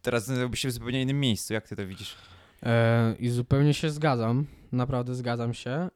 teraz 0.01 0.25
znalazłbyś 0.25 0.59
się 0.59 0.67
w 0.67 0.71
zupełnie 0.71 1.01
innym 1.01 1.19
miejscu. 1.19 1.53
Jak 1.53 1.67
ty 1.67 1.75
to 1.75 1.87
widzisz? 1.87 2.15
E, 2.63 3.15
I 3.19 3.29
zupełnie 3.29 3.73
się 3.73 3.89
zgadzam, 3.89 4.45
naprawdę 4.73 5.15
zgadzam 5.15 5.53
się 5.53 5.71
e, 5.71 5.89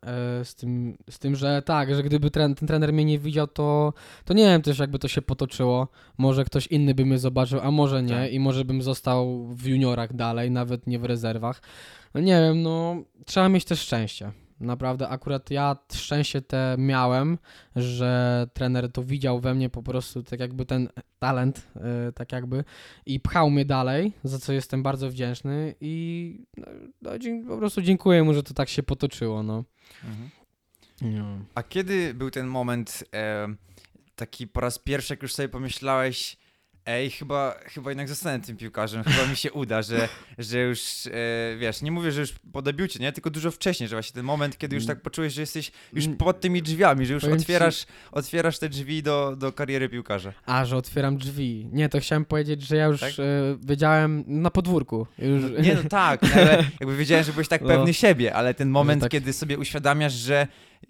z, 0.46 0.56
tym, 0.56 0.98
z 1.10 1.20
tym, 1.20 1.36
że 1.36 1.62
tak, 1.62 1.96
że 1.96 2.04
gdyby 2.04 2.32
tren, 2.32 2.56
ten 2.56 2.68
trener 2.68 2.94
mnie 2.94 3.06
nie 3.06 3.20
widział, 3.20 3.48
to, 3.48 3.94
to 4.26 4.34
nie 4.34 4.44
wiem 4.44 4.62
też 4.62 4.80
jakby 4.80 5.00
to 5.00 5.08
się 5.08 5.22
potoczyło. 5.22 5.88
Może 6.18 6.46
ktoś 6.46 6.68
inny 6.68 6.96
by 6.96 7.06
mnie 7.06 7.20
zobaczył, 7.20 7.60
a 7.64 7.72
może 7.72 8.04
nie 8.04 8.10
Tak. 8.16 8.32
i 8.32 8.40
może 8.40 8.66
bym 8.66 8.82
został 8.82 9.48
w 9.48 9.66
juniorach 9.66 10.14
dalej, 10.14 10.52
nawet 10.52 10.88
nie 10.88 11.00
w 11.00 11.06
rezerwach. 11.06 11.62
No 12.14 12.22
nie 12.22 12.42
wiem, 12.42 12.62
no 12.62 12.96
trzeba 13.26 13.50
mieć 13.50 13.66
też 13.66 13.80
szczęście. 13.80 14.32
Naprawdę, 14.60 15.10
akurat 15.10 15.52
ja 15.52 15.76
szczęście 15.94 16.42
te 16.42 16.76
miałem, 16.78 17.38
że 17.76 18.48
trener 18.54 18.92
to 18.92 19.04
widział 19.04 19.40
we 19.40 19.56
mnie 19.56 19.70
po 19.70 19.84
prostu 19.84 20.24
tak 20.24 20.40
jakby 20.40 20.66
ten 20.66 20.90
talent, 21.20 21.68
e, 21.76 22.12
tak 22.12 22.32
jakby 22.32 22.64
i 23.06 23.20
pchał 23.20 23.50
mnie 23.50 23.66
dalej, 23.66 24.14
za 24.24 24.40
co 24.40 24.54
jestem 24.54 24.84
bardzo 24.84 25.10
wdzięczny 25.10 25.76
i 25.82 26.46
no, 26.58 26.68
no, 27.02 27.12
po 27.48 27.58
prostu 27.58 27.82
dziękuję 27.82 28.24
mu, 28.24 28.34
że 28.34 28.44
to 28.44 28.54
tak 28.54 28.70
się 28.70 28.84
potoczyło, 28.84 29.44
no. 29.44 29.64
Mhm. 30.04 30.30
A 31.56 31.64
kiedy 31.64 32.14
był 32.14 32.32
ten 32.32 32.48
moment 32.48 33.04
e, 33.14 33.48
taki 34.16 34.48
po 34.48 34.62
raz 34.62 34.80
pierwszy, 34.80 35.14
jak 35.14 35.22
już 35.22 35.34
sobie 35.34 35.50
pomyślałeś, 35.50 36.38
ej, 36.88 37.10
chyba, 37.12 37.56
chyba 37.66 37.92
jednak 37.92 38.10
zostanę 38.10 38.40
tym 38.44 38.58
piłkarzem, 38.58 39.04
chyba 39.04 39.28
mi 39.28 39.36
się 39.36 39.52
uda, 39.52 39.82
że, 39.82 40.10
że 40.38 40.60
już, 40.60 40.82
e, 41.08 41.12
wiesz, 41.58 41.82
nie 41.82 41.92
mówię, 41.92 42.12
że 42.12 42.22
już 42.22 42.34
po 42.52 42.62
debiucie, 42.62 43.00
nie, 43.00 43.12
tylko 43.12 43.30
dużo 43.30 43.52
wcześniej, 43.52 43.90
że 43.90 43.96
właśnie 43.96 44.14
ten 44.14 44.26
moment, 44.26 44.58
kiedy 44.58 44.76
już 44.76 44.86
tak 44.86 45.02
poczułeś, 45.02 45.34
że 45.34 45.42
jesteś 45.42 45.72
już 45.94 46.06
Mm. 46.06 46.18
pod 46.18 46.40
tymi 46.42 46.62
drzwiami, 46.62 47.06
że 47.06 47.14
już 47.14 47.24
Powiem 47.24 47.38
ci- 47.38 47.42
otwierasz, 47.44 47.86
otwierasz 48.12 48.60
te 48.60 48.70
drzwi 48.70 49.04
do, 49.04 49.36
do 49.38 49.52
kariery 49.52 49.90
piłkarza. 49.90 50.34
A, 50.46 50.66
że 50.66 50.78
otwieram 50.78 51.18
drzwi. 51.18 51.70
Nie, 51.72 51.90
to 51.90 52.00
chciałem 52.00 52.26
powiedzieć, 52.26 52.62
że 52.62 52.76
ja 52.76 52.86
już 52.86 53.00
Tak? 53.00 53.12
e, 53.12 53.24
wiedziałem 53.66 54.24
na 54.28 54.52
podwórku. 54.52 55.08
Już... 55.20 55.42
No, 55.52 55.60
nie, 55.62 55.76
no 55.76 55.90
tak, 55.90 56.22
no, 56.22 56.30
ale 56.42 56.64
jakby 56.80 56.98
wiedziałem, 56.98 57.24
że 57.24 57.32
byłeś 57.34 57.48
tak 57.48 57.62
No. 57.62 57.68
pewny 57.68 57.94
siebie, 57.94 58.34
ale 58.34 58.54
ten 58.54 58.70
moment, 58.70 59.02
tak- 59.02 59.12
kiedy 59.12 59.34
sobie 59.34 59.58
uświadamiasz, 59.58 60.14
że 60.14 60.48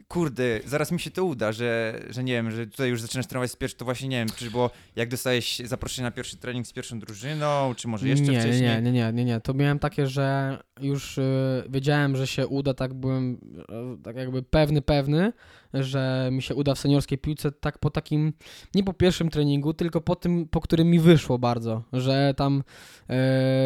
kurde, 0.08 0.60
zaraz 0.66 0.92
mi 0.92 1.00
się 1.00 1.12
to 1.12 1.26
uda, 1.26 1.52
że, 1.52 2.00
że 2.10 2.24
nie 2.24 2.34
wiem, 2.34 2.52
że 2.52 2.68
tutaj 2.68 2.90
już 2.90 3.02
zaczynasz 3.02 3.28
trenować 3.28 3.52
z 3.52 3.56
pierwszym, 3.56 3.80
to 3.80 3.86
właśnie 3.86 4.08
nie 4.08 4.18
wiem, 4.18 4.28
czy 4.36 4.52
było, 4.52 4.70
jak 4.96 5.10
dostałeś 5.10 5.60
zaproszenie 5.66 6.04
na 6.04 6.12
pierwszy 6.12 6.38
trening 6.38 6.68
z 6.68 6.74
pierwszą 6.74 7.00
drużyną, 7.00 7.74
czy 7.76 7.88
może 7.88 8.08
jeszcze 8.08 8.32
nie, 8.32 8.40
wcześniej? 8.40 8.62
Nie, 8.62 8.82
nie, 8.82 8.92
nie, 8.92 9.14
nie, 9.14 9.26
nie. 9.26 9.42
To 9.42 9.54
miałem 9.54 9.80
takie, 9.80 10.08
że 10.08 10.58
już 10.82 11.18
y, 11.18 11.24
wiedziałem, 11.70 12.16
że 12.16 12.28
się 12.28 12.48
uda, 12.48 12.74
tak 12.74 12.94
byłem 12.94 13.34
y, 14.00 14.04
tak 14.04 14.16
jakby 14.16 14.44
pewny, 14.44 14.82
pewny, 14.82 15.34
że 15.74 16.30
mi 16.32 16.42
się 16.42 16.56
uda 16.56 16.76
w 16.76 16.80
seniorskiej 16.80 17.18
piłce, 17.18 17.52
tak 17.52 17.80
po 17.80 17.90
takim, 17.90 18.34
nie 18.76 18.84
po 18.84 18.94
pierwszym 18.94 19.30
treningu, 19.30 19.74
tylko 19.74 20.02
po 20.02 20.16
tym, 20.16 20.48
po 20.48 20.62
którym 20.62 20.88
mi 20.88 21.00
wyszło 21.00 21.40
bardzo, 21.40 21.84
że 21.94 22.34
tam 22.38 22.64
y, 23.10 23.14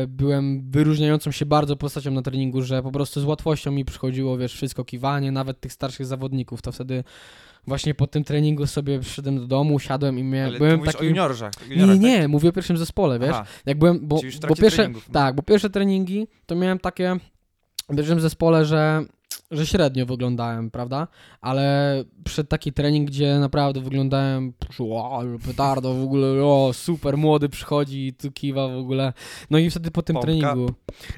byłem 0.08 0.72
wyróżniającą 0.72 1.32
się 1.32 1.46
bardzo 1.46 1.76
postacią 1.76 2.12
na 2.12 2.22
treningu, 2.22 2.62
że 2.62 2.84
po 2.84 2.92
prostu 2.92 3.22
z 3.22 3.24
łatwością 3.24 3.72
mi 3.72 3.86
przychodziło, 3.86 4.38
wiesz, 4.38 4.54
wszystko 4.54 4.86
kiwanie, 4.86 5.32
nawet 5.32 5.60
tych 5.60 5.74
starszych 5.74 6.06
zawodników, 6.06 6.62
to 6.62 6.72
wtedy 6.72 7.04
właśnie 7.68 7.94
po 7.94 8.08
tym 8.08 8.24
treningu 8.24 8.68
sobie 8.68 9.00
przyszedłem 9.00 9.40
do 9.40 9.48
domu, 9.48 9.80
siadłem 9.80 10.20
i 10.20 10.24
miałem, 10.24 10.50
Ale 10.50 10.58
byłem 10.58 10.82
taki... 10.82 10.98
o 10.98 11.04
juniorach. 11.04 11.40
Nie, 11.70 11.76
juniorach 11.76 12.00
nie, 12.00 12.12
tak? 12.12 12.22
nie, 12.22 12.28
mówię 12.28 12.50
o 12.50 12.52
pierwszym 12.52 12.78
zespole, 12.78 13.20
wiesz, 13.20 13.30
Aha, 13.30 13.46
jak 13.66 13.78
byłem, 13.78 14.08
bo, 14.08 14.22
bo 14.48 14.56
pierwsze, 14.56 14.78
treningów, 14.78 15.10
tak, 15.12 15.36
bo 15.36 15.44
pierwsze 15.44 15.70
treningi 15.70 16.28
to 16.46 16.56
miałem 16.56 16.80
takie 16.80 17.16
w 17.90 17.96
pierwszym 17.96 18.20
zespole, 18.20 18.66
że, 18.66 19.06
że 19.52 19.66
średnio 19.66 20.06
wyglądałem, 20.06 20.72
prawda? 20.72 21.08
Ale 21.42 21.96
przed 22.24 22.50
taki 22.50 22.74
trening, 22.74 23.08
gdzie 23.08 23.40
naprawdę 23.40 23.82
wyglądałem, 23.82 24.54
wow, 24.80 25.40
petardo 25.46 25.94
w 25.94 26.04
ogóle, 26.04 26.28
o, 26.44 26.70
super, 26.74 27.18
młody 27.18 27.50
przychodzi 27.50 28.08
i 28.08 28.14
tu 28.14 28.32
kiwa 28.32 28.68
w 28.68 28.78
ogóle. 28.78 29.14
No 29.50 29.58
i 29.58 29.70
wtedy 29.70 29.92
po 29.92 30.02
tym 30.02 30.14
Pompka. 30.14 30.26
treningu, 30.26 30.74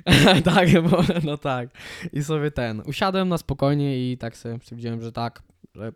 tak, 0.53 0.81
bo, 0.89 0.97
no 1.23 1.37
tak, 1.37 1.69
i 2.13 2.23
sobie 2.23 2.51
ten, 2.51 2.81
usiadłem 2.85 3.29
na 3.29 3.37
spokojnie 3.37 4.11
i 4.11 4.17
tak 4.17 4.37
sobie 4.37 4.59
stwierdziłem, 4.61 5.01
że 5.01 5.11
tak, 5.11 5.43
że 5.75 5.91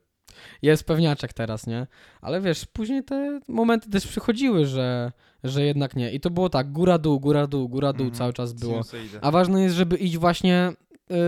jest 0.62 0.84
pewniaczek 0.84 1.34
teraz, 1.34 1.68
nie? 1.68 1.88
Ale 2.22 2.42
wiesz, 2.42 2.66
później 2.66 3.04
te 3.04 3.40
momenty 3.48 3.90
też 3.90 4.08
przychodziły, 4.08 4.66
że, 4.66 5.12
że 5.44 5.64
jednak 5.64 5.96
nie. 5.96 6.12
I 6.12 6.20
to 6.20 6.30
było 6.30 6.50
tak, 6.50 6.72
góra 6.72 6.98
dół, 6.98 7.20
góra 7.20 7.48
dół, 7.48 7.70
góra 7.70 7.94
dół 7.94 8.06
Mhm. 8.06 8.18
cały 8.18 8.34
czas 8.34 8.54
było. 8.54 8.82
A 9.22 9.32
ważne 9.32 9.62
jest, 9.64 9.76
żeby 9.76 9.98
iść 9.98 10.18
właśnie 10.18 10.72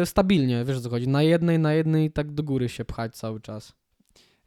stabilnie, 0.06 0.66
wiesz 0.66 0.78
o 0.78 0.82
co 0.82 0.90
chodzi, 0.90 1.08
na 1.08 1.24
jednej, 1.24 1.60
na 1.60 1.74
jednej 1.74 2.12
tak 2.12 2.32
do 2.32 2.44
góry 2.44 2.70
się 2.70 2.86
pchać 2.86 3.16
cały 3.16 3.40
czas. 3.42 3.74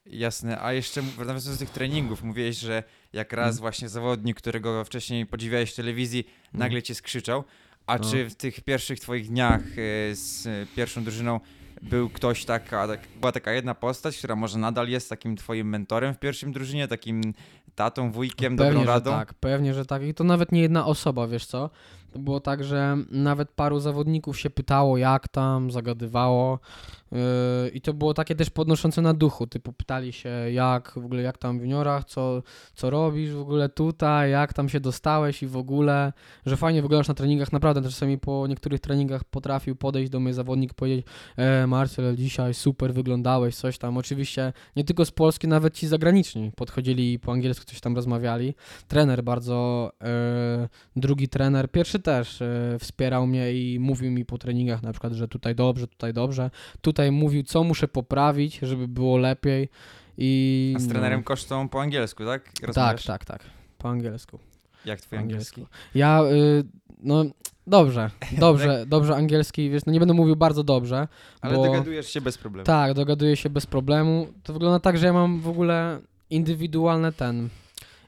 Jasne, 0.07 0.63
a 0.63 0.73
jeszcze 0.73 1.03
wracając 1.03 1.51
do 1.51 1.57
tych 1.57 1.71
treningów, 1.71 2.23
mówiłeś, 2.23 2.59
że 2.59 2.83
jak 3.13 3.33
raz 3.33 3.51
Mm. 3.51 3.61
właśnie 3.61 3.89
zawodnik, 3.89 4.37
którego 4.37 4.85
wcześniej 4.85 5.27
podziwiałeś 5.27 5.73
w 5.73 5.77
telewizji, 5.77 6.25
nagle 6.53 6.83
cię 6.83 6.95
skrzyczał, 6.95 7.45
a 7.87 7.99
No. 7.99 8.05
czy 8.11 8.31
w 8.31 8.35
tych 8.35 8.61
pierwszych 8.61 9.01
twoich 9.01 9.29
dniach 9.29 9.61
e, 9.61 10.15
z 10.15 10.47
e, 10.47 10.67
pierwszą 10.77 11.05
drużyną 11.05 11.41
był 11.83 12.09
ktoś 12.11 12.45
taka, 12.45 12.89
tak, 12.89 13.01
była 13.21 13.33
taka 13.33 13.53
jedna 13.53 13.75
postać, 13.75 14.19
która 14.19 14.37
może 14.37 14.59
nadal 14.59 14.89
jest 14.89 15.09
takim 15.09 15.37
twoim 15.37 15.69
mentorem 15.69 16.15
w 16.15 16.19
pierwszym 16.19 16.53
drużynie, 16.53 16.89
takim 16.89 17.35
tatą, 17.75 18.13
wujkiem, 18.13 18.57
dobrą 18.57 18.71
Pewnie, 18.71 18.85
że 18.85 18.91
radą? 18.93 19.11
tak, 19.11 19.35
pewnie, 19.35 19.75
że 19.75 19.85
tak. 19.87 20.03
I 20.03 20.15
to 20.15 20.25
nawet 20.25 20.53
nie 20.53 20.61
jedna 20.61 20.87
osoba, 20.87 21.27
wiesz 21.29 21.47
co? 21.47 21.71
To 22.13 22.19
było 22.19 22.41
tak, 22.41 22.65
że 22.65 22.97
nawet 23.11 23.51
paru 23.51 23.81
zawodników 23.81 24.39
się 24.39 24.51
pytało, 24.51 24.99
jak 24.99 25.29
tam, 25.29 25.71
zagadywało. 25.71 26.59
Yy, 27.13 27.19
I 27.69 27.81
to 27.81 27.95
było 27.95 28.15
takie 28.15 28.35
też 28.35 28.51
podnoszące 28.51 29.03
na 29.03 29.15
duchu. 29.15 29.47
Typu 29.47 29.73
pytali 29.73 30.13
się, 30.13 30.29
jak 30.51 30.93
w 30.97 31.05
ogóle, 31.05 31.23
jak 31.23 31.39
tam 31.39 31.59
w 31.59 31.63
juniorach, 31.63 32.05
co, 32.05 32.43
co 32.75 32.91
robisz 32.91 33.33
w 33.33 33.41
ogóle 33.41 33.69
tutaj, 33.69 34.31
jak 34.31 34.53
tam 34.53 34.69
się 34.69 34.81
dostałeś 34.81 35.43
i 35.43 35.47
w 35.47 35.57
ogóle, 35.57 36.13
że 36.47 36.57
fajnie 36.57 36.83
wyglądasz 36.83 37.09
na 37.09 37.15
treningach. 37.15 37.53
Naprawdę 37.53 37.83
czasami 37.83 38.19
po 38.19 38.47
niektórych 38.47 38.81
treningach 38.81 39.25
potrafił 39.25 39.77
podejść 39.77 40.11
do 40.11 40.21
mnie 40.21 40.35
zawodnik 40.35 40.73
i 40.73 40.75
powiedzieć, 40.75 41.07
e, 41.37 41.67
Marcel, 41.67 42.17
dzisiaj 42.17 42.55
super 42.55 42.95
wyglądałeś, 42.95 43.57
coś 43.57 43.79
tam. 43.79 43.97
Oczywiście 43.97 44.53
nie 44.77 44.85
tylko 44.85 45.05
z 45.05 45.11
Polski, 45.11 45.49
nawet 45.49 45.75
ci 45.75 45.87
zagraniczni 45.87 46.53
podchodzili 46.57 47.19
po 47.19 47.33
angielsku 47.33 47.65
coś 47.65 47.81
tam 47.81 47.97
rozmawiali. 47.97 48.55
Trener 48.89 49.25
bardzo, 49.25 49.91
e, 50.03 50.69
drugi 50.97 51.29
trener, 51.29 51.71
pierwszy 51.71 51.99
też 52.03 52.43
e, 52.43 52.77
wspierał 52.79 53.27
mnie 53.27 53.53
i 53.53 53.79
mówił 53.79 54.11
mi 54.11 54.25
po 54.25 54.39
treningach 54.39 54.83
na 54.83 54.93
przykład, 54.93 55.13
że 55.13 55.29
tutaj 55.29 55.55
dobrze, 55.55 55.87
tutaj 55.87 56.13
dobrze. 56.13 56.51
Tutaj 56.81 57.13
mówił, 57.13 57.43
co 57.43 57.65
muszę 57.65 57.89
poprawić, 57.89 58.59
żeby 58.63 58.89
było 58.89 59.17
lepiej. 59.17 59.69
I 60.19 60.75
A 60.77 60.79
z 60.79 60.87
no. 60.87 60.93
trenerem 60.93 61.23
kosztą 61.23 61.69
po 61.69 61.81
angielsku, 61.81 62.25
tak? 62.25 62.53
Tak, 62.53 62.67
Rozmawiasz? 62.67 63.05
tak, 63.05 63.25
tak. 63.25 63.43
Po 63.79 63.89
angielsku. 63.89 64.39
Jak 64.85 65.01
twój 65.01 65.19
angielski? 65.19 65.61
angielsku. 65.61 65.77
Ja, 65.95 66.23
y, 66.33 66.65
no, 67.03 67.25
dobrze, 67.67 68.11
dobrze, 68.39 68.85
dobrze 68.87 69.17
angielski, 69.17 69.71
wiesz, 69.71 69.85
no 69.87 69.93
nie 69.93 69.99
będę 69.99 70.15
mówił 70.15 70.37
bardzo 70.37 70.65
dobrze, 70.65 71.09
Ale 71.41 71.55
bo... 71.55 71.65
dogadujesz 71.65 72.09
się 72.09 72.21
bez 72.21 72.39
problemu. 72.39 72.67
Tak, 72.67 72.95
dogaduję 72.95 73.37
się 73.37 73.51
bez 73.51 73.67
problemu. 73.67 74.27
To 74.43 74.53
wygląda 74.53 74.81
tak, 74.81 74.99
że 74.99 75.07
ja 75.07 75.13
mam 75.13 75.41
w 75.41 75.49
ogóle 75.49 76.01
indywidualne 76.31 77.13
ten. 77.13 77.49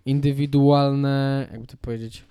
Indywidualne, 0.07 1.49
jakby 1.53 1.67
to 1.67 1.77
powiedzieć. 1.77 2.25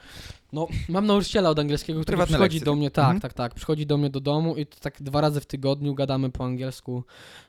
No, 0.53 0.67
mam 0.89 1.05
nauczyciela 1.05 1.49
od 1.49 1.59
angielskiego, 1.59 2.01
który 2.01 2.05
Prywatne 2.17 2.33
przychodzi 2.33 2.55
lekcje, 2.55 2.65
do 2.65 2.75
mnie, 2.75 2.91
tak, 2.91 3.03
Mhm. 3.05 3.21
tak, 3.21 3.33
tak, 3.33 3.53
przychodzi 3.53 3.85
do 3.85 3.97
mnie 3.97 4.09
do 4.09 4.19
domu 4.19 4.55
i 4.55 4.65
to 4.65 4.79
tak 4.79 5.01
dwa 5.01 5.21
razy 5.21 5.41
w 5.41 5.45
tygodniu 5.45 5.95
gadamy 5.95 6.29
po 6.29 6.45
angielsku 6.45 7.03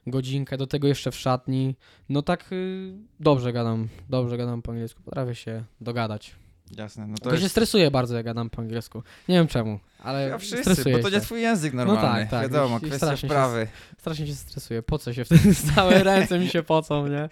godzinkę, 0.07 0.57
do 0.57 0.67
tego 0.67 0.89
jeszcze 0.89 1.11
w 1.11 1.17
szatni. 1.17 1.75
No 2.09 2.23
tak 2.23 2.53
y, 2.53 2.93
dobrze 3.21 3.53
gadam, 3.53 3.89
dobrze 4.09 4.37
gadam 4.37 4.63
po 4.63 4.73
angielsku, 4.73 5.03
potrafię 5.03 5.35
się 5.35 5.65
dogadać. 5.81 6.35
Jasne, 6.77 7.07
no 7.07 7.15
to 7.23 7.31
się 7.37 7.43
jest... 7.43 7.51
stresuję 7.51 7.91
bardzo, 7.91 8.17
jak 8.17 8.25
gadam 8.25 8.51
po 8.51 8.63
angielsku. 8.63 9.03
Nie 9.29 9.35
wiem 9.35 9.47
czemu, 9.47 9.79
ale 9.99 10.29
Ja 10.29 10.39
wszyscy, 10.39 10.85
bo 10.93 10.99
to 10.99 11.11
się. 11.11 11.17
nie 11.17 11.21
twój 11.21 11.41
język 11.41 11.75
normalny, 11.75 12.21
tak, 12.21 12.31
tak. 12.31 12.43
wiadomo, 12.43 12.77
I- 12.77 12.81
kwestia 12.81 12.97
strasznie 12.97 13.21
się 13.21 13.27
wprawy. 13.35 13.67
Strasznie 13.99 14.27
się 14.27 14.35
stresuję. 14.35 14.83
Po 14.83 14.99
co 14.99 15.13
się 15.13 15.25
wtedy 15.25 15.55
całe 15.75 16.03
ręce 16.05 16.39
mi 16.39 16.49
się 16.49 16.63
pocą, 16.63 17.07
nie? 17.07 17.29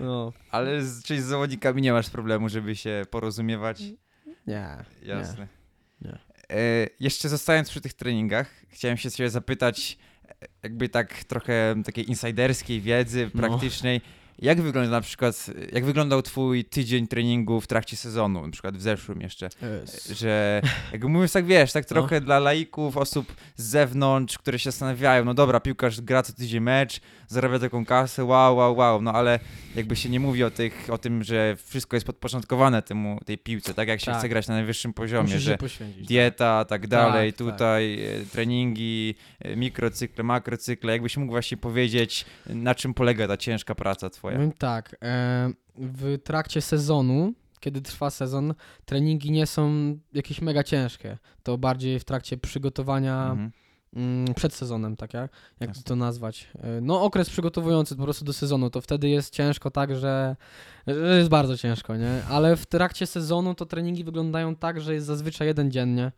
No. 0.00 0.32
Ale 0.50 0.82
z, 0.84 1.02
czyli 1.04 1.20
z 1.20 1.24
zawodnikami 1.24 1.82
nie 1.82 1.92
masz 1.92 2.10
problemu, 2.10 2.48
żeby 2.48 2.76
się 2.76 3.02
porozumiewać? 3.10 3.82
Nie. 4.46 4.76
Jasne. 5.02 5.48
Nie. 6.00 6.18
E, 6.50 6.86
jeszcze 7.00 7.28
zostając 7.28 7.70
przy 7.70 7.80
tych 7.80 7.92
treningach, 7.92 8.50
chciałem 8.68 8.96
się 8.96 9.10
ciebie 9.10 9.30
zapytać, 9.30 9.98
e, 10.28 10.34
jakby 10.62 10.88
tak 10.88 11.24
trochę 11.24 11.74
takiej 11.84 12.08
insiderskiej 12.08 12.80
wiedzy 12.80 13.30
No. 13.84 14.00
Jak 14.38 14.60
wygląda 14.60 14.90
na 14.90 15.00
przykład, 15.00 15.46
jak 15.72 15.84
wyglądał 15.84 16.22
twój 16.22 16.64
tydzień 16.64 17.06
treningu 17.06 17.60
w 17.60 17.66
trakcie 17.66 17.96
sezonu, 17.96 18.42
na 18.46 18.52
przykład 18.52 18.76
w 18.76 18.82
zeszłym 18.82 19.20
jeszcze? 19.20 19.48
Że, 20.14 20.62
jak 20.92 21.04
mówiąc 21.04 21.32
tak, 21.32 21.46
wiesz, 21.46 21.72
tak 21.72 21.84
No. 21.84 21.88
trochę 21.88 22.20
dla 22.20 22.38
laików, 22.38 22.96
osób 22.96 23.34
z 23.56 23.64
zewnątrz, 23.64 24.38
które 24.38 24.58
się 24.58 24.70
zastanawiają, 24.70 25.24
no 25.24 25.34
dobra, 25.34 25.60
piłkarz 25.60 26.00
gra 26.00 26.22
co 26.22 26.32
tydzień 26.32 26.60
mecz, 26.60 27.00
zarabia 27.28 27.58
taką 27.58 27.84
kasę, 27.84 28.24
wow, 28.24 28.56
wow, 28.56 28.76
wow, 28.76 29.02
no 29.02 29.12
ale 29.12 29.38
jakby 29.76 29.96
się 29.96 30.08
nie 30.08 30.20
mówi 30.20 30.44
o, 30.44 30.50
tych, 30.50 30.86
o 30.90 30.98
tym, 30.98 31.24
że 31.24 31.56
wszystko 31.66 31.96
jest 31.96 32.06
podporządkowane 32.06 32.82
temu, 32.82 33.20
tej 33.24 33.38
piłce, 33.38 33.74
tak 33.74 33.88
jak 33.88 34.00
się 34.00 34.06
Tak. 34.06 34.18
chce 34.18 34.28
grać 34.28 34.48
na 34.48 34.54
najwyższym 34.54 34.92
poziomie, 34.92 35.22
Musisz 35.22 35.42
że 35.42 35.58
poświęcić. 35.58 36.06
dieta, 36.06 36.64
tak 36.64 36.86
dalej, 36.86 37.32
Tak, 37.32 37.38
tak. 37.46 37.52
tutaj 37.54 38.04
e, 38.04 38.24
treningi, 38.32 39.14
e, 39.40 39.56
mikrocykle, 39.56 40.24
makrocykle, 40.24 40.92
jakbyś 40.92 41.16
mógł 41.16 41.32
właśnie 41.32 41.56
powiedzieć, 41.56 42.24
na 42.46 42.74
czym 42.74 42.94
polega 42.94 43.28
ta 43.28 43.36
ciężka 43.36 43.74
praca 43.74 44.10
twoja? 44.10 44.25
Powiem 44.34 44.52
tak, 44.52 44.96
e, 45.02 45.50
w 45.78 46.18
trakcie 46.24 46.60
sezonu, 46.60 47.32
kiedy 47.60 47.80
trwa 47.80 48.10
sezon, 48.10 48.54
treningi 48.84 49.30
nie 49.30 49.46
są 49.46 49.72
jakieś 50.12 50.40
mega 50.40 50.62
ciężkie. 50.62 51.18
To 51.42 51.58
bardziej 51.58 51.98
w 52.00 52.04
trakcie 52.04 52.36
przygotowania 52.36 53.30
Mhm. 53.30 53.50
mm, 53.96 54.34
przed 54.34 54.54
sezonem, 54.54 54.96
tak 54.96 55.14
jak, 55.14 55.30
jak 55.60 55.68
Jasne. 55.70 55.82
to 55.82 55.96
nazwać. 55.96 56.48
E, 56.62 56.80
No 56.80 57.02
okres 57.02 57.30
przygotowujący 57.30 57.96
po 57.96 58.02
prostu 58.02 58.24
do 58.24 58.32
sezonu, 58.32 58.70
to 58.70 58.80
wtedy 58.80 59.08
jest 59.08 59.34
ciężko 59.34 59.70
tak, 59.70 59.96
że, 59.96 60.36
że 60.86 61.16
jest 61.18 61.28
bardzo 61.30 61.56
ciężko, 61.56 61.96
nie? 61.96 62.22
Ale 62.30 62.56
w 62.56 62.66
trakcie 62.66 63.06
sezonu 63.06 63.54
to 63.54 63.66
treningi 63.66 64.04
wyglądają 64.04 64.56
tak, 64.56 64.80
że 64.80 64.94
jest 64.94 65.06
zazwyczaj 65.06 65.46
jeden 65.46 65.70
dziennie. 65.70 66.12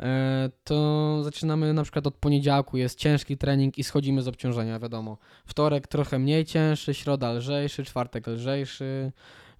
E, 0.00 0.50
To 0.64 1.18
zaczynamy 1.24 1.74
na 1.74 1.82
przykład 1.82 2.06
od 2.06 2.14
poniedziałku, 2.14 2.76
jest 2.76 2.98
ciężki 2.98 3.36
trening 3.36 3.78
i 3.78 3.84
schodzimy 3.84 4.22
z 4.22 4.28
obciążenia, 4.28 4.78
wiadomo. 4.78 5.18
Wtorek 5.46 5.86
trochę 5.86 6.18
mniej 6.18 6.44
cięższy, 6.44 6.94
środa 6.94 7.32
lżejszy, 7.32 7.84
czwartek 7.84 8.26
lżejszy, 8.26 9.12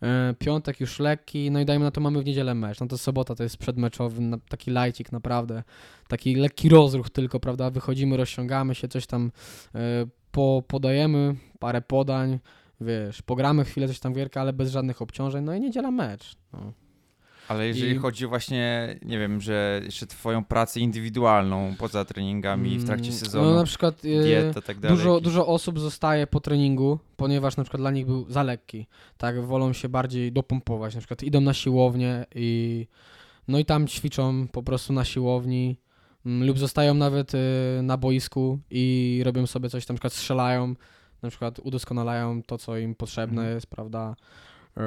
e, 0.02 0.34
piątek 0.38 0.80
już 0.80 0.98
lekki, 0.98 1.50
no 1.50 1.60
i 1.60 1.64
dajmy 1.64 1.84
na 1.84 1.90
to 1.90 2.00
mamy 2.00 2.22
w 2.22 2.24
niedzielę 2.24 2.54
mecz. 2.54 2.80
No 2.80 2.86
to 2.86 2.98
sobota 2.98 3.34
to 3.34 3.42
jest 3.42 3.56
przedmeczowy, 3.56 4.22
taki 4.48 4.70
lajcik 4.70 5.12
naprawdę, 5.12 5.62
taki 6.08 6.34
lekki 6.34 6.68
rozruch 6.68 7.10
tylko, 7.10 7.40
prawda? 7.40 7.70
Wychodzimy, 7.70 8.16
rozciągamy 8.16 8.74
się, 8.74 8.88
coś 8.88 9.06
tam 9.06 9.32
e, 9.74 9.78
po, 10.30 10.62
podajemy, 10.68 11.34
parę 11.58 11.82
podań, 11.82 12.38
wiesz, 12.80 13.22
pogramy 13.22 13.64
chwilę, 13.64 13.88
coś 13.88 14.00
tam 14.00 14.12
gierka, 14.12 14.40
ale 14.40 14.52
bez 14.52 14.70
żadnych 14.70 15.02
obciążeń, 15.02 15.44
no 15.44 15.54
i 15.54 15.60
niedziela 15.60 15.90
mecz. 15.90 16.36
No. 16.52 16.85
Ale 17.48 17.66
jeżeli 17.66 17.92
I- 17.92 17.98
chodzi 17.98 18.26
właśnie, 18.26 18.88
nie 19.02 19.18
wiem, 19.18 19.40
że 19.40 19.80
jeszcze 19.84 20.06
twoją 20.06 20.44
pracę 20.44 20.80
indywidualną 20.80 21.74
poza 21.78 22.04
treningami 22.04 22.78
w 22.78 22.84
trakcie 22.86 23.08
Mm, 23.08 23.18
sezonu, 23.18 23.50
No 23.50 23.56
na 23.56 23.64
przykład 23.64 24.04
e, 24.04 24.22
dieta, 24.22 24.62
tak 24.62 24.78
dalej. 24.80 24.96
Dużo, 24.96 25.20
dużo 25.20 25.46
osób 25.46 25.80
zostaje 25.80 26.26
po 26.26 26.40
treningu, 26.40 26.98
ponieważ 27.16 27.56
na 27.56 27.64
przykład 27.64 27.80
dla 27.80 27.90
nich 27.90 28.06
był 28.06 28.26
za 28.30 28.42
lekki. 28.42 28.86
Tak, 29.18 29.44
wolą 29.44 29.72
się 29.72 29.88
bardziej 29.88 30.32
dopompować. 30.32 30.94
Na 30.94 31.00
przykład 31.00 31.22
idą 31.22 31.40
na 31.40 31.54
siłownię 31.54 32.26
i 32.34 32.86
no 33.48 33.58
i 33.58 33.64
tam 33.64 33.86
ćwiczą 33.86 34.46
po 34.52 34.62
prostu 34.62 34.92
na 34.92 35.04
siłowni 35.04 35.76
mm, 36.26 36.46
lub 36.48 36.58
zostają 36.58 36.94
nawet 36.94 37.34
y, 37.34 37.38
na 37.82 37.96
boisku 37.96 38.58
i 38.70 39.22
robią 39.24 39.46
sobie 39.46 39.70
coś, 39.70 39.88
na 39.88 39.94
przykład 39.94 40.12
strzelają, 40.12 40.74
na 41.22 41.30
przykład 41.30 41.58
udoskonalają 41.58 42.42
to, 42.42 42.58
co 42.58 42.78
im 42.78 42.94
potrzebne 42.94 43.40
Mhm. 43.42 43.54
jest, 43.54 43.66
prawda? 43.66 44.16
E, 44.76 44.82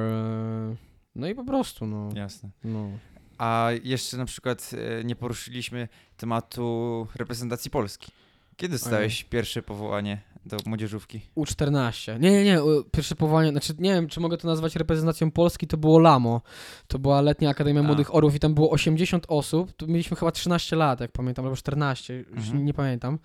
No 1.20 1.28
i 1.28 1.36
po 1.36 1.44
prostu, 1.44 1.86
no. 1.86 2.10
Jasne. 2.16 2.50
no. 2.64 2.90
A 3.38 3.70
jeszcze 3.84 4.18
na 4.18 4.26
przykład 4.26 4.72
e, 5.00 5.04
nie 5.04 5.16
poruszyliśmy 5.16 5.88
tematu 6.18 7.08
reprezentacji 7.16 7.72
Polski. 7.72 8.12
Kiedy 8.58 8.72
dostałeś 8.72 9.24
pierwsze 9.24 9.62
powołanie 9.62 10.22
do 10.46 10.58
młodzieżówki? 10.66 11.22
U14. 11.38 12.20
Nie, 12.20 12.32
nie, 12.32 12.44
nie. 12.44 12.60
Pierwsze 12.92 13.16
powołanie, 13.16 13.52
znaczy 13.52 13.74
nie 13.80 13.94
wiem, 13.94 14.08
czy 14.08 14.20
mogę 14.20 14.38
to 14.38 14.48
nazwać 14.48 14.76
reprezentacją 14.76 15.32
Polski, 15.32 15.68
to 15.68 15.78
było 15.78 16.00
Lamo. 16.00 16.42
To 16.88 17.00
była 17.00 17.22
letnia 17.22 17.50
Akademia 17.50 17.80
A. 17.80 17.84
Młodych 17.84 18.16
Orłów 18.16 18.36
i 18.36 18.40
tam 18.40 18.54
było 18.54 18.70
80 18.72 19.26
osób. 19.28 19.74
Tu 19.74 19.88
mieliśmy 19.88 20.18
chyba 20.18 20.32
13 20.32 20.76
lat, 20.76 21.00
jak 21.00 21.12
pamiętam, 21.12 21.46
albo 21.46 21.58
14, 21.58 22.14
już 22.14 22.28
Mhm. 22.48 22.66
nie 22.66 22.74
pamiętam. 22.74 23.20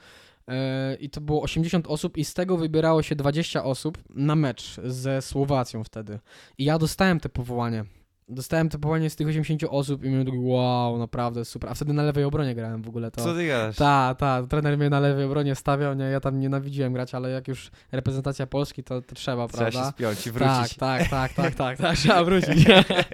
E, 0.48 0.94
I 1.00 1.10
to 1.10 1.20
było 1.20 1.42
80 1.42 1.86
osób 1.86 2.16
i 2.16 2.24
z 2.24 2.34
tego 2.34 2.56
wybierało 2.56 3.02
się 3.02 3.16
20 3.16 3.64
osób 3.64 3.98
na 4.10 4.36
mecz 4.36 4.80
ze 4.84 5.22
Słowacją 5.22 5.84
wtedy. 5.84 6.18
I 6.58 6.64
ja 6.64 6.78
dostałem 6.78 7.20
te 7.20 7.28
powołanie. 7.28 7.84
Dostałem 8.28 8.68
to 8.68 8.78
powołanie 8.78 9.10
z 9.10 9.16
tych 9.16 9.28
80 9.28 9.64
osób 9.70 10.04
i 10.04 10.08
miałem 10.08 10.26
taki 10.26 10.38
wow, 10.38 10.98
naprawdę 10.98 11.44
super. 11.44 11.70
A 11.70 11.74
wtedy 11.74 11.92
na 11.92 12.02
lewej 12.02 12.24
obronie 12.24 12.54
grałem 12.54 12.82
w 12.82 12.88
ogóle 12.88 13.10
to. 13.10 13.24
Co 13.24 13.34
ty 13.34 13.46
gadasz? 13.46 13.76
Tak, 13.76 14.18
tak. 14.18 14.46
Trener 14.46 14.78
mnie 14.78 14.90
na 14.90 15.00
lewej 15.00 15.24
obronie 15.24 15.54
stawiał, 15.54 15.94
nie, 15.94 16.04
ja 16.04 16.20
tam 16.20 16.40
nienawidziłem 16.40 16.92
grać, 16.92 17.14
ale 17.14 17.30
jak 17.30 17.48
już 17.48 17.70
reprezentacja 17.92 18.46
Polski, 18.46 18.84
to, 18.84 19.02
to 19.02 19.14
trzeba, 19.14 19.48
Trzeba 19.48 19.66
się 19.66 19.72
prawda? 19.72 19.90
spiąć 19.90 20.26
i 20.26 20.32
Tak, 20.32 20.32
wrócić. 20.58 20.76
tak, 20.78 21.08
tak, 21.08 21.32
tak, 21.32 21.54
tak, 21.64 21.78
tak, 21.78 21.96
trzeba 21.96 22.24
wrócić. 22.24 22.66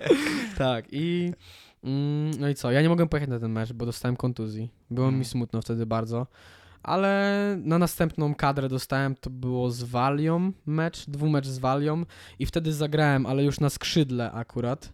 tak, 0.59 0.85
i 0.91 1.33
mm, 1.85 2.31
no 2.41 2.49
i 2.49 2.55
co, 2.55 2.71
ja 2.73 2.83
nie 2.83 2.89
mogłem 2.89 3.09
pojechać 3.09 3.31
na 3.31 3.39
ten 3.41 3.53
mecz, 3.53 3.73
bo 3.73 3.87
dostałem 3.87 4.17
kontuzji. 4.17 4.71
Było 4.91 5.07
Mm. 5.09 5.19
mi 5.19 5.25
smutno 5.25 5.63
wtedy 5.63 5.87
bardzo. 5.87 6.27
Ale 6.83 7.57
na 7.65 7.79
następną 7.79 8.35
kadrę 8.35 8.69
dostałem, 8.69 9.15
to 9.15 9.31
było 9.31 9.71
z 9.71 9.83
Walią 9.83 10.53
mecz, 10.67 11.07
dwumecz 11.11 11.47
z 11.47 11.59
Walią 11.59 12.05
i 12.39 12.47
wtedy 12.47 12.73
zagrałem, 12.73 13.27
ale 13.27 13.45
już 13.45 13.61
na 13.61 13.71
skrzydle 13.71 14.33
akurat. 14.33 14.93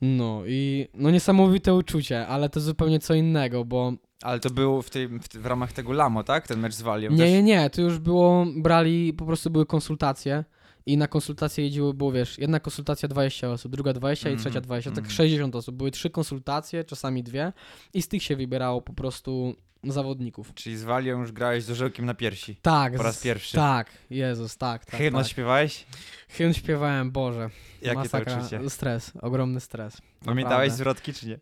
No 0.00 0.42
i 0.46 0.88
no 0.94 1.10
niesamowite 1.10 1.74
uczucie, 1.74 2.26
ale 2.26 2.48
to 2.48 2.60
zupełnie 2.60 2.98
co 2.98 3.14
innego, 3.14 3.64
bo 3.64 3.92
Ale 4.22 4.40
to 4.40 4.50
było 4.50 4.82
w, 4.82 4.90
tym, 4.90 5.20
w, 5.20 5.28
w 5.28 5.46
ramach 5.46 5.72
tego 5.72 5.92
Lamo, 5.92 6.24
tak? 6.24 6.46
Ten 6.46 6.60
mecz 6.60 6.74
z 6.74 6.82
Walią 6.82 7.10
Nie, 7.10 7.16
też? 7.18 7.30
nie, 7.30 7.42
nie, 7.42 7.70
to 7.70 7.82
już 7.82 7.98
było, 7.98 8.46
brali, 8.56 9.12
po 9.12 9.24
prostu 9.26 9.50
były 9.50 9.66
konsultacje 9.66 10.44
i 10.86 10.96
na 10.96 11.08
konsultacje 11.08 11.64
jeździło, 11.64 11.94
było 11.94 12.12
wiesz, 12.12 12.38
jedna 12.38 12.60
konsultacja 12.60 13.08
20 13.08 13.50
osób, 13.50 13.72
druga 13.72 13.92
20 13.92 14.28
i 14.28 14.32
Mhm, 14.32 14.44
trzecia 14.44 14.60
20, 14.60 14.90
tak 14.90 14.98
mhm. 14.98 15.14
60 15.14 15.56
osób. 15.56 15.76
Były 15.76 15.90
trzy 15.90 16.10
konsultacje, 16.10 16.84
czasami 16.84 17.22
dwie 17.22 17.52
i 17.94 18.02
z 18.02 18.08
tych 18.08 18.22
się 18.22 18.36
wybierało 18.36 18.82
po 18.82 18.92
prostu 18.92 19.54
zawodników. 19.84 20.54
Czyli 20.54 20.76
z 20.76 20.84
Walią 20.84 21.20
już 21.20 21.32
grałeś 21.32 21.64
z 21.64 21.70
orzełkiem 21.70 22.06
na 22.06 22.14
piersi. 22.14 22.56
Tak. 22.62 22.96
Po 22.96 23.02
raz 23.02 23.22
pierwszy. 23.22 23.56
Tak, 23.56 23.90
Jezus, 24.10 24.56
tak, 24.56 24.84
tak, 24.84 25.00
Hymn 25.00 25.16
tak. 25.16 25.26
śpiewałeś? 25.26 25.86
Hymn 26.28 26.54
śpiewałem, 26.54 27.10
Boże. 27.10 27.50
Jakie 27.82 27.98
masakra, 27.98 28.34
to 28.34 28.40
uczucie? 28.40 28.70
Stres, 28.70 29.12
ogromny 29.20 29.60
stres. 29.60 30.02
Pamiętałeś 30.24 30.72
zwrotki 30.72 31.12
czy 31.12 31.26
nie? 31.26 31.38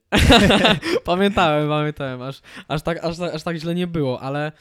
pamiętałem, 1.04 1.68
pamiętałem, 1.68 2.22
aż, 2.22 2.40
aż, 2.68 2.82
tak, 2.82 3.04
aż, 3.04 3.18
tak- 3.18 3.34
aż 3.34 3.42
tak 3.42 3.56
źle 3.56 3.74
nie 3.74 3.86
było, 3.86 4.20
ale 4.20 4.40
mm, 4.40 4.52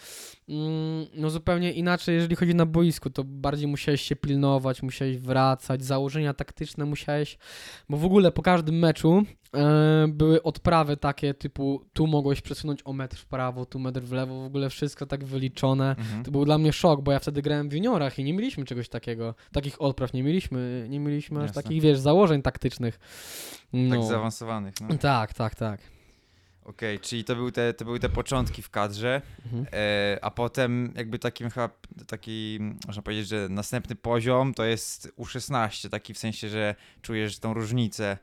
no 1.13 1.29
zupełnie 1.29 1.71
inaczej, 1.71 2.15
jeżeli 2.15 2.36
chodzi 2.36 2.55
na 2.55 2.65
boisku, 2.65 3.10
to 3.10 3.23
bardziej 3.23 3.67
musiałeś 3.67 4.01
się 4.01 4.15
pilnować, 4.15 4.83
musiałeś 4.83 5.17
wracać, 5.17 5.83
założenia 5.83 6.33
taktyczne 6.33 6.86
musiałeś, 6.86 7.38
bo 7.89 7.97
w 7.97 8.05
ogóle 8.05 8.31
po 8.31 8.41
każdym 8.41 8.79
meczu 8.79 9.23
e, 9.53 10.07
były 10.07 10.43
odprawy 10.43 10.97
takie 10.97 11.33
typu 11.33 11.81
tu 11.93 12.07
mogłeś 12.07 12.41
przesunąć 12.41 12.79
o 12.86 12.93
metr 12.93 13.17
w 13.17 13.25
prawo, 13.25 13.65
tu 13.65 13.79
metr 13.79 14.01
w 14.01 14.12
lewo, 14.12 14.41
w 14.41 14.45
ogóle 14.45 14.69
wszystko 14.69 15.05
tak 15.05 15.23
wyliczone. 15.23 15.89
Mhm. 15.89 16.23
To 16.23 16.31
był 16.31 16.45
dla 16.45 16.57
mnie 16.57 16.73
szok, 16.73 17.01
bo 17.01 17.12
ja 17.12 17.19
wtedy 17.19 17.41
grałem 17.41 17.69
w 17.69 17.73
juniorach 17.73 18.19
i 18.19 18.23
nie 18.23 18.33
mieliśmy 18.33 18.65
czegoś 18.65 18.89
takiego, 18.89 19.36
takich 19.51 19.81
odpraw 19.81 20.13
nie 20.13 20.23
mieliśmy, 20.23 20.88
nie 20.89 20.99
mieliśmy 20.99 21.39
aż 21.39 21.47
Jasne. 21.47 21.63
takich, 21.63 21.81
wiesz, 21.81 21.99
założeń 21.99 22.41
taktycznych. 22.41 22.99
No. 23.73 23.95
Tak 23.95 24.05
zaawansowanych, 24.10 24.73
no. 24.81 24.97
Tak, 24.97 25.33
tak, 25.33 25.55
tak. 25.55 25.96
Okej, 26.67 26.99
czyli 26.99 27.23
to, 27.23 27.36
był 27.36 27.51
te, 27.51 27.73
to 27.73 27.86
były 27.86 27.99
te 27.99 28.10
początki 28.10 28.62
w 28.62 28.69
kadrze, 28.69 29.21
Mhm. 29.45 29.65
e, 29.73 30.19
a 30.21 30.32
potem 30.32 30.93
jakby 30.95 31.19
takim 31.19 31.49
chyba, 31.49 31.69
taki, 32.08 32.60
można 32.88 33.01
powiedzieć, 33.01 33.27
że 33.27 33.47
następny 33.49 33.95
poziom 33.95 34.53
to 34.53 34.65
jest 34.65 35.12
U16, 35.17 35.89
taki 35.89 36.13
w 36.13 36.17
sensie, 36.17 36.49
że 36.49 36.75
czujesz 37.01 37.39
tą 37.39 37.53
różnicę, 37.53 38.17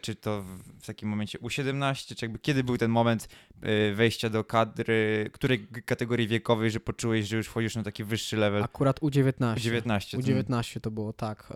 czy 0.00 0.14
to 0.14 0.42
w, 0.42 0.86
takim 0.86 1.08
momencie 1.08 1.38
U17, 1.38 2.14
czy 2.16 2.24
jakby 2.24 2.38
kiedy 2.38 2.64
był 2.64 2.78
ten 2.78 2.90
moment 2.90 3.28
e, 3.62 3.92
wejścia 3.94 4.30
do 4.30 4.44
kadry, 4.44 5.30
której 5.32 5.66
kategorii 5.86 6.28
wiekowej, 6.28 6.70
że 6.70 6.80
poczułeś, 6.80 7.26
że 7.28 7.36
już 7.36 7.46
wchodzisz 7.46 7.76
na 7.76 7.82
taki 7.82 8.04
wyższy 8.04 8.36
level? 8.36 8.62
Akurat 8.62 9.00
U19. 9.00 9.54
U19. 9.54 10.10
ten- 10.10 10.20
U19 10.20 10.80
to 10.80 10.90
było, 10.90 11.12
tak. 11.12 11.52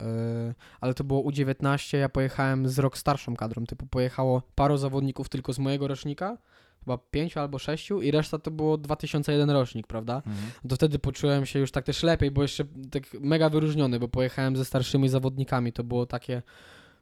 Yy, 0.46 0.54
ale 0.80 0.94
to 0.94 1.04
było 1.04 1.22
U19, 1.22 1.96
ja 1.96 2.08
pojechałem 2.08 2.68
z 2.68 2.78
rok 2.78 2.98
starszą 2.98 3.36
kadrą, 3.36 3.66
typu 3.66 3.86
pojechało 3.86 4.42
paru 4.54 4.76
zawodników 4.76 5.28
tylko 5.28 5.52
z 5.52 5.58
mojego 5.58 5.88
rocznika, 5.88 6.38
chyba 6.84 6.98
pięciu 6.98 7.40
albo 7.40 7.58
sześciu 7.58 8.02
i 8.02 8.10
reszta 8.10 8.38
to 8.38 8.50
było 8.50 8.78
2001 8.78 9.50
rocznik, 9.50 9.86
prawda? 9.86 10.16
Mhm. 10.16 10.34
To 10.68 10.76
wtedy 10.76 10.98
poczułem 10.98 11.46
się 11.46 11.58
już 11.58 11.70
tak 11.70 11.84
też 11.84 12.02
lepiej, 12.02 12.30
bo 12.30 12.42
jeszcze 12.42 12.64
tak 12.90 13.02
mega 13.20 13.50
wyróżniony, 13.50 13.98
bo 13.98 14.08
pojechałem 14.08 14.56
ze 14.56 14.64
starszymi 14.64 15.08
zawodnikami, 15.08 15.72
to 15.72 15.84
było 15.84 16.06
takie 16.06 16.42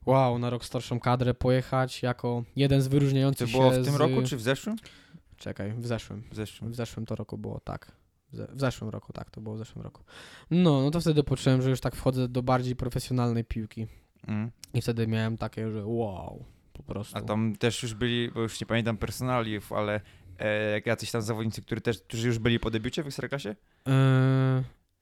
wow, 0.07 0.39
na 0.39 0.51
rok 0.51 0.65
starszą 0.65 1.01
kadrę 1.01 1.35
pojechać 1.35 2.03
jako 2.03 2.45
jeden 2.57 2.81
z 2.81 2.85
To 2.85 2.91
wyróżniających 2.91 3.51
było 3.51 3.75
się 3.75 3.81
w 3.81 3.85
tym 3.85 3.95
z... 3.95 3.97
roku, 3.97 4.23
czy 4.23 4.37
w 4.37 4.43
zeszłym? 4.43 4.77
Czekaj, 5.37 5.73
w 5.73 5.87
zeszłym. 5.87 6.23
W 6.31 6.35
zeszłym. 6.35 6.73
W 6.73 6.75
zeszłym 6.75 7.07
to 7.07 7.15
roku 7.15 7.39
było 7.39 7.61
tak. 7.61 7.93
W 8.33 8.37
ze- 8.37 8.47
W 8.47 8.61
zeszłym 8.61 8.91
roku, 8.91 9.13
tak, 9.13 9.31
to 9.31 9.41
było 9.41 9.55
w 9.55 9.59
zeszłym 9.59 9.85
roku. 9.85 10.03
No, 10.51 10.83
no 10.83 10.91
to 10.91 11.01
wtedy 11.01 11.25
poczułem, 11.25 11.63
że 11.63 11.71
już 11.71 11.81
tak 11.81 11.97
wchodzę 11.97 12.29
do 12.29 12.43
bardziej 12.43 12.77
profesjonalnej 12.77 13.45
piłki. 13.45 13.87
Mhm. 14.29 14.51
I 14.75 14.83
wtedy 14.83 15.07
miałem 15.07 15.37
takie, 15.39 15.71
że 15.71 15.87
wow, 15.87 16.45
po 16.73 16.83
prostu. 16.83 17.19
A 17.19 17.21
tam 17.21 17.57
też 17.57 17.83
już 17.83 17.95
byli, 17.95 18.31
bo 18.31 18.41
już 18.41 18.61
nie 18.61 18.67
pamiętam 18.67 18.97
personaliów, 18.97 19.73
ale 19.73 20.01
e, 20.39 20.81
jacyś 20.87 21.11
tam 21.11 21.23
zawodnicy, 21.23 21.63
którzy 21.63 21.81
też, 21.81 21.99
którzy 21.99 22.27
już 22.29 22.39
byli 22.39 22.61
po 22.61 22.71
debiucie 22.71 23.03
w 23.03 23.07
Ekstraklasie? 23.07 23.49
Yy, 23.87 23.93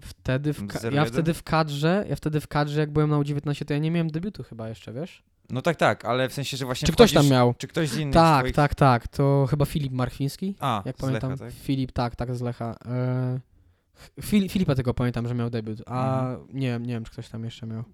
Wtedy 0.02 0.52
w 0.52 0.66
ka- 0.66 0.88
ja 0.92 1.04
wtedy 1.04 1.34
w 1.34 1.42
kadrze, 1.42 2.04
ja 2.08 2.16
wtedy 2.16 2.40
w 2.40 2.48
kadrze, 2.48 2.80
jak 2.80 2.90
byłem 2.92 3.10
na 3.10 3.16
U19, 3.16 3.64
to 3.64 3.72
ja 3.74 3.78
nie 3.78 3.90
miałem 3.90 4.10
debiutu 4.10 4.42
chyba 4.42 4.68
jeszcze, 4.68 4.92
wiesz? 4.92 5.22
No 5.50 5.62
tak, 5.62 5.76
tak, 5.76 6.04
ale 6.04 6.28
w 6.28 6.32
sensie, 6.32 6.56
że 6.56 6.64
właśnie 6.64 6.86
Czy 6.86 6.92
ktoś 6.92 7.12
tam 7.12 7.28
miał? 7.28 7.54
Czy 7.58 7.68
ktoś 7.68 7.88
z 7.88 7.96
innych 7.98 8.14
Tak, 8.14 8.40
twoich... 8.42 8.54
tak, 8.54 8.74
tak. 8.74 9.08
To 9.08 9.46
chyba 9.50 9.64
Filip 9.64 9.92
Marchwiński, 9.92 10.54
A, 10.60 10.82
jak 10.86 10.96
z 10.96 11.02
Lecha, 11.02 11.20
pamiętam. 11.20 11.48
tak? 11.48 11.54
Filip, 11.62 11.92
tak, 11.92 12.16
tak, 12.16 12.34
z 12.36 12.40
Lecha. 12.40 12.74
E, 12.86 13.40
Fili- 14.22 14.48
Filipa 14.48 14.74
tylko 14.74 14.94
pamiętam, 14.94 15.28
że 15.28 15.34
miał 15.34 15.50
debiut, 15.50 15.82
a 15.86 16.20
Mhm. 16.30 16.48
nie, 16.52 16.68
wiem, 16.68 16.86
nie 16.86 16.94
wiem, 16.94 17.04
czy 17.04 17.10
ktoś 17.12 17.28
tam 17.28 17.44
jeszcze 17.44 17.66
miał. 17.66 17.84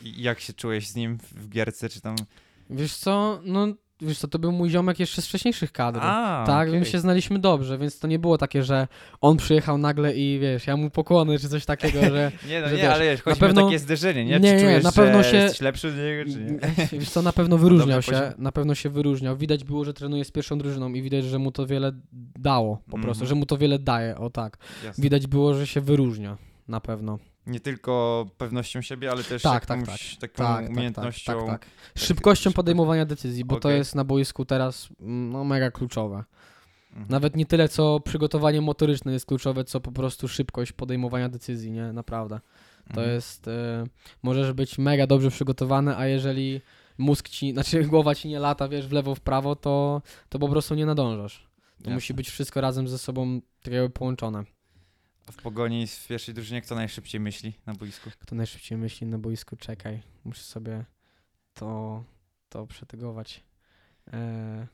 I 0.00 0.22
jak 0.22 0.40
się 0.40 0.52
czułeś 0.52 0.88
z 0.88 0.94
nim 0.94 1.18
w 1.32 1.48
gierce, 1.48 1.88
czy 1.88 2.00
tam... 2.00 2.16
Wiesz 2.70 2.96
co, 2.96 3.40
no, 3.44 3.66
wiesz 4.00 4.18
co, 4.18 4.28
to 4.28 4.38
był 4.38 4.52
mój 4.52 4.70
ziomek 4.70 5.00
jeszcze 5.00 5.22
z 5.22 5.26
wcześniejszych 5.26 5.72
kadr. 5.72 5.98
A, 6.02 6.44
tak, 6.46 6.68
okej. 6.68 6.80
my 6.80 6.86
się 6.86 6.98
znaliśmy 6.98 7.38
dobrze, 7.38 7.78
więc 7.78 7.98
to 7.98 8.08
nie 8.08 8.18
było 8.18 8.38
takie, 8.38 8.62
że 8.62 8.88
on 9.20 9.36
przyjechał 9.36 9.78
nagle 9.78 10.14
i 10.16 10.38
wiesz, 10.38 10.66
ja 10.66 10.76
mu 10.76 10.90
pokłony 10.90 11.38
czy 11.38 11.48
coś 11.48 11.64
takiego, 11.64 12.00
że 12.00 12.32
Nie, 12.48 12.60
no 12.60 12.68
że 12.68 12.74
nie, 12.76 12.82
wiesz, 12.82 12.90
ale 12.92 13.04
wiesz, 13.04 13.22
chodzi 13.22 13.40
pewno- 13.40 13.60
mi 13.60 13.66
o 13.66 13.70
takie 13.70 13.78
zderzenie, 13.78 14.24
nie? 14.24 14.40
Nie, 14.40 14.50
czy 14.50 14.56
nie, 14.56 14.60
czujesz, 14.62 14.84
na 14.84 14.92
pewno 14.92 15.22
się- 15.22 15.36
jesteś 15.36 15.60
lepszy 15.60 15.88
od 15.88 15.94
niego, 15.96 16.32
czy 16.32 16.40
nie? 16.44 16.58
wiesz 17.00 17.10
co, 17.10 17.22
na 17.22 17.32
pewno 17.32 17.58
wyróżniał 17.58 18.02
się, 18.02 18.12
poziom. 18.12 18.32
na 18.38 18.52
pewno 18.52 18.74
się 18.74 18.90
wyróżniał. 18.90 19.36
Widać 19.36 19.64
było, 19.64 19.84
że 19.84 19.94
trenuje 19.94 20.24
z 20.24 20.30
pierwszą 20.30 20.58
drużyną 20.58 20.92
i 20.92 21.02
widać, 21.02 21.24
że 21.24 21.38
mu 21.38 21.52
to 21.52 21.66
wiele 21.66 21.92
dało 22.38 22.76
po 22.90 22.98
prostu, 22.98 23.24
Mhm. 23.24 23.28
że 23.28 23.34
mu 23.34 23.46
to 23.46 23.56
wiele 23.58 23.78
daje, 23.78 24.16
o 24.18 24.30
tak. 24.30 24.58
Jasne. 24.84 25.02
Widać 25.02 25.26
było, 25.26 25.54
że 25.54 25.66
się 25.66 25.80
wyróżnia, 25.80 26.36
na 26.68 26.80
pewno. 26.80 27.18
Nie 27.48 27.60
tylko 27.60 28.26
pewnością 28.38 28.82
siebie, 28.82 29.10
ale 29.10 29.24
też 29.24 29.42
Tak, 29.42 29.66
tak, 29.66 29.80
jakąś 29.80 30.16
taką 30.16 30.34
Tak, 30.34 30.60
tak, 30.62 30.70
umiejętnością. 30.70 31.32
tak, 31.32 31.46
tak, 31.46 31.60
tak. 31.60 32.02
Szybkością 32.02 32.50
szybko- 32.50 32.56
podejmowania 32.56 33.04
decyzji, 33.06 33.44
bo 33.44 33.56
to 33.60 33.68
Okej. 33.68 33.78
jest 33.78 33.94
na 33.94 34.04
boisku 34.04 34.44
teraz 34.44 34.88
mm, 35.00 35.30
no, 35.32 35.44
mega 35.44 35.70
kluczowe. 35.70 36.24
Mhm. 36.90 37.06
Nawet 37.10 37.36
nie 37.36 37.46
tyle, 37.46 37.68
co 37.68 38.00
przygotowanie 38.00 38.60
motoryczne 38.60 39.12
jest 39.12 39.26
kluczowe, 39.26 39.64
co 39.64 39.80
po 39.80 39.92
prostu 39.92 40.28
szybkość 40.28 40.72
podejmowania 40.72 41.28
decyzji, 41.28 41.70
nie? 41.70 41.92
Naprawdę. 41.92 42.40
To 42.84 43.00
Mhm. 43.00 43.10
jest, 43.10 43.48
e, 43.48 43.84
możesz 44.22 44.52
być 44.52 44.78
mega 44.78 45.06
dobrze 45.06 45.30
przygotowany, 45.30 45.96
a 45.96 46.06
jeżeli 46.06 46.60
mózg 46.98 47.28
ci, 47.28 47.52
znaczy 47.52 47.84
głowa 47.84 48.14
ci 48.14 48.28
nie 48.28 48.38
lata, 48.38 48.68
wiesz, 48.68 48.86
w 48.88 48.92
lewo, 48.92 49.14
w 49.14 49.20
prawo, 49.20 49.56
to, 49.56 50.02
to 50.28 50.38
po 50.38 50.48
prostu 50.48 50.74
nie 50.74 50.86
nadążasz. 50.86 51.38
To 51.38 51.82
Jasne. 51.82 51.94
musi 51.94 52.14
być 52.14 52.30
wszystko 52.30 52.60
razem 52.60 52.88
ze 52.88 52.98
sobą 52.98 53.40
tak 53.62 53.74
jakby 53.74 53.90
połączone. 53.90 54.44
A 55.28 55.32
W 55.32 55.36
pogoni 55.36 55.86
w 55.86 56.06
pierwszej 56.06 56.34
drużynie 56.34 56.62
kto 56.62 56.74
najszybciej 56.74 57.20
myśli 57.20 57.52
na 57.66 57.74
boisku? 57.74 58.10
Kto 58.18 58.34
najszybciej 58.34 58.78
myśli 58.78 59.06
na 59.06 59.18
boisku, 59.18 59.56
czekaj, 59.56 60.02
muszę 60.24 60.42
sobie 60.42 60.84
to, 61.54 62.04
to 62.48 62.66
przetegować. 62.66 63.44
E, 64.12 64.66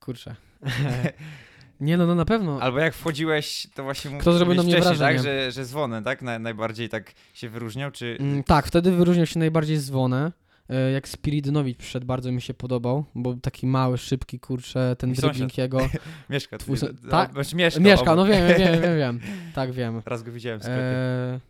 kurczę. 0.00 0.36
nie 1.80 1.96
no, 1.96 2.06
no 2.06 2.14
na 2.14 2.24
pewno. 2.24 2.60
Albo 2.60 2.78
jak 2.78 2.94
wchodziłeś, 2.94 3.66
to 3.74 3.82
właśnie 3.82 4.18
Kto 4.18 4.32
zrobił 4.32 4.54
na 4.54 4.62
mnie 4.62 4.72
wcześniej, 4.72 4.96
wrażenie? 4.96 5.18
tak? 5.18 5.24
Że, 5.24 5.52
że 5.52 5.64
dzwonę, 5.64 6.02
tak? 6.02 6.22
Na, 6.22 6.38
najbardziej 6.38 6.88
tak 6.88 7.12
się 7.34 7.48
wyróżniał, 7.48 7.90
czy... 7.90 8.16
Mm, 8.20 8.44
tak, 8.44 8.66
wtedy 8.66 8.92
wyróżniał 8.92 9.26
się 9.26 9.38
najbardziej 9.38 9.76
zwonę. 9.76 10.32
E, 10.68 10.90
Jak 10.90 11.08
Spiridonowicz 11.08 11.78
przyszedł, 11.78 12.06
bardzo 12.06 12.32
mi 12.32 12.42
się 12.42 12.54
podobał, 12.54 13.04
bo 13.14 13.34
taki 13.34 13.66
mały, 13.66 13.98
szybki, 13.98 14.40
kurczę, 14.40 14.96
ten 14.98 15.12
dribbling 15.12 15.58
jego. 15.58 15.78
Mieszka. 16.30 16.58
Twój 16.58 16.76
a, 17.06 17.10
tak? 17.10 17.32
Znaczy 17.32 17.56
mieszka, 17.56 17.80
Mieszka, 17.80 18.14
no 18.14 18.26
wiem, 18.26 18.48
wiem, 18.58 18.80
wiem, 18.82 18.96
wiem. 19.02 19.20
Tak, 19.54 19.72
wiem. 19.72 20.02
Raz 20.06 20.22
go 20.22 20.32
widziałem 20.32 20.60
w 20.60 20.62
sklepie. 20.62 20.80
E, 20.80 21.40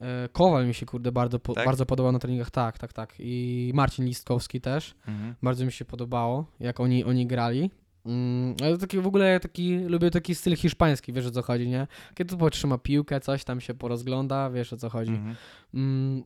e, 0.00 0.28
Kowal 0.32 0.66
mi 0.66 0.74
się, 0.74 0.86
kurde, 0.86 1.12
bardzo, 1.12 1.38
po, 1.38 1.54
Tak? 1.54 1.64
bardzo 1.64 1.86
podobał 1.86 2.12
na 2.12 2.18
treningach, 2.18 2.50
tak, 2.50 2.78
tak, 2.78 2.92
tak. 2.92 3.14
I 3.18 3.70
Marcin 3.74 4.04
Listkowski 4.04 4.60
też. 4.60 4.94
Mhm. 5.08 5.34
Bardzo 5.42 5.64
mi 5.64 5.72
się 5.72 5.84
podobało, 5.84 6.46
jak 6.60 6.80
oni, 6.80 7.04
oni 7.04 7.26
grali. 7.26 7.70
Mm, 8.06 8.54
ale 8.62 8.78
taki 8.78 9.00
w 9.00 9.06
ogóle 9.06 9.40
taki, 9.40 9.78
lubię 9.78 10.10
taki 10.10 10.34
styl 10.34 10.56
hiszpański, 10.56 11.12
wiesz 11.12 11.26
o 11.26 11.30
co 11.30 11.42
chodzi, 11.42 11.68
nie? 11.68 11.86
Kiedy 12.14 12.30
tu 12.30 12.38
potrzyma 12.38 12.78
piłkę, 12.78 13.20
coś 13.20 13.44
tam 13.44 13.60
się 13.60 13.74
porozgląda, 13.74 14.50
wiesz 14.50 14.72
o 14.72 14.76
co 14.76 14.90
chodzi. 14.90 15.12
Mhm. 15.12 15.36
Mm, 15.74 16.24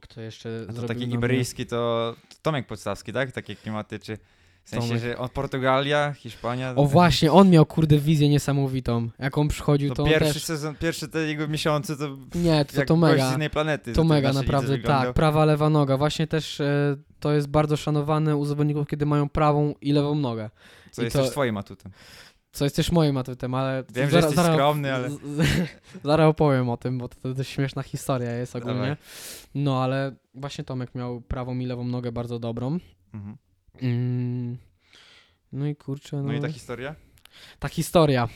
kto 0.00 0.20
jeszcze 0.20 0.66
A 0.70 0.72
to 0.72 0.82
taki 0.82 1.14
iberyjski 1.14 1.66
to 1.66 2.14
Tomek 2.42 2.66
Podstawski, 2.66 3.12
tak? 3.12 3.32
Takie 3.32 3.56
klimaty, 3.56 3.98
czy... 3.98 4.18
W 4.64 4.70
sensie, 4.70 4.98
że 4.98 5.18
od 5.18 5.32
Portugalia, 5.32 6.12
Hiszpania... 6.12 6.72
O 6.76 6.86
właśnie, 6.86 7.32
on 7.32 7.50
miał 7.50 7.66
kurde 7.66 7.98
wizję 7.98 8.28
niesamowitą. 8.28 9.08
Jak 9.18 9.38
on 9.38 9.48
przychodził, 9.48 9.88
to, 9.88 9.94
To 9.94 10.04
pierwszy 10.04 10.34
też... 10.34 10.44
sezon, 10.44 10.74
pierwsze 10.74 11.08
te 11.08 11.18
jego 11.18 11.48
miesiące 11.48 11.96
to... 11.96 12.16
Nie, 12.34 12.64
to, 12.64 12.84
to 12.84 12.96
mega. 12.96 13.30
z 13.30 13.34
innej 13.34 13.50
planety. 13.50 13.92
To 13.92 14.04
mega, 14.04 14.32
naprawdę, 14.32 14.78
tak. 14.78 15.12
Prawa, 15.12 15.44
lewa 15.44 15.70
noga. 15.70 15.96
Właśnie 15.96 16.26
też 16.26 16.60
e, 16.60 16.96
to 17.20 17.32
jest 17.32 17.48
bardzo 17.48 17.76
szanowane 17.76 18.36
u 18.36 18.44
zawodników, 18.44 18.88
kiedy 18.88 19.06
mają 19.06 19.28
prawą 19.28 19.74
i 19.80 19.92
lewą 19.92 20.14
nogę. 20.14 20.50
Co 20.90 21.02
i 21.02 21.04
jest 21.04 21.16
to- 21.16 21.22
też 21.22 21.30
twoim 21.30 21.56
atutem. 21.56 21.92
Co 22.52 22.64
jest 22.64 22.76
też 22.76 22.92
moim 22.92 23.16
atutem, 23.16 23.54
ale... 23.54 23.84
Wiem, 23.94 24.10
że 24.10 24.16
jesteś 24.16 24.36
skromny, 24.44 24.94
ale- 24.94 25.08
Zaraz 26.04 26.30
opowiem 26.30 26.68
o 26.70 26.76
tym, 26.76 26.98
bo 26.98 27.08
to, 27.08 27.16
to 27.22 27.34
dość 27.34 27.50
śmieszna 27.50 27.82
historia 27.82 28.32
jest 28.32 28.56
ogólnie. 28.56 28.80
Dawaj. 28.80 28.96
No, 29.54 29.82
ale 29.82 30.12
właśnie 30.34 30.64
Tomek 30.64 30.94
miał 30.94 31.20
prawą 31.20 31.58
i 31.58 31.66
lewą 31.66 31.84
nogę 31.84 32.12
bardzo 32.12 32.38
dobrą. 32.38 32.78
Mhm. 33.14 33.36
Mm. 33.82 34.56
No 35.52 35.66
i 35.66 35.76
kurczę, 35.76 36.16
no... 36.16 36.22
No 36.22 36.32
i 36.32 36.40
ta 36.40 36.48
historia? 36.48 36.94
Ta 37.58 37.68
historia. 37.68 38.28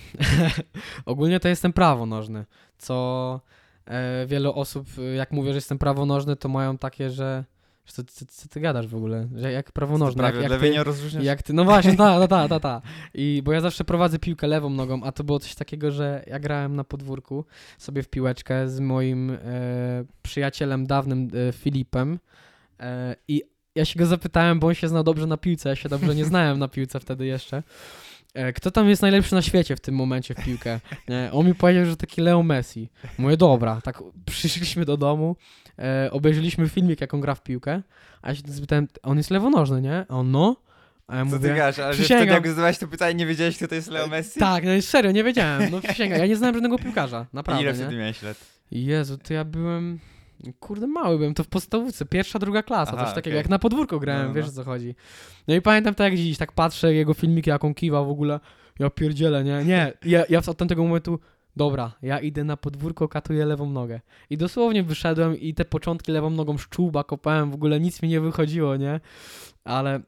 Ogólnie 1.07 1.41
to 1.41 1.49
jestem 1.49 1.73
prawonożny, 1.73 2.45
co 2.79 3.41
e, 3.87 4.27
wiele 4.27 4.49
osób, 4.55 4.87
e, 4.99 5.03
jak 5.03 5.33
mówię, 5.33 5.51
że 5.53 5.57
jestem 5.57 5.79
prawonożny, 5.79 6.37
to 6.37 6.49
mają 6.49 6.79
takie, 6.79 7.11
że... 7.11 7.45
Co, 7.87 8.05
co, 8.05 8.25
co 8.29 8.49
ty 8.49 8.61
gadasz 8.61 8.87
w 8.87 8.95
ogóle? 8.95 9.29
Że 9.35 9.53
jak 9.53 9.73
prawonożny, 9.73 10.23
jak, 10.23 10.35
jak 10.35 10.61
ty, 10.61 10.71
nie 10.71 10.85
rozróżniasz? 10.85 11.25
jak 11.25 11.43
ty, 11.43 11.53
no 11.53 11.65
właśnie, 11.65 11.97
ta, 11.97 12.21
ta, 12.21 12.29
ta, 12.29 12.49
ta, 12.49 12.61
ta. 12.61 12.83
I 13.15 13.43
bo 13.45 13.53
ja 13.53 13.61
zawsze 13.61 13.85
prowadzę 13.85 14.19
piłkę 14.19 14.47
lewą 14.47 14.71
nogą, 14.71 15.03
a 15.03 15.13
to 15.13 15.25
było 15.25 15.39
coś 15.39 15.55
takiego, 15.55 15.91
że 15.91 16.25
ja 16.27 16.39
grałem 16.39 16.77
na 16.77 16.85
podwórku 16.85 17.45
sobie 17.79 18.03
w 18.03 18.09
piłeczkę 18.09 18.69
z 18.69 18.81
moim 18.81 19.31
e, 19.31 19.39
przyjacielem 20.23 20.87
dawnym 20.87 21.29
e, 21.49 21.53
Filipem 21.53 22.19
e, 22.81 23.17
i 23.29 23.43
ja 23.75 23.85
się 23.85 23.99
go 23.99 24.07
zapytałem, 24.07 24.61
bo 24.61 24.67
on 24.67 24.75
się 24.75 24.89
znał 24.89 25.05
dobrze 25.05 25.27
na 25.27 25.37
piłce, 25.37 25.69
ja 25.69 25.77
się 25.77 25.89
dobrze 25.89 26.15
nie 26.15 26.25
znałem 26.25 26.59
na 26.59 26.69
piłce 26.69 27.01
wtedy 27.01 27.27
jeszcze. 27.27 27.63
E, 28.35 28.53
Kto 28.53 28.71
tam 28.71 28.89
jest 28.89 29.03
najlepszy 29.03 29.35
na 29.35 29.43
świecie 29.43 29.77
w 29.77 29.81
tym 29.81 29.95
momencie 29.95 30.35
w 30.35 30.45
piłkę? 30.45 30.81
Nie, 31.09 31.31
on 31.33 31.47
mi 31.47 31.55
powiedział, 31.55 31.87
że 31.87 31.97
taki 31.97 32.21
Leo 32.21 32.43
Messi. 32.43 32.89
Mówię, 33.19 33.37
dobra, 33.37 33.81
tak 33.85 34.03
przyszliśmy 34.27 34.85
do 34.85 34.97
domu, 34.97 35.37
e, 35.79 36.09
obejrzeliśmy 36.13 36.69
filmik, 36.69 37.01
jak 37.01 37.15
on 37.15 37.21
gra 37.21 37.35
w 37.35 37.43
piłkę, 37.43 37.83
a 38.23 38.29
ja 38.29 38.35
się 38.35 38.43
zapytałem, 38.47 38.89
on 39.03 39.17
jest 39.19 39.31
lewonożny, 39.31 39.83
nie? 39.83 40.07
A 40.09 40.15
on 40.15 40.31
no. 40.31 40.57
A 41.09 41.17
ja 41.17 41.27
Co 41.27 41.39
ty 41.39 41.49
gadasz? 41.49 41.79
Ale 41.79 41.95
że 41.95 41.99
przysięgam. 41.99 42.27
wtedy 42.27 42.35
jak 42.35 42.49
zadawałeś 42.49 42.79
to 42.79 42.89
pytanie, 42.89 43.15
nie 43.15 43.27
wiedziałeś, 43.27 43.57
kto 43.57 43.69
to 43.69 43.75
jest 43.75 43.89
Leo 43.91 44.07
Messi? 44.07 44.41
tak, 44.41 44.65
no 44.65 44.83
serio, 44.83 45.11
nie 45.13 45.25
wiedziałem, 45.25 45.71
no 45.71 45.81
przysięgam, 45.81 46.19
ja 46.19 46.27
nie 46.27 46.37
znałem 46.37 46.55
żadnego 46.55 46.79
piłkarza, 46.79 47.17
Ile 47.19 47.27
naprawdę, 47.33 47.75
wtedy 47.75 47.93
nie? 47.93 47.99
miałeś 47.99 48.23
lat? 48.23 48.37
Jezu, 48.71 49.19
to 49.19 49.35
ja 49.35 49.45
byłem, 49.45 49.99
kurde 50.61 50.87
mały 50.87 51.19
byłem, 51.19 51.35
to 51.35 51.45
w 51.45 51.49
podstawówce, 51.49 52.07
pierwsza, 52.07 52.39
druga 52.39 52.63
klasa, 52.63 52.93
Aha, 52.95 53.05
coś 53.05 53.15
takiego, 53.15 53.35
okej. 53.35 53.37
jak 53.37 53.49
na 53.49 53.59
podwórku 53.59 54.01
grałem, 54.01 54.23
No, 54.23 54.29
no, 54.29 54.35
wiesz 54.35 54.47
no. 54.47 54.53
o 54.53 54.55
co 54.55 54.65
chodzi. 54.65 54.95
No 55.49 55.55
i 55.55 55.63
pamiętam 55.63 55.95
tak 55.95 56.05
jak 56.13 56.17
dziś, 56.17 56.39
tak 56.39 56.53
patrzę, 56.53 56.95
jego 56.95 57.15
filmiki, 57.15 57.51
jak 57.51 57.65
on 57.65 57.75
kiwa 57.75 58.05
w 58.05 58.09
ogóle, 58.09 58.41
ja 58.79 58.91
pierdzielę, 58.91 59.45
nie, 59.45 59.65
nie, 59.65 59.93
ja, 60.05 60.25
ja 60.29 60.39
od 60.47 60.57
tamtego 60.57 60.85
momentu, 60.85 61.19
dobra, 61.57 61.93
ja 62.03 62.21
idę 62.21 62.45
na 62.45 62.57
podwórko, 62.57 63.09
katuję 63.09 63.45
lewą 63.47 63.71
nogę. 63.71 64.01
I 64.31 64.37
dosłownie 64.37 64.83
wyszedłem 64.83 65.41
i 65.41 65.55
te 65.55 65.65
początki 65.65 66.13
lewą 66.13 66.31
nogą 66.31 66.59
szczuba 66.59 67.05
kopałem, 67.05 67.51
w 67.51 67.55
ogóle 67.55 67.81
nic 67.81 68.03
mi 68.03 68.09
nie 68.09 68.21
wychodziło, 68.21 68.77
nie, 68.77 69.01
ale 69.65 70.01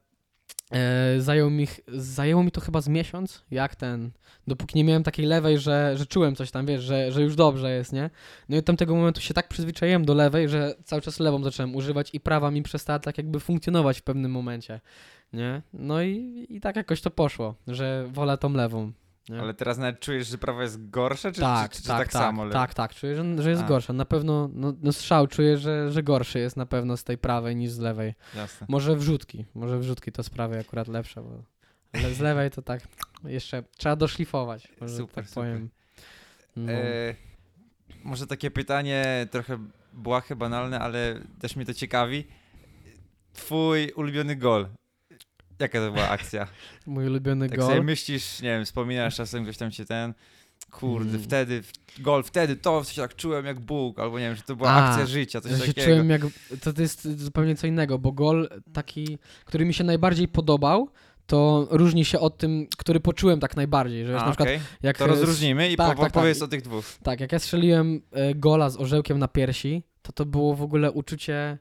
e, 0.74 1.20
zajął 1.20 1.50
mi, 1.50 1.66
zajęło 1.88 2.42
mi 2.42 2.50
to 2.50 2.60
chyba 2.60 2.80
z 2.80 2.88
miesiąc, 2.88 3.44
jak 3.50 3.76
ten, 3.76 4.10
dopóki 4.46 4.78
nie 4.78 4.84
miałem 4.84 5.02
takiej 5.02 5.26
lewej, 5.26 5.58
że, 5.58 5.94
że 5.96 6.06
czułem 6.06 6.36
coś 6.36 6.50
tam, 6.50 6.66
wiesz, 6.66 6.82
że, 6.82 7.12
że 7.12 7.22
już 7.22 7.36
dobrze 7.36 7.70
jest, 7.70 7.92
nie? 7.92 8.10
No 8.48 8.56
i 8.56 8.58
od 8.58 8.64
tamtego 8.64 8.94
momentu 8.94 9.20
się 9.20 9.34
tak 9.34 9.48
przyzwyczaiłem 9.48 10.04
do 10.04 10.14
lewej, 10.14 10.48
że 10.48 10.74
cały 10.84 11.02
czas 11.02 11.20
lewą 11.20 11.42
zacząłem 11.42 11.76
używać 11.76 12.10
i 12.12 12.20
prawa 12.20 12.50
mi 12.50 12.62
przestała 12.62 12.98
tak 12.98 13.18
jakby 13.18 13.40
funkcjonować 13.40 13.98
w 13.98 14.02
pewnym 14.02 14.30
momencie, 14.30 14.80
nie? 15.32 15.62
No 15.72 16.02
i, 16.02 16.46
i 16.48 16.60
tak 16.60 16.76
jakoś 16.76 17.00
to 17.00 17.10
poszło, 17.10 17.54
że 17.66 18.08
wolę 18.12 18.38
tą 18.38 18.52
lewą. 18.52 18.92
Nie? 19.28 19.40
Ale 19.40 19.54
teraz 19.54 19.78
nawet 19.78 20.00
czujesz, 20.00 20.26
że 20.28 20.38
prawo 20.38 20.62
jest 20.62 20.90
gorsze, 20.90 21.32
czy, 21.32 21.40
tak, 21.40 21.72
czy, 21.72 21.82
czy, 21.82 21.88
tak, 21.88 21.98
tak, 21.98 22.12
tak, 22.12 22.22
samo? 22.22 22.50
tak, 22.50 22.74
tak, 22.74 22.94
czuję, 22.94 23.14
że, 23.16 23.42
że 23.42 23.50
jest 23.50 23.62
A. 23.62 23.66
gorsza. 23.66 23.92
Na 23.92 24.04
pewno, 24.04 24.50
no, 24.52 24.72
no 24.82 24.92
strzał 24.92 25.26
czuję, 25.26 25.58
że, 25.58 25.92
że 25.92 26.02
gorszy 26.02 26.38
jest 26.38 26.56
na 26.56 26.66
pewno 26.66 26.96
z 26.96 27.04
tej 27.04 27.18
prawej 27.18 27.56
niż 27.56 27.70
z 27.70 27.78
lewej. 27.78 28.14
Jasne. 28.36 28.66
Może 28.70 28.96
wrzutki, 28.96 29.44
może 29.54 29.78
wrzutki 29.78 30.12
to 30.12 30.22
sprawy 30.22 30.58
akurat 30.58 30.88
lepsze, 30.88 31.22
bo 31.22 31.42
ale 31.92 32.14
z 32.14 32.20
lewej 32.20 32.50
to 32.50 32.62
tak 32.62 32.82
jeszcze 33.24 33.62
trzeba 33.76 33.96
doszlifować, 33.96 34.68
może 34.80 34.96
Super, 34.96 35.14
tak 35.14 35.28
super. 35.28 35.44
powiem. 35.44 35.70
No. 36.56 36.72
E, 36.72 37.14
może 38.04 38.26
takie 38.26 38.50
pytanie 38.50 39.26
trochę 39.30 39.58
błahe, 39.92 40.36
banalne, 40.36 40.80
ale 40.80 41.20
też 41.40 41.56
mnie 41.56 41.66
to 41.66 41.74
ciekawi. 41.74 42.24
Twój 43.32 43.92
ulubiony 43.92 44.36
gol. 44.36 44.68
Jaka 45.58 45.78
to 45.80 45.92
była 45.92 46.08
akcja? 46.08 46.46
Mój 46.86 47.06
ulubiony 47.06 47.48
Tak 47.48 47.58
gol. 47.58 47.68
sobie 47.68 47.82
myślisz, 47.82 48.40
nie 48.42 48.48
wiem, 48.48 48.64
wspominasz 48.64 49.16
czasem 49.16 49.44
ktoś 49.44 49.56
tam 49.56 49.70
cię 49.70 49.84
ten. 49.84 50.14
Kurde, 50.70 51.10
Mm. 51.10 51.22
wtedy, 51.22 51.62
gol, 51.98 52.22
wtedy 52.22 52.56
to 52.56 52.84
się 52.84 53.02
tak 53.02 53.16
czułem 53.16 53.46
jak 53.46 53.60
Bóg, 53.60 53.98
albo 53.98 54.18
nie 54.18 54.26
wiem, 54.26 54.36
że 54.36 54.42
to 54.42 54.56
była 54.56 54.70
A, 54.70 54.88
akcja 54.90 55.06
życia, 55.06 55.40
coś 55.40 55.52
Ja 55.52 55.58
się 55.58 55.66
takiego. 55.66 55.86
czułem 55.86 56.10
jak. 56.10 56.22
To, 56.60 56.72
to 56.72 56.82
jest 56.82 57.18
zupełnie 57.20 57.56
co 57.56 57.66
innego, 57.66 57.98
bo 57.98 58.12
gol 58.12 58.48
taki, 58.72 59.18
który 59.44 59.64
mi 59.64 59.74
się 59.74 59.84
najbardziej 59.84 60.28
podobał, 60.28 60.88
to 61.26 61.68
różni 61.70 62.04
się 62.04 62.18
od 62.20 62.38
tym, 62.38 62.66
który 62.78 63.00
poczułem 63.00 63.40
tak 63.40 63.56
najbardziej, 63.56 64.06
że 64.06 64.12
A, 64.20 64.24
na 64.24 64.30
przykład 64.30 64.48
okej. 64.48 64.60
jak 64.82 64.98
To 64.98 65.04
e, 65.04 65.08
rozróżnimy 65.08 65.70
i 65.70 65.76
tak, 65.76 65.96
po, 65.96 66.02
tak, 66.02 66.12
tak. 66.12 66.22
powiedz 66.22 66.42
o 66.42 66.48
tych 66.48 66.62
dwóch. 66.62 66.84
Tak, 67.02 67.20
jak 67.20 67.32
ja 67.32 67.38
strzeliłem 67.38 68.00
e, 68.12 68.34
gola 68.34 68.70
z 68.70 68.76
orzełkiem 68.76 69.18
na 69.18 69.28
piersi, 69.28 69.82
to 70.02 70.12
to 70.12 70.26
było 70.26 70.54
w 70.54 70.62
ogóle 70.62 70.92
uczucie. 70.92 71.58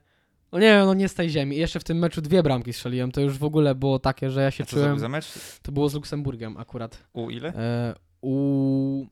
No 0.54 0.60
nie 0.60 0.80
no 0.86 0.94
nie 0.94 1.10
z 1.10 1.14
tej 1.14 1.30
ziemi. 1.30 1.56
I 1.56 1.60
jeszcze 1.60 1.80
w 1.80 1.84
tym 1.84 1.98
meczu 1.98 2.22
dwie 2.22 2.44
bramki 2.44 2.74
strzeliłem. 2.74 3.12
To 3.12 3.22
już 3.22 3.38
w 3.38 3.44
ogóle 3.44 3.76
było 3.76 4.00
takie, 4.00 4.30
że 4.30 4.42
ja 4.44 4.52
się 4.52 4.64
A 4.64 4.68
co 4.68 4.76
czułem. 4.76 5.00
za 5.00 5.10
mecz? 5.10 5.26
To 5.62 5.72
było 5.72 5.90
z 5.90 5.94
Luksemburgiem 5.94 6.58
akurat. 6.58 7.04
U 7.14 7.30
ile? 7.30 7.50
E, 7.56 7.96
u. 8.22 9.06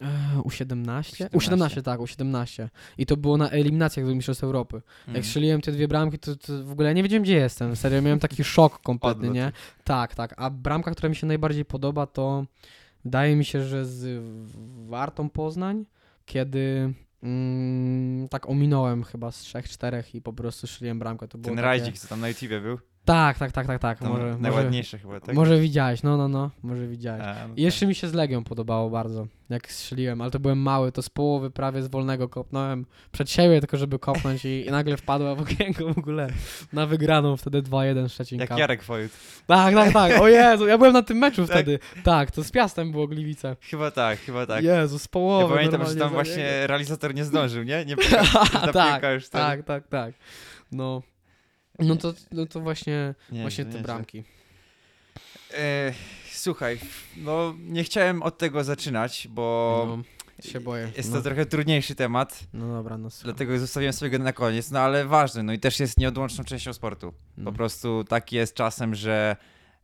e, 0.00 0.38
U17? 0.40 1.28
U17. 1.28 1.28
U17, 1.28 1.82
tak, 1.82 2.00
U17. 2.00 2.68
I 2.98 3.06
to 3.06 3.16
było 3.16 3.36
na 3.36 3.50
eliminacjach 3.50 4.06
do 4.06 4.14
Mistrzostw 4.14 4.44
Europy. 4.44 4.76
Jak 4.76 5.08
Mhm. 5.08 5.24
strzeliłem 5.24 5.60
te 5.60 5.72
dwie 5.72 5.88
bramki, 5.88 6.18
to, 6.18 6.36
to 6.36 6.64
w 6.64 6.72
ogóle 6.72 6.94
nie 6.94 7.02
wiedziałem, 7.02 7.22
gdzie 7.22 7.34
jestem. 7.36 7.76
Serio, 7.76 8.02
miałem 8.02 8.18
taki 8.18 8.44
szok 8.54 8.78
kompletny, 8.82 9.28
nie? 9.30 9.52
Tak, 9.84 10.14
tak. 10.14 10.34
A 10.36 10.50
bramka, 10.50 10.90
która 10.90 11.08
mi 11.08 11.16
się 11.16 11.26
najbardziej 11.26 11.64
podoba, 11.64 12.06
to 12.06 12.44
wydaje 13.04 13.36
mi 13.36 13.44
się, 13.44 13.62
że 13.62 13.84
z 13.86 14.22
Wartą 14.88 15.30
Poznań, 15.30 15.84
kiedy 16.24 16.94
mm, 17.22 18.28
tak 18.28 18.48
ominąłem 18.48 19.04
chyba 19.04 19.30
z 19.32 19.38
trzech, 19.38 19.68
czterech 19.68 20.14
i 20.14 20.22
po 20.22 20.32
prostu 20.32 20.66
strzeliłem 20.66 20.98
bramkę. 20.98 21.28
To 21.28 21.38
było 21.38 21.48
Ten 21.48 21.56
takie... 21.56 21.66
rajdzik, 21.66 21.98
co 21.98 22.08
tam 22.08 22.20
na 22.20 22.28
YouTubie 22.28 22.60
był? 22.60 22.78
Tak, 23.04 23.38
tak, 23.38 23.52
tak, 23.52 23.66
tak, 23.66 23.80
tak. 23.80 24.00
Może, 24.00 24.22
może, 24.22 24.38
najładniejsze 24.38 24.98
chyba, 24.98 25.20
tak? 25.20 25.34
może 25.34 25.60
widziałeś, 25.60 26.02
no, 26.02 26.16
no, 26.16 26.28
no, 26.28 26.50
może 26.62 26.86
widziałeś. 26.86 27.22
A, 27.22 27.48
no 27.48 27.54
I 27.56 27.62
jeszcze 27.62 27.86
mi 27.86 27.94
się 27.94 28.08
z 28.08 28.12
Legią 28.14 28.44
podobało 28.44 28.90
bardzo, 28.90 29.26
jak 29.50 29.72
strzeliłem, 29.72 30.20
ale 30.20 30.30
to 30.30 30.40
byłem 30.40 30.58
mały, 30.58 30.92
to 30.92 31.02
z 31.02 31.10
połowy 31.10 31.50
prawie 31.50 31.82
z 31.82 31.88
wolnego 31.88 32.28
kopnąłem 32.28 32.86
przed 33.12 33.30
siebie, 33.30 33.60
tylko 33.60 33.76
żeby 33.76 33.98
kopnąć 33.98 34.44
i, 34.44 34.66
i 34.66 34.70
nagle 34.70 34.96
wpadła 34.96 35.34
w 35.34 35.40
okienko 35.40 35.94
w 35.94 35.98
ogóle 35.98 36.28
na 36.72 36.86
wygraną 36.86 37.36
wtedy 37.36 37.62
2-1 37.62 38.08
Szczecin 38.08 38.40
Jak. 38.40 38.58
Jarek 38.58 38.82
Wojut. 38.82 39.12
Tak, 39.46 39.74
tak, 39.74 39.92
tak, 39.92 40.20
o 40.20 40.28
Jezu, 40.28 40.66
ja 40.66 40.78
byłem 40.78 40.92
na 40.92 41.02
tym 41.02 41.18
meczu 41.18 41.46
Tak? 41.46 41.56
wtedy. 41.56 41.78
Tak, 42.04 42.30
to 42.30 42.44
z 42.44 42.50
Piastem 42.50 42.92
było 42.92 43.08
Gliwice. 43.08 43.56
Chyba 43.60 43.90
tak, 43.90 44.18
chyba 44.18 44.46
tak. 44.46 44.64
Jezu, 44.64 44.98
z 44.98 45.08
połowy 45.08 45.54
ja 45.54 45.56
pamiętam, 45.56 45.86
że 45.86 45.96
tam 45.96 46.10
właśnie 46.10 46.66
realizator 46.66 47.14
nie 47.14 47.24
zdążył, 47.24 47.62
nie? 47.62 47.84
Nie 47.84 47.96
pokazał, 48.10 48.44
ta 48.52 48.72
tak, 48.72 49.02
już 49.14 49.26
wtedy. 49.26 49.44
tak, 49.44 49.64
tak, 49.64 49.88
tak. 49.88 50.14
No, 50.72 51.02
no 51.78 51.96
to, 51.96 52.14
no 52.32 52.46
to 52.46 52.60
właśnie, 52.60 53.14
Nie, 53.32 53.40
właśnie 53.42 53.64
nie, 53.64 53.70
te 53.70 53.76
nie, 53.76 53.82
bramki. 53.84 54.24
E, 55.54 55.92
słuchaj, 56.32 56.78
no 57.16 57.54
nie 57.58 57.84
chciałem 57.84 58.22
od 58.22 58.38
tego 58.38 58.64
zaczynać, 58.64 59.28
bo 59.30 59.84
No, 59.88 60.02
się 60.50 60.60
boję. 60.60 60.92
jest 60.96 61.10
no. 61.10 61.16
to 61.16 61.22
trochę 61.22 61.46
trudniejszy 61.46 61.94
temat, 61.94 62.40
No 62.52 62.68
dobra, 62.74 62.98
no 62.98 63.10
słucham. 63.10 63.24
dlatego 63.24 63.58
zostawiłem 63.58 63.92
sobie 63.92 64.10
go 64.10 64.18
na 64.18 64.32
koniec, 64.32 64.70
no 64.70 64.80
ale 64.80 65.04
ważny, 65.04 65.42
no 65.42 65.52
i 65.52 65.58
też 65.58 65.80
jest 65.80 65.98
nieodłączną 65.98 66.44
częścią 66.44 66.72
sportu. 66.72 67.12
No. 67.36 67.44
Po 67.44 67.56
prostu 67.56 68.04
tak 68.04 68.32
jest 68.32 68.54
czasem, 68.54 68.94
że 68.94 69.36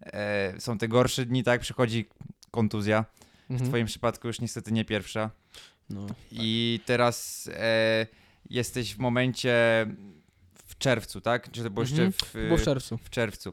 e, 0.03 0.55
są 0.61 0.79
te 0.79 0.89
gorsze 0.89 1.27
dni, 1.27 1.43
tak? 1.45 1.61
Przychodzi 1.61 2.09
kontuzja, 2.51 3.05
w 3.49 3.51
Mhm. 3.53 3.71
twoim 3.71 3.87
przypadku 3.87 4.27
już 4.27 4.41
niestety 4.41 4.73
nie 4.73 4.85
pierwsza. 4.85 5.31
No. 5.91 6.07
I 6.33 6.81
teraz 6.87 7.49
e, 7.55 8.07
jesteś 8.51 8.95
w 8.95 8.99
momencie 8.99 9.87
w 10.79 10.81
czerwcu, 10.81 11.21
tak? 11.21 11.51
Czy 11.51 11.63
to 11.63 11.71
było 11.71 11.87
Mhm. 11.87 12.07
jeszcze 12.07 12.27
w, 12.27 12.33
było 12.33 12.57
w 12.59 12.63
czerwcu. 12.63 12.99
w 12.99 13.11
czerwcu? 13.11 13.53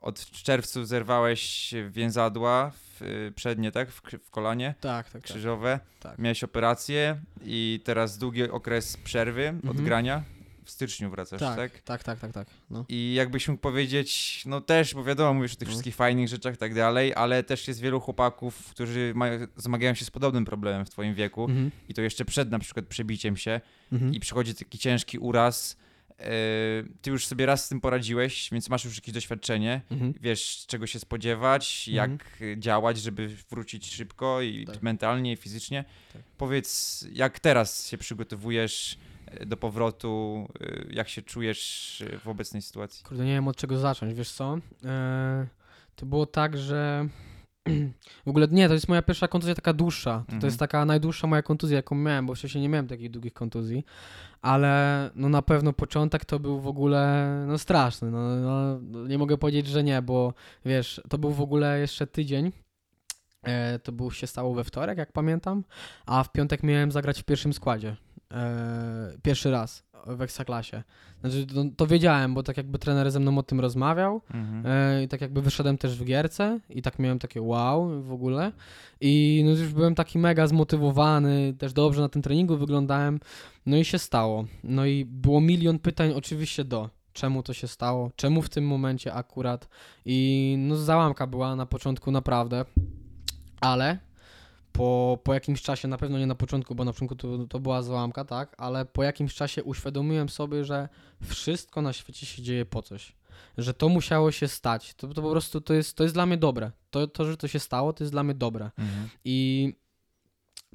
Od 0.00 0.30
czerwcu 0.30 0.84
zerwałeś 0.84 1.74
więzadła 1.90 2.72
w, 3.00 3.30
przednie, 3.36 3.72
tak? 3.72 3.90
W, 3.90 4.02
w 4.24 4.30
kolanie 4.30 4.74
Tak, 4.80 5.04
tak, 5.06 5.12
tak. 5.12 5.22
krzyżowe. 5.22 5.80
tak. 6.00 6.18
Miałeś 6.18 6.44
operację 6.44 7.20
i 7.44 7.80
teraz 7.84 8.18
długi 8.18 8.42
okres 8.50 8.96
przerwy 8.96 9.48
od 9.58 9.64
Mhm. 9.64 9.84
grania. 9.84 10.22
W 10.64 10.70
styczniu 10.70 11.10
wracasz, 11.10 11.40
tak? 11.40 11.56
Tak, 11.56 11.80
tak, 11.80 12.02
tak, 12.04 12.18
tak, 12.20 12.32
tak. 12.32 12.48
No. 12.70 12.84
I 12.88 13.14
jakbyś 13.14 13.48
mógł 13.48 13.60
powiedzieć, 13.60 14.42
no 14.46 14.60
też, 14.60 14.94
bo 14.94 15.04
wiadomo, 15.04 15.34
mówisz 15.34 15.52
o 15.52 15.56
tych 15.56 15.68
No. 15.68 15.72
wszystkich 15.72 15.94
fajnych 15.94 16.28
rzeczach 16.28 16.54
i 16.54 16.56
tak 16.56 16.74
dalej, 16.74 17.14
ale 17.14 17.42
też 17.42 17.68
jest 17.68 17.80
wielu 17.80 18.00
chłopaków, 18.00 18.70
którzy 18.70 19.12
mają, 19.14 19.46
zmagają 19.56 19.94
się 19.94 20.04
z 20.04 20.10
podobnym 20.10 20.44
problemem 20.44 20.86
w 20.86 20.90
twoim 20.90 21.14
wieku 21.14 21.44
Mhm. 21.44 21.70
i 21.88 21.94
to 21.94 22.02
jeszcze 22.02 22.24
przed 22.24 22.50
na 22.50 22.58
przykład 22.58 22.86
przebiciem 22.86 23.36
się 23.36 23.60
Mhm. 23.92 24.14
i 24.14 24.20
przychodzi 24.20 24.54
taki 24.54 24.78
ciężki 24.78 25.18
uraz. 25.18 25.76
Yy, 26.18 26.26
ty 27.02 27.10
już 27.10 27.26
sobie 27.26 27.46
raz 27.46 27.64
z 27.64 27.68
tym 27.68 27.80
poradziłeś, 27.80 28.48
więc 28.52 28.68
masz 28.68 28.84
już 28.84 28.96
jakieś 28.96 29.14
doświadczenie. 29.14 29.80
Mhm. 29.90 30.14
Wiesz, 30.20 30.64
czego 30.66 30.86
się 30.86 30.98
spodziewać, 30.98 31.88
jak 31.88 32.10
Mhm. 32.10 32.30
y, 32.42 32.56
działać, 32.60 32.98
żeby 33.00 33.28
wrócić 33.50 33.94
szybko 33.94 34.42
i 34.42 34.64
Tak. 34.66 34.82
mentalnie, 34.82 35.32
i 35.32 35.36
fizycznie. 35.36 35.84
Tak. 36.12 36.22
Powiedz, 36.38 37.04
jak 37.12 37.40
teraz 37.40 37.88
się 37.88 37.98
przygotowujesz 37.98 38.98
y, 39.42 39.46
do 39.46 39.56
powrotu, 39.56 40.48
y, 40.60 40.86
jak 40.90 41.08
się 41.08 41.22
czujesz 41.22 42.00
y, 42.00 42.18
w 42.18 42.28
obecnej 42.28 42.62
sytuacji? 42.62 43.04
Kurde, 43.04 43.24
nie 43.24 43.32
wiem 43.32 43.48
od 43.48 43.56
czego 43.56 43.78
zacząć, 43.78 44.14
wiesz 44.14 44.30
co? 44.32 44.54
Eee, 44.54 45.46
to 45.96 46.06
było 46.06 46.26
tak, 46.26 46.56
że 46.58 47.08
w 48.26 48.28
ogóle 48.28 48.48
nie, 48.50 48.68
to 48.68 48.74
jest 48.74 48.88
moja 48.88 49.02
pierwsza 49.02 49.28
kontuzja 49.28 49.54
taka 49.54 49.72
dłuższa. 49.72 50.10
To, 50.10 50.18
Mhm. 50.18 50.40
to 50.40 50.46
jest 50.46 50.58
taka 50.58 50.84
najdłuższa 50.84 51.26
moja 51.26 51.42
kontuzja, 51.42 51.76
jaką 51.76 51.94
miałem, 51.94 52.26
bo 52.26 52.34
wcześniej 52.34 52.62
nie 52.62 52.68
miałem 52.68 52.88
takich 52.88 53.10
długich 53.10 53.32
kontuzji, 53.34 53.84
ale 54.42 55.10
no 55.14 55.28
na 55.28 55.42
pewno 55.42 55.72
początek 55.72 56.24
to 56.24 56.38
był 56.38 56.60
w 56.60 56.66
ogóle 56.66 57.26
no 57.48 57.58
straszny. 57.58 58.10
No, 58.10 58.36
no, 58.36 58.78
no, 58.82 59.06
nie 59.08 59.18
mogę 59.18 59.38
powiedzieć, 59.38 59.66
że 59.66 59.84
nie, 59.84 60.02
bo 60.02 60.34
wiesz, 60.64 61.00
to 61.08 61.18
był 61.18 61.30
w 61.32 61.40
ogóle 61.40 61.80
jeszcze 61.80 62.06
tydzień. 62.06 62.52
E, 63.42 63.78
to 63.78 63.92
było 63.92 64.10
się 64.10 64.26
stało 64.26 64.54
we 64.54 64.64
wtorek, 64.64 64.98
jak 64.98 65.12
pamiętam, 65.12 65.64
a 66.06 66.22
w 66.24 66.32
piątek 66.32 66.62
miałem 66.62 66.92
zagrać 66.92 67.20
w 67.20 67.24
pierwszym 67.24 67.52
składzie. 67.52 67.96
E, 68.32 69.18
pierwszy 69.22 69.50
raz 69.50 69.84
w 70.06 70.22
Ekstraklasie. 70.22 70.82
Znaczy, 71.20 71.46
to, 71.46 71.64
to 71.76 71.86
wiedziałem, 71.86 72.34
bo 72.34 72.42
tak 72.42 72.56
jakby 72.56 72.78
trener 72.78 73.10
ze 73.10 73.20
mną 73.20 73.38
o 73.38 73.42
tym 73.42 73.60
rozmawiał 73.60 74.20
Mhm. 74.34 74.66
e, 74.66 75.02
i 75.04 75.08
tak 75.08 75.20
jakby 75.20 75.42
wyszedłem 75.42 75.78
też 75.78 75.98
w 75.98 76.04
gierce 76.04 76.60
i 76.70 76.82
tak 76.82 76.98
miałem 76.98 77.18
takie 77.18 77.42
wow 77.42 78.02
w 78.02 78.12
ogóle 78.12 78.52
i 79.00 79.42
no 79.44 79.50
już 79.50 79.72
byłem 79.72 79.94
taki 79.94 80.18
mega 80.18 80.46
zmotywowany, 80.46 81.54
też 81.58 81.72
dobrze 81.72 82.00
na 82.00 82.08
tym 82.08 82.22
treningu 82.22 82.56
wyglądałem, 82.56 83.20
no 83.66 83.76
i 83.76 83.84
się 83.84 83.98
stało. 83.98 84.44
No 84.64 84.86
i 84.86 85.04
było 85.04 85.40
milion 85.40 85.78
pytań 85.78 86.12
oczywiście 86.12 86.64
do 86.64 86.90
czemu 87.12 87.42
to 87.42 87.52
się 87.52 87.68
stało, 87.68 88.10
czemu 88.16 88.42
w 88.42 88.48
tym 88.48 88.66
momencie 88.66 89.14
akurat 89.14 89.68
i 90.04 90.56
no 90.58 90.76
załamka 90.76 91.26
była 91.26 91.56
na 91.56 91.66
początku 91.66 92.10
naprawdę, 92.10 92.64
ale 93.60 93.98
po, 94.76 95.18
po 95.24 95.34
jakimś 95.34 95.62
czasie, 95.62 95.88
na 95.88 95.98
pewno 95.98 96.18
nie 96.18 96.26
na 96.26 96.34
początku, 96.34 96.74
bo 96.74 96.84
na 96.84 96.92
początku 96.92 97.16
to, 97.16 97.46
to 97.46 97.60
była 97.60 97.82
załamka, 97.82 98.24
tak, 98.24 98.54
ale 98.58 98.84
po 98.84 99.02
jakimś 99.02 99.34
czasie 99.34 99.64
uświadomiłem 99.64 100.28
sobie, 100.28 100.64
że 100.64 100.88
wszystko 101.24 101.82
na 101.82 101.92
świecie 101.92 102.26
się 102.26 102.42
dzieje 102.42 102.64
po 102.64 102.82
coś. 102.82 103.16
Że 103.58 103.74
to 103.74 103.88
musiało 103.88 104.32
się 104.32 104.48
stać. 104.48 104.94
To, 104.94 105.08
to 105.08 105.22
po 105.22 105.30
prostu 105.30 105.60
to 105.60 105.74
jest, 105.74 105.96
to 105.96 106.02
jest 106.02 106.14
dla 106.14 106.26
mnie 106.26 106.36
dobre. 106.36 106.70
To, 106.90 107.06
to, 107.06 107.24
że 107.24 107.36
to 107.36 107.48
się 107.48 107.58
stało, 107.58 107.92
to 107.92 108.04
jest 108.04 108.12
dla 108.12 108.22
mnie 108.22 108.34
dobre. 108.34 108.70
Mhm. 108.78 109.08
I 109.24 109.72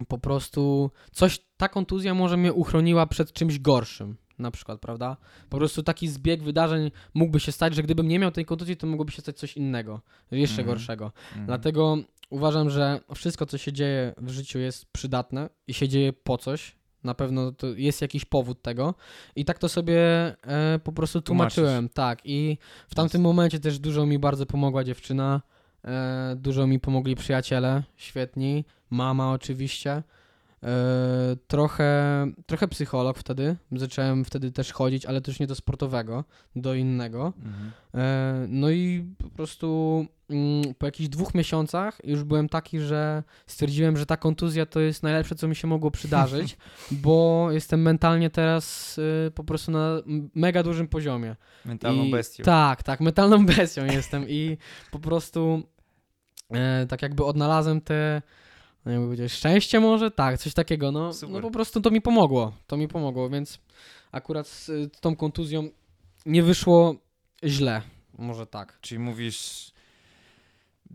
po 0.07 0.17
prostu 0.17 0.91
coś, 1.11 1.39
ta 1.57 1.69
kontuzja 1.69 2.13
może 2.13 2.37
mnie 2.37 2.53
uchroniła 2.53 3.07
przed 3.07 3.33
czymś 3.33 3.59
gorszym. 3.59 4.17
Na 4.41 4.51
przykład, 4.51 4.80
prawda? 4.80 5.17
Po 5.49 5.58
prostu 5.58 5.84
taki 5.84 6.08
zbieg 6.08 6.43
wydarzeń 6.43 6.91
mógłby 7.13 7.39
się 7.39 7.51
stać, 7.51 7.75
że 7.75 7.84
gdybym 7.84 8.08
nie 8.08 8.19
miał 8.19 8.32
tej 8.32 8.45
kontuzji, 8.45 8.77
to 8.77 8.88
mogłoby 8.88 9.12
się 9.12 9.21
stać 9.21 9.38
coś 9.39 9.58
innego, 9.58 10.01
jeszcze 10.32 10.62
Mhm. 10.62 10.67
gorszego. 10.67 11.06
Mhm. 11.30 11.45
Dlatego 11.45 11.97
uważam, 12.30 12.69
że 12.69 12.99
wszystko, 13.15 13.45
co 13.45 13.58
się 13.58 13.73
dzieje 13.73 14.13
w 14.17 14.30
życiu, 14.30 14.60
jest 14.60 14.86
przydatne 14.91 15.49
i 15.67 15.73
się 15.73 15.88
dzieje 15.88 16.13
po 16.13 16.38
coś. 16.38 16.75
Na 17.04 17.13
pewno 17.13 17.51
to 17.51 17.67
jest 17.67 18.01
jakiś 18.01 18.25
powód 18.25 18.62
tego. 18.62 18.95
I 19.36 19.45
tak 19.45 19.60
to 19.60 19.69
sobie 19.69 19.99
e, 20.47 20.80
po 20.84 20.91
prostu 20.91 21.21
Tłumaczysz. 21.21 21.56
tłumaczyłem. 21.56 21.89
Tak. 21.89 22.19
I 22.23 22.58
w 22.89 22.95
tamtym 22.95 23.21
momencie 23.21 23.60
też 23.60 23.80
dużo 23.80 24.06
mi 24.06 24.19
bardzo 24.19 24.45
pomogła 24.45 24.84
dziewczyna. 24.84 25.41
E, 25.86 26.36
dużo 26.39 26.67
mi 26.67 26.80
pomogli 26.80 27.15
przyjaciele, 27.15 27.84
świetni. 27.97 28.65
Mama 28.89 29.32
oczywiście. 29.32 30.04
E, 30.63 31.36
trochę, 31.47 32.26
trochę 32.45 32.67
psycholog 32.67 33.17
wtedy. 33.17 33.56
Zacząłem 33.71 34.26
wtedy 34.26 34.52
też 34.52 34.74
chodzić, 34.74 35.06
ale 35.06 35.21
też 35.21 35.39
nie 35.39 35.47
do 35.47 35.56
sportowego, 35.56 36.24
do 36.56 36.74
innego. 36.74 37.34
Mhm. 37.38 37.71
E, 37.93 38.45
No 38.50 38.69
i 38.69 39.06
po 39.17 39.30
prostu 39.30 40.06
mm, 40.30 40.74
po 40.78 40.86
jakichś 40.86 41.10
dwóch 41.10 41.36
miesiącach 41.36 41.97
już 42.04 42.24
byłem 42.24 42.50
taki, 42.50 42.80
że 42.80 43.24
stwierdziłem, 43.47 43.97
że 43.97 44.06
ta 44.06 44.17
kontuzja 44.17 44.65
to 44.65 44.80
jest 44.80 45.04
najlepsze, 45.04 45.36
co 45.36 45.47
mi 45.47 45.56
się 45.56 45.67
mogło 45.67 45.91
przydarzyć, 45.91 46.58
bo 47.04 47.47
jestem 47.52 47.82
mentalnie 47.82 48.30
teraz 48.30 48.97
y, 48.97 49.32
po 49.36 49.43
prostu 49.43 49.71
na 49.71 50.02
mega 50.36 50.63
dużym 50.63 50.88
poziomie. 50.88 51.36
Mentalną 51.65 52.04
I, 52.04 52.12
bestią. 52.12 52.43
Tak, 52.43 52.84
tak, 52.84 53.02
mentalną 53.02 53.45
bestią 53.45 53.86
jestem 53.86 54.30
i 54.30 54.58
po 54.91 55.00
prostu 55.00 55.63
e, 56.54 56.86
tak 56.89 57.02
jakby 57.02 57.26
odnalazłem 57.26 57.82
te 57.82 58.22
no 58.86 58.91
jakby 58.91 59.07
powiedzieć, 59.07 59.32
szczęście 59.32 59.79
może? 59.79 60.11
Tak, 60.11 60.38
coś 60.38 60.53
takiego, 60.53 60.91
no, 60.91 61.13
Super. 61.13 61.36
no 61.36 61.41
po 61.41 61.51
prostu 61.51 61.82
to 61.82 61.91
mi 61.91 62.01
pomogło, 62.01 62.53
to 62.67 62.77
mi 62.77 62.88
pomogło, 62.88 63.29
więc 63.29 63.59
akurat 64.11 64.47
z 64.47 64.71
tą 65.01 65.15
kontuzją 65.15 65.69
nie 66.25 66.43
wyszło 66.43 66.95
źle, 67.43 67.82
może 68.17 68.47
tak. 68.47 68.77
Czyli 68.82 68.99
mówisz, 68.99 69.71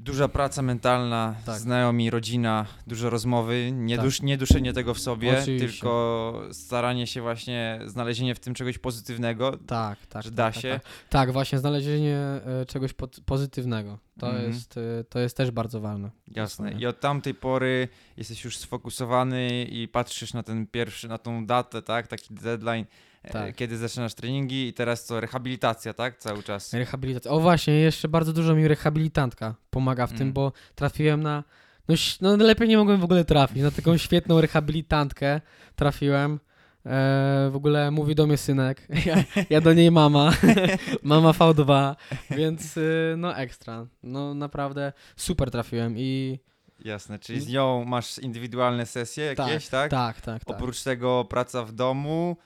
Duża 0.07 0.29
praca 0.29 0.63
mentalna, 0.63 1.35
Tak. 1.47 1.59
znajomi, 1.59 2.11
rodzina, 2.11 2.67
dużo 2.87 3.11
rozmowy, 3.11 3.71
nie, 3.73 3.97
Tak. 3.97 4.05
dusz, 4.05 4.23
nie 4.23 4.39
duszenie 4.39 4.73
tego 4.73 4.95
w 4.95 4.99
sobie, 5.01 5.39
Oczywiście. 5.39 5.69
tylko 5.69 6.43
staranie 6.53 7.07
się 7.07 7.23
właśnie, 7.23 7.81
znalezienie 7.87 8.35
w 8.35 8.41
tym 8.41 8.55
czegoś 8.55 8.79
pozytywnego, 8.79 9.59
Tak, 9.67 10.07
tak. 10.07 10.23
że 10.23 10.31
tak, 10.31 10.37
da 10.37 10.53
tak, 10.53 10.63
się. 10.63 10.71
Tak, 10.83 10.83
tak 11.11 11.33
właśnie, 11.33 11.59
znalezienie 11.59 12.17
e, 12.17 12.67
czegoś 12.67 12.93
pod, 12.93 13.21
pozytywnego. 13.21 13.99
To, 14.19 14.27
Mhm. 14.31 14.49
jest, 14.53 14.77
e, 14.77 15.05
to 15.05 15.19
jest 15.19 15.37
też 15.37 15.51
bardzo 15.51 15.81
ważne. 15.81 16.11
Jasne. 16.29 16.73
I 16.73 16.87
od 16.87 17.01
tamtej 17.01 17.35
pory 17.35 17.89
jesteś 18.17 18.45
już 18.45 18.59
sfokusowany 18.59 19.65
i 19.65 19.89
patrzysz 19.89 20.35
na 20.35 20.43
ten 20.43 20.67
pierwszy, 20.67 21.09
na 21.09 21.19
tą 21.19 21.47
datę, 21.47 21.83
tak? 21.83 22.07
Taki 22.07 22.35
deadline, 22.35 22.85
Tak. 23.33 23.55
kiedy 23.55 23.77
zaczynasz 23.79 24.15
treningi 24.15 24.69
i 24.69 24.73
teraz 24.73 25.05
co, 25.05 25.21
rehabilitacja, 25.21 25.95
tak? 25.95 26.19
Cały 26.19 26.43
czas. 26.43 26.73
Rehabilitacja. 26.73 27.31
O 27.31 27.41
właśnie, 27.41 27.75
jeszcze 27.75 28.09
bardzo 28.09 28.33
dużo 28.33 28.55
mi 28.55 28.69
rehabilitantka 28.69 29.55
pomaga 29.71 30.07
w 30.07 30.11
tym, 30.13 30.23
Mm. 30.23 30.33
bo 30.33 30.53
trafiłem 30.75 31.23
na. 31.23 31.45
No, 31.89 31.97
no 32.37 32.37
lepiej 32.45 32.69
nie 32.69 32.77
mogłem 32.77 33.01
w 33.01 33.05
ogóle 33.05 33.25
trafić. 33.25 33.63
Na 33.63 33.71
taką 33.71 33.97
świetną 33.97 34.41
rehabilitantkę 34.41 35.41
trafiłem. 35.77 36.41
E, 36.87 37.49
w 37.51 37.57
ogóle 37.57 37.91
mówi 37.91 38.15
do 38.15 38.27
mnie 38.27 38.37
synek. 38.37 38.89
Ja, 39.07 39.25
ja 39.51 39.61
do 39.61 39.73
niej 39.75 39.91
mama. 39.91 40.33
mama 41.03 41.31
V2. 41.33 41.95
Więc 42.31 42.77
y, 42.77 43.15
no 43.19 43.37
ekstra. 43.37 43.87
No 44.03 44.35
naprawdę 44.35 44.93
super 45.17 45.51
trafiłem 45.51 45.95
i 45.99 46.39
Jasne, 46.85 47.19
czyli 47.19 47.41
z 47.41 47.49
nią 47.49 47.85
masz 47.85 48.19
indywidualne 48.19 48.87
sesje 48.87 49.25
jakieś, 49.25 49.69
tak? 49.69 49.91
tak, 49.91 50.21
tak, 50.21 50.45
tak. 50.45 50.57
Oprócz 50.57 50.83
tego 50.83 51.25
praca 51.25 51.65
w 51.65 51.73
domu. 51.73 52.37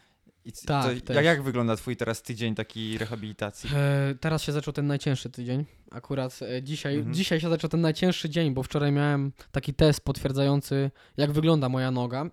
I 0.44 0.52
Tak, 0.52 1.00
to, 1.00 1.12
jak, 1.12 1.24
jak 1.24 1.42
wygląda 1.42 1.76
twój 1.76 1.96
teraz 1.96 2.22
tydzień 2.22 2.54
takiej 2.54 2.98
rehabilitacji? 2.98 3.70
E, 3.74 4.14
teraz 4.20 4.42
się 4.42 4.52
zaczął 4.52 4.72
ten 4.74 4.86
najcięższy 4.86 5.30
tydzień. 5.30 5.64
Akurat 5.90 6.40
e, 6.42 6.62
dzisiaj, 6.62 6.96
Mhm. 6.96 7.14
dzisiaj 7.14 7.40
się 7.40 7.48
zaczął 7.48 7.70
ten 7.70 7.80
najcięższy 7.80 8.30
dzień, 8.30 8.54
bo 8.54 8.62
wczoraj 8.62 8.92
miałem 8.92 9.32
taki 9.52 9.74
test 9.74 10.00
potwierdzający, 10.04 10.90
jak 11.16 11.32
wygląda 11.32 11.68
moja 11.68 11.90
noga. 11.90 12.26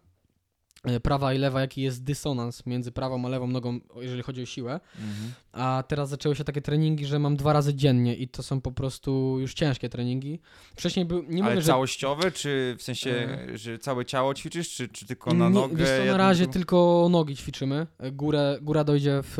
E, 0.83 0.99
Prawa 0.99 1.33
i 1.33 1.37
lewa, 1.37 1.61
jaki 1.61 1.81
jest 1.81 2.03
dysonans 2.03 2.65
między 2.65 2.91
prawą 2.91 3.25
a 3.25 3.29
lewą 3.29 3.47
nogą, 3.47 3.79
jeżeli 3.95 4.23
chodzi 4.23 4.41
o 4.41 4.45
siłę. 4.45 4.79
Mhm. 4.95 5.31
A 5.51 5.83
teraz 5.87 6.09
zaczęły 6.09 6.35
się 6.35 6.43
takie 6.43 6.61
treningi, 6.61 7.05
że 7.05 7.19
mam 7.19 7.35
dwa 7.35 7.53
razy 7.53 7.75
dziennie 7.75 8.15
i 8.15 8.27
to 8.27 8.43
są 8.43 8.61
po 8.61 8.71
prostu 8.71 9.39
już 9.39 9.53
ciężkie 9.53 9.89
treningi. 9.89 10.39
Wcześniej 10.75 11.05
był, 11.05 11.23
nie 11.23 11.43
Ale 11.43 11.51
mówię, 11.51 11.61
że 11.61 11.67
całościowe, 11.67 12.31
czy 12.31 12.75
w 12.79 12.83
sensie, 12.83 13.11
E. 13.11 13.57
że 13.57 13.79
całe 13.79 14.05
ciało 14.05 14.33
ćwiczysz, 14.33 14.69
czy, 14.69 14.87
czy 14.87 15.05
tylko 15.05 15.33
na 15.33 15.47
Nie, 15.49 15.55
nogę? 15.55 15.75
Wiesz 15.75 15.89
co, 15.99 16.05
na 16.05 16.17
razie 16.17 16.47
tylko 16.47 17.07
nogi 17.11 17.35
ćwiczymy. 17.35 17.87
E, 17.99 18.11
Górę, 18.11 18.57
góra 18.61 18.83
dojdzie 18.83 19.19
w, 19.23 19.35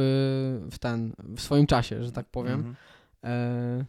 w 0.72 0.80
ten, 0.80 1.14
w 1.20 1.42
swoim 1.42 1.68
czasie, 1.68 2.04
że 2.04 2.12
tak 2.12 2.26
powiem. 2.30 2.54
Mhm. 2.54 2.76
E, 3.24 3.86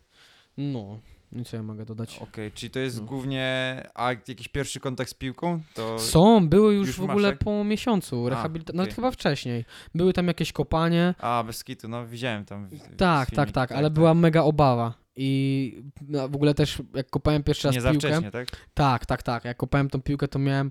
no, 0.59 1.01
i 1.33 1.45
co 1.45 1.57
ja 1.57 1.62
mogę 1.62 1.85
dodać? 1.85 2.18
Okej, 2.18 2.53
czyli 2.53 2.70
to 2.70 2.79
jest 2.79 2.99
No. 3.01 3.05
głównie 3.07 3.83
a 3.95 4.12
jakiś 4.12 4.49
pierwszy 4.49 4.81
kontakt 4.81 5.11
z 5.11 5.14
piłką? 5.14 5.61
To 5.74 5.99
Są, 5.99 6.49
były 6.49 6.74
już, 6.74 6.87
już 6.87 6.97
w 6.97 7.03
ogóle 7.03 7.31
tak? 7.31 7.39
po 7.39 7.64
miesiącu 7.64 8.26
A, 8.26 8.31
rehabilitacji, 8.31 8.70
okej. 8.74 8.79
nawet 8.79 8.95
chyba 8.95 9.11
wcześniej. 9.11 9.64
Były 9.95 10.12
tam 10.12 10.26
jakieś 10.29 10.53
kopanie. 10.53 11.14
A, 11.18 11.45
bez 11.47 11.64
kitu, 11.64 11.89
no 11.89 12.07
widziałem 12.07 12.45
tam. 12.45 12.66
w- 12.68 12.74
w 12.74 12.81
Tak, 12.81 12.97
tak, 12.99 13.29
filmiki, 13.31 13.53
tak, 13.53 13.72
ale 13.72 13.91
była 13.91 14.14
mega 14.14 14.43
obawa. 14.43 14.95
I 15.16 15.83
no, 16.09 16.29
w 16.29 16.35
ogóle 16.35 16.55
też 16.55 16.83
jak 16.95 17.11
kopałem 17.11 17.43
pierwszy 17.43 17.68
raz 17.68 17.74
Nie 17.74 17.81
za 17.81 17.91
piłkę. 17.91 18.09
wcześnie, 18.09 18.31
tak? 18.31 18.49
Tak, 18.74 19.07
tak, 19.07 19.22
tak. 19.22 19.45
Jak 19.45 19.57
kopałem 19.57 19.91
tą 19.91 20.03
piłkę, 20.03 20.29
to 20.29 20.39
miałem. 20.39 20.70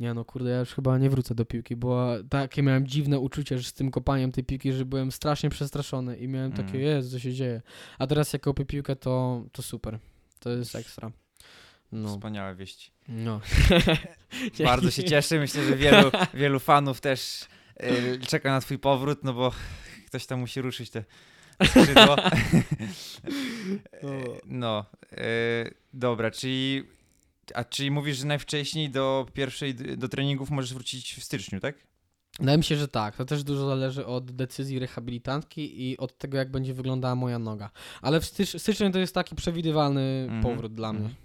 Nie 0.00 0.14
no, 0.14 0.24
kurde, 0.24 0.50
ja 0.50 0.58
już 0.58 0.74
chyba 0.74 0.98
nie 0.98 1.10
wrócę 1.10 1.34
do 1.34 1.44
piłki, 1.44 1.76
bo 1.76 2.10
takie 2.30 2.62
miałem 2.62 2.86
dziwne 2.86 3.18
uczucie, 3.18 3.58
że 3.58 3.64
z 3.64 3.72
tym 3.72 3.90
kopaniem 3.90 4.32
tej 4.32 4.44
piłki, 4.44 4.72
że 4.72 4.84
byłem 4.84 5.12
strasznie 5.12 5.50
przestraszony 5.50 6.16
i 6.16 6.28
miałem 6.28 6.52
takie, 6.52 6.68
Mm. 6.78 6.82
jest, 6.82 7.10
co 7.10 7.18
się 7.18 7.32
dzieje. 7.32 7.62
A 7.98 8.06
teraz 8.06 8.32
jak 8.32 8.42
kopię 8.42 8.64
piłkę, 8.64 8.96
to, 8.96 9.44
to 9.52 9.62
super. 9.62 9.98
To 10.40 10.50
jest 10.50 10.74
ekstra. 10.74 11.10
No. 11.92 12.08
Wspaniałe 12.08 12.54
wieści. 12.54 12.90
no. 13.08 13.40
Bardzo 14.64 14.90
się 14.90 15.04
cieszę, 15.04 15.38
myślę, 15.38 15.64
że 15.64 15.76
wielu, 15.76 16.10
wielu 16.34 16.60
fanów 16.60 17.00
też 17.00 17.46
y, 17.82 18.18
czeka 18.26 18.50
na 18.50 18.60
twój 18.60 18.78
powrót, 18.78 19.24
no 19.24 19.32
bo 19.32 19.52
ktoś 20.06 20.26
tam 20.26 20.40
musi 20.40 20.60
ruszyć 20.60 20.90
te 20.90 21.04
skrzydło. 21.66 22.16
no, 24.46 24.84
y, 25.12 25.74
dobra, 25.92 26.30
czyli 26.30 26.82
a 27.54 27.64
czyli 27.64 27.90
mówisz, 27.90 28.16
że 28.18 28.26
najwcześniej 28.26 28.90
do 28.90 29.26
pierwszej, 29.34 29.74
do 29.74 30.08
treningów 30.08 30.50
możesz 30.50 30.74
wrócić 30.74 31.14
w 31.14 31.24
styczniu, 31.24 31.60
tak? 31.60 31.74
Wydaje 32.40 32.58
mi 32.58 32.64
się, 32.64 32.76
że 32.76 32.88
tak. 32.88 33.16
To 33.16 33.24
też 33.24 33.44
dużo 33.44 33.66
zależy 33.68 34.06
od 34.06 34.30
decyzji 34.30 34.78
rehabilitantki 34.78 35.90
i 35.90 35.98
od 35.98 36.18
tego, 36.18 36.38
jak 36.38 36.50
będzie 36.50 36.74
wyglądała 36.74 37.14
moja 37.14 37.38
noga. 37.38 37.70
Ale 38.02 38.20
w 38.20 38.24
stycz- 38.24 38.58
styczeń 38.58 38.92
to 38.92 38.98
jest 38.98 39.14
taki 39.14 39.34
przewidywalny 39.34 40.00
Mhm, 40.28 40.42
powrót 40.42 40.74
dla 40.74 40.92
mnie. 40.92 41.00
mhm. 41.06 41.16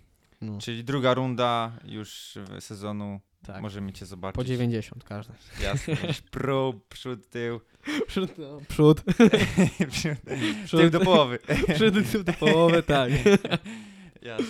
No, 0.41 0.57
Czyli 0.61 0.83
druga 0.83 1.13
runda 1.13 1.71
już 1.85 2.37
w- 2.59 2.63
sezonu 2.63 3.19
tak. 3.45 3.61
możemy 3.61 3.93
cię 3.93 4.05
zobaczyć. 4.05 4.35
Po 4.35 4.43
90 4.43 5.03
każdy. 5.03 5.33
Jasne, 5.63 5.95
prób, 6.31 6.87
przód, 6.87 7.29
tył. 7.29 7.59
Przód, 8.07 8.31
no, 8.37 8.61
przód, 8.69 9.01
Przód, 9.91 10.17
przód, 10.65 10.81
tył 10.81 10.89
do 10.89 10.99
połowy. 10.99 11.39
przód, 11.75 12.11
tył 12.11 12.23
do 12.23 12.33
połowy, 12.33 12.83
tak. 12.83 13.11
Jasne. 14.21 14.45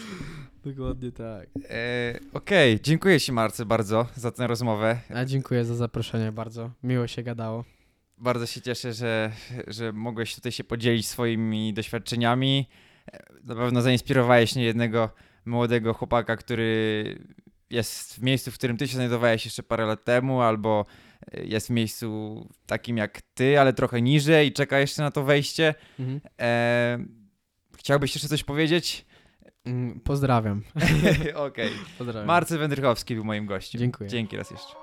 Dokładnie 0.64 1.12
tak. 1.12 1.50
E, 1.70 2.20
Okej, 2.34 2.80
dziękuję 2.82 3.20
Ci 3.20 3.32
Marce 3.32 3.66
bardzo 3.66 4.08
za 4.16 4.32
tę 4.32 4.48
rozmowę. 4.48 5.00
A 5.16 5.26
dziękuję 5.26 5.66
za 5.66 5.76
zaproszenie 5.76 6.32
bardzo. 6.32 6.72
Miło 6.84 7.08
się 7.08 7.24
gadało. 7.24 7.66
Bardzo 8.18 8.46
się 8.46 8.62
cieszę, 8.62 8.94
że, 8.94 9.32
że 9.68 9.94
mogłeś 9.94 10.36
tutaj 10.36 10.52
się 10.52 10.64
podzielić 10.64 11.08
swoimi 11.08 11.74
doświadczeniami. 11.74 12.70
Na 13.44 13.56
pewno 13.56 13.82
zainspirowałeś 13.82 14.56
nie 14.56 14.64
jednego 14.64 15.10
młodego 15.46 15.94
chłopaka, 15.94 16.36
który 16.36 17.04
jest 17.70 18.14
w 18.14 18.22
miejscu, 18.22 18.52
w 18.52 18.54
którym 18.54 18.78
ty 18.78 18.88
się 18.88 18.96
znajdowałeś 18.96 19.46
jeszcze 19.46 19.64
parę 19.64 19.86
lat 19.86 20.04
temu, 20.04 20.42
albo 20.42 20.86
jest 21.44 21.68
w 21.68 21.70
miejscu 21.70 22.48
takim 22.66 22.98
jak 22.98 23.22
ty, 23.22 23.60
ale 23.60 23.74
trochę 23.74 24.02
niżej 24.02 24.48
i 24.48 24.54
czeka 24.54 24.80
jeszcze 24.80 25.02
na 25.02 25.12
to 25.12 25.24
wejście. 25.24 25.76
Mhm. 26.00 26.22
E, 26.42 27.00
chciałbyś 27.78 28.16
jeszcze 28.16 28.28
coś 28.28 28.44
powiedzieć? 28.44 29.06
Mm, 29.70 30.00
Pozdrawiam. 30.00 30.62
Okej. 31.48 31.70
Pozdrawiam. 31.98 32.28
Marcy 32.28 32.58
Wędrychowski 32.58 33.16
był 33.16 33.24
moim 33.24 33.46
gościem. 33.46 33.80
Dziękuję. 33.80 34.10
Dzięki 34.10 34.38
raz 34.38 34.52
jeszcze. 34.52 34.74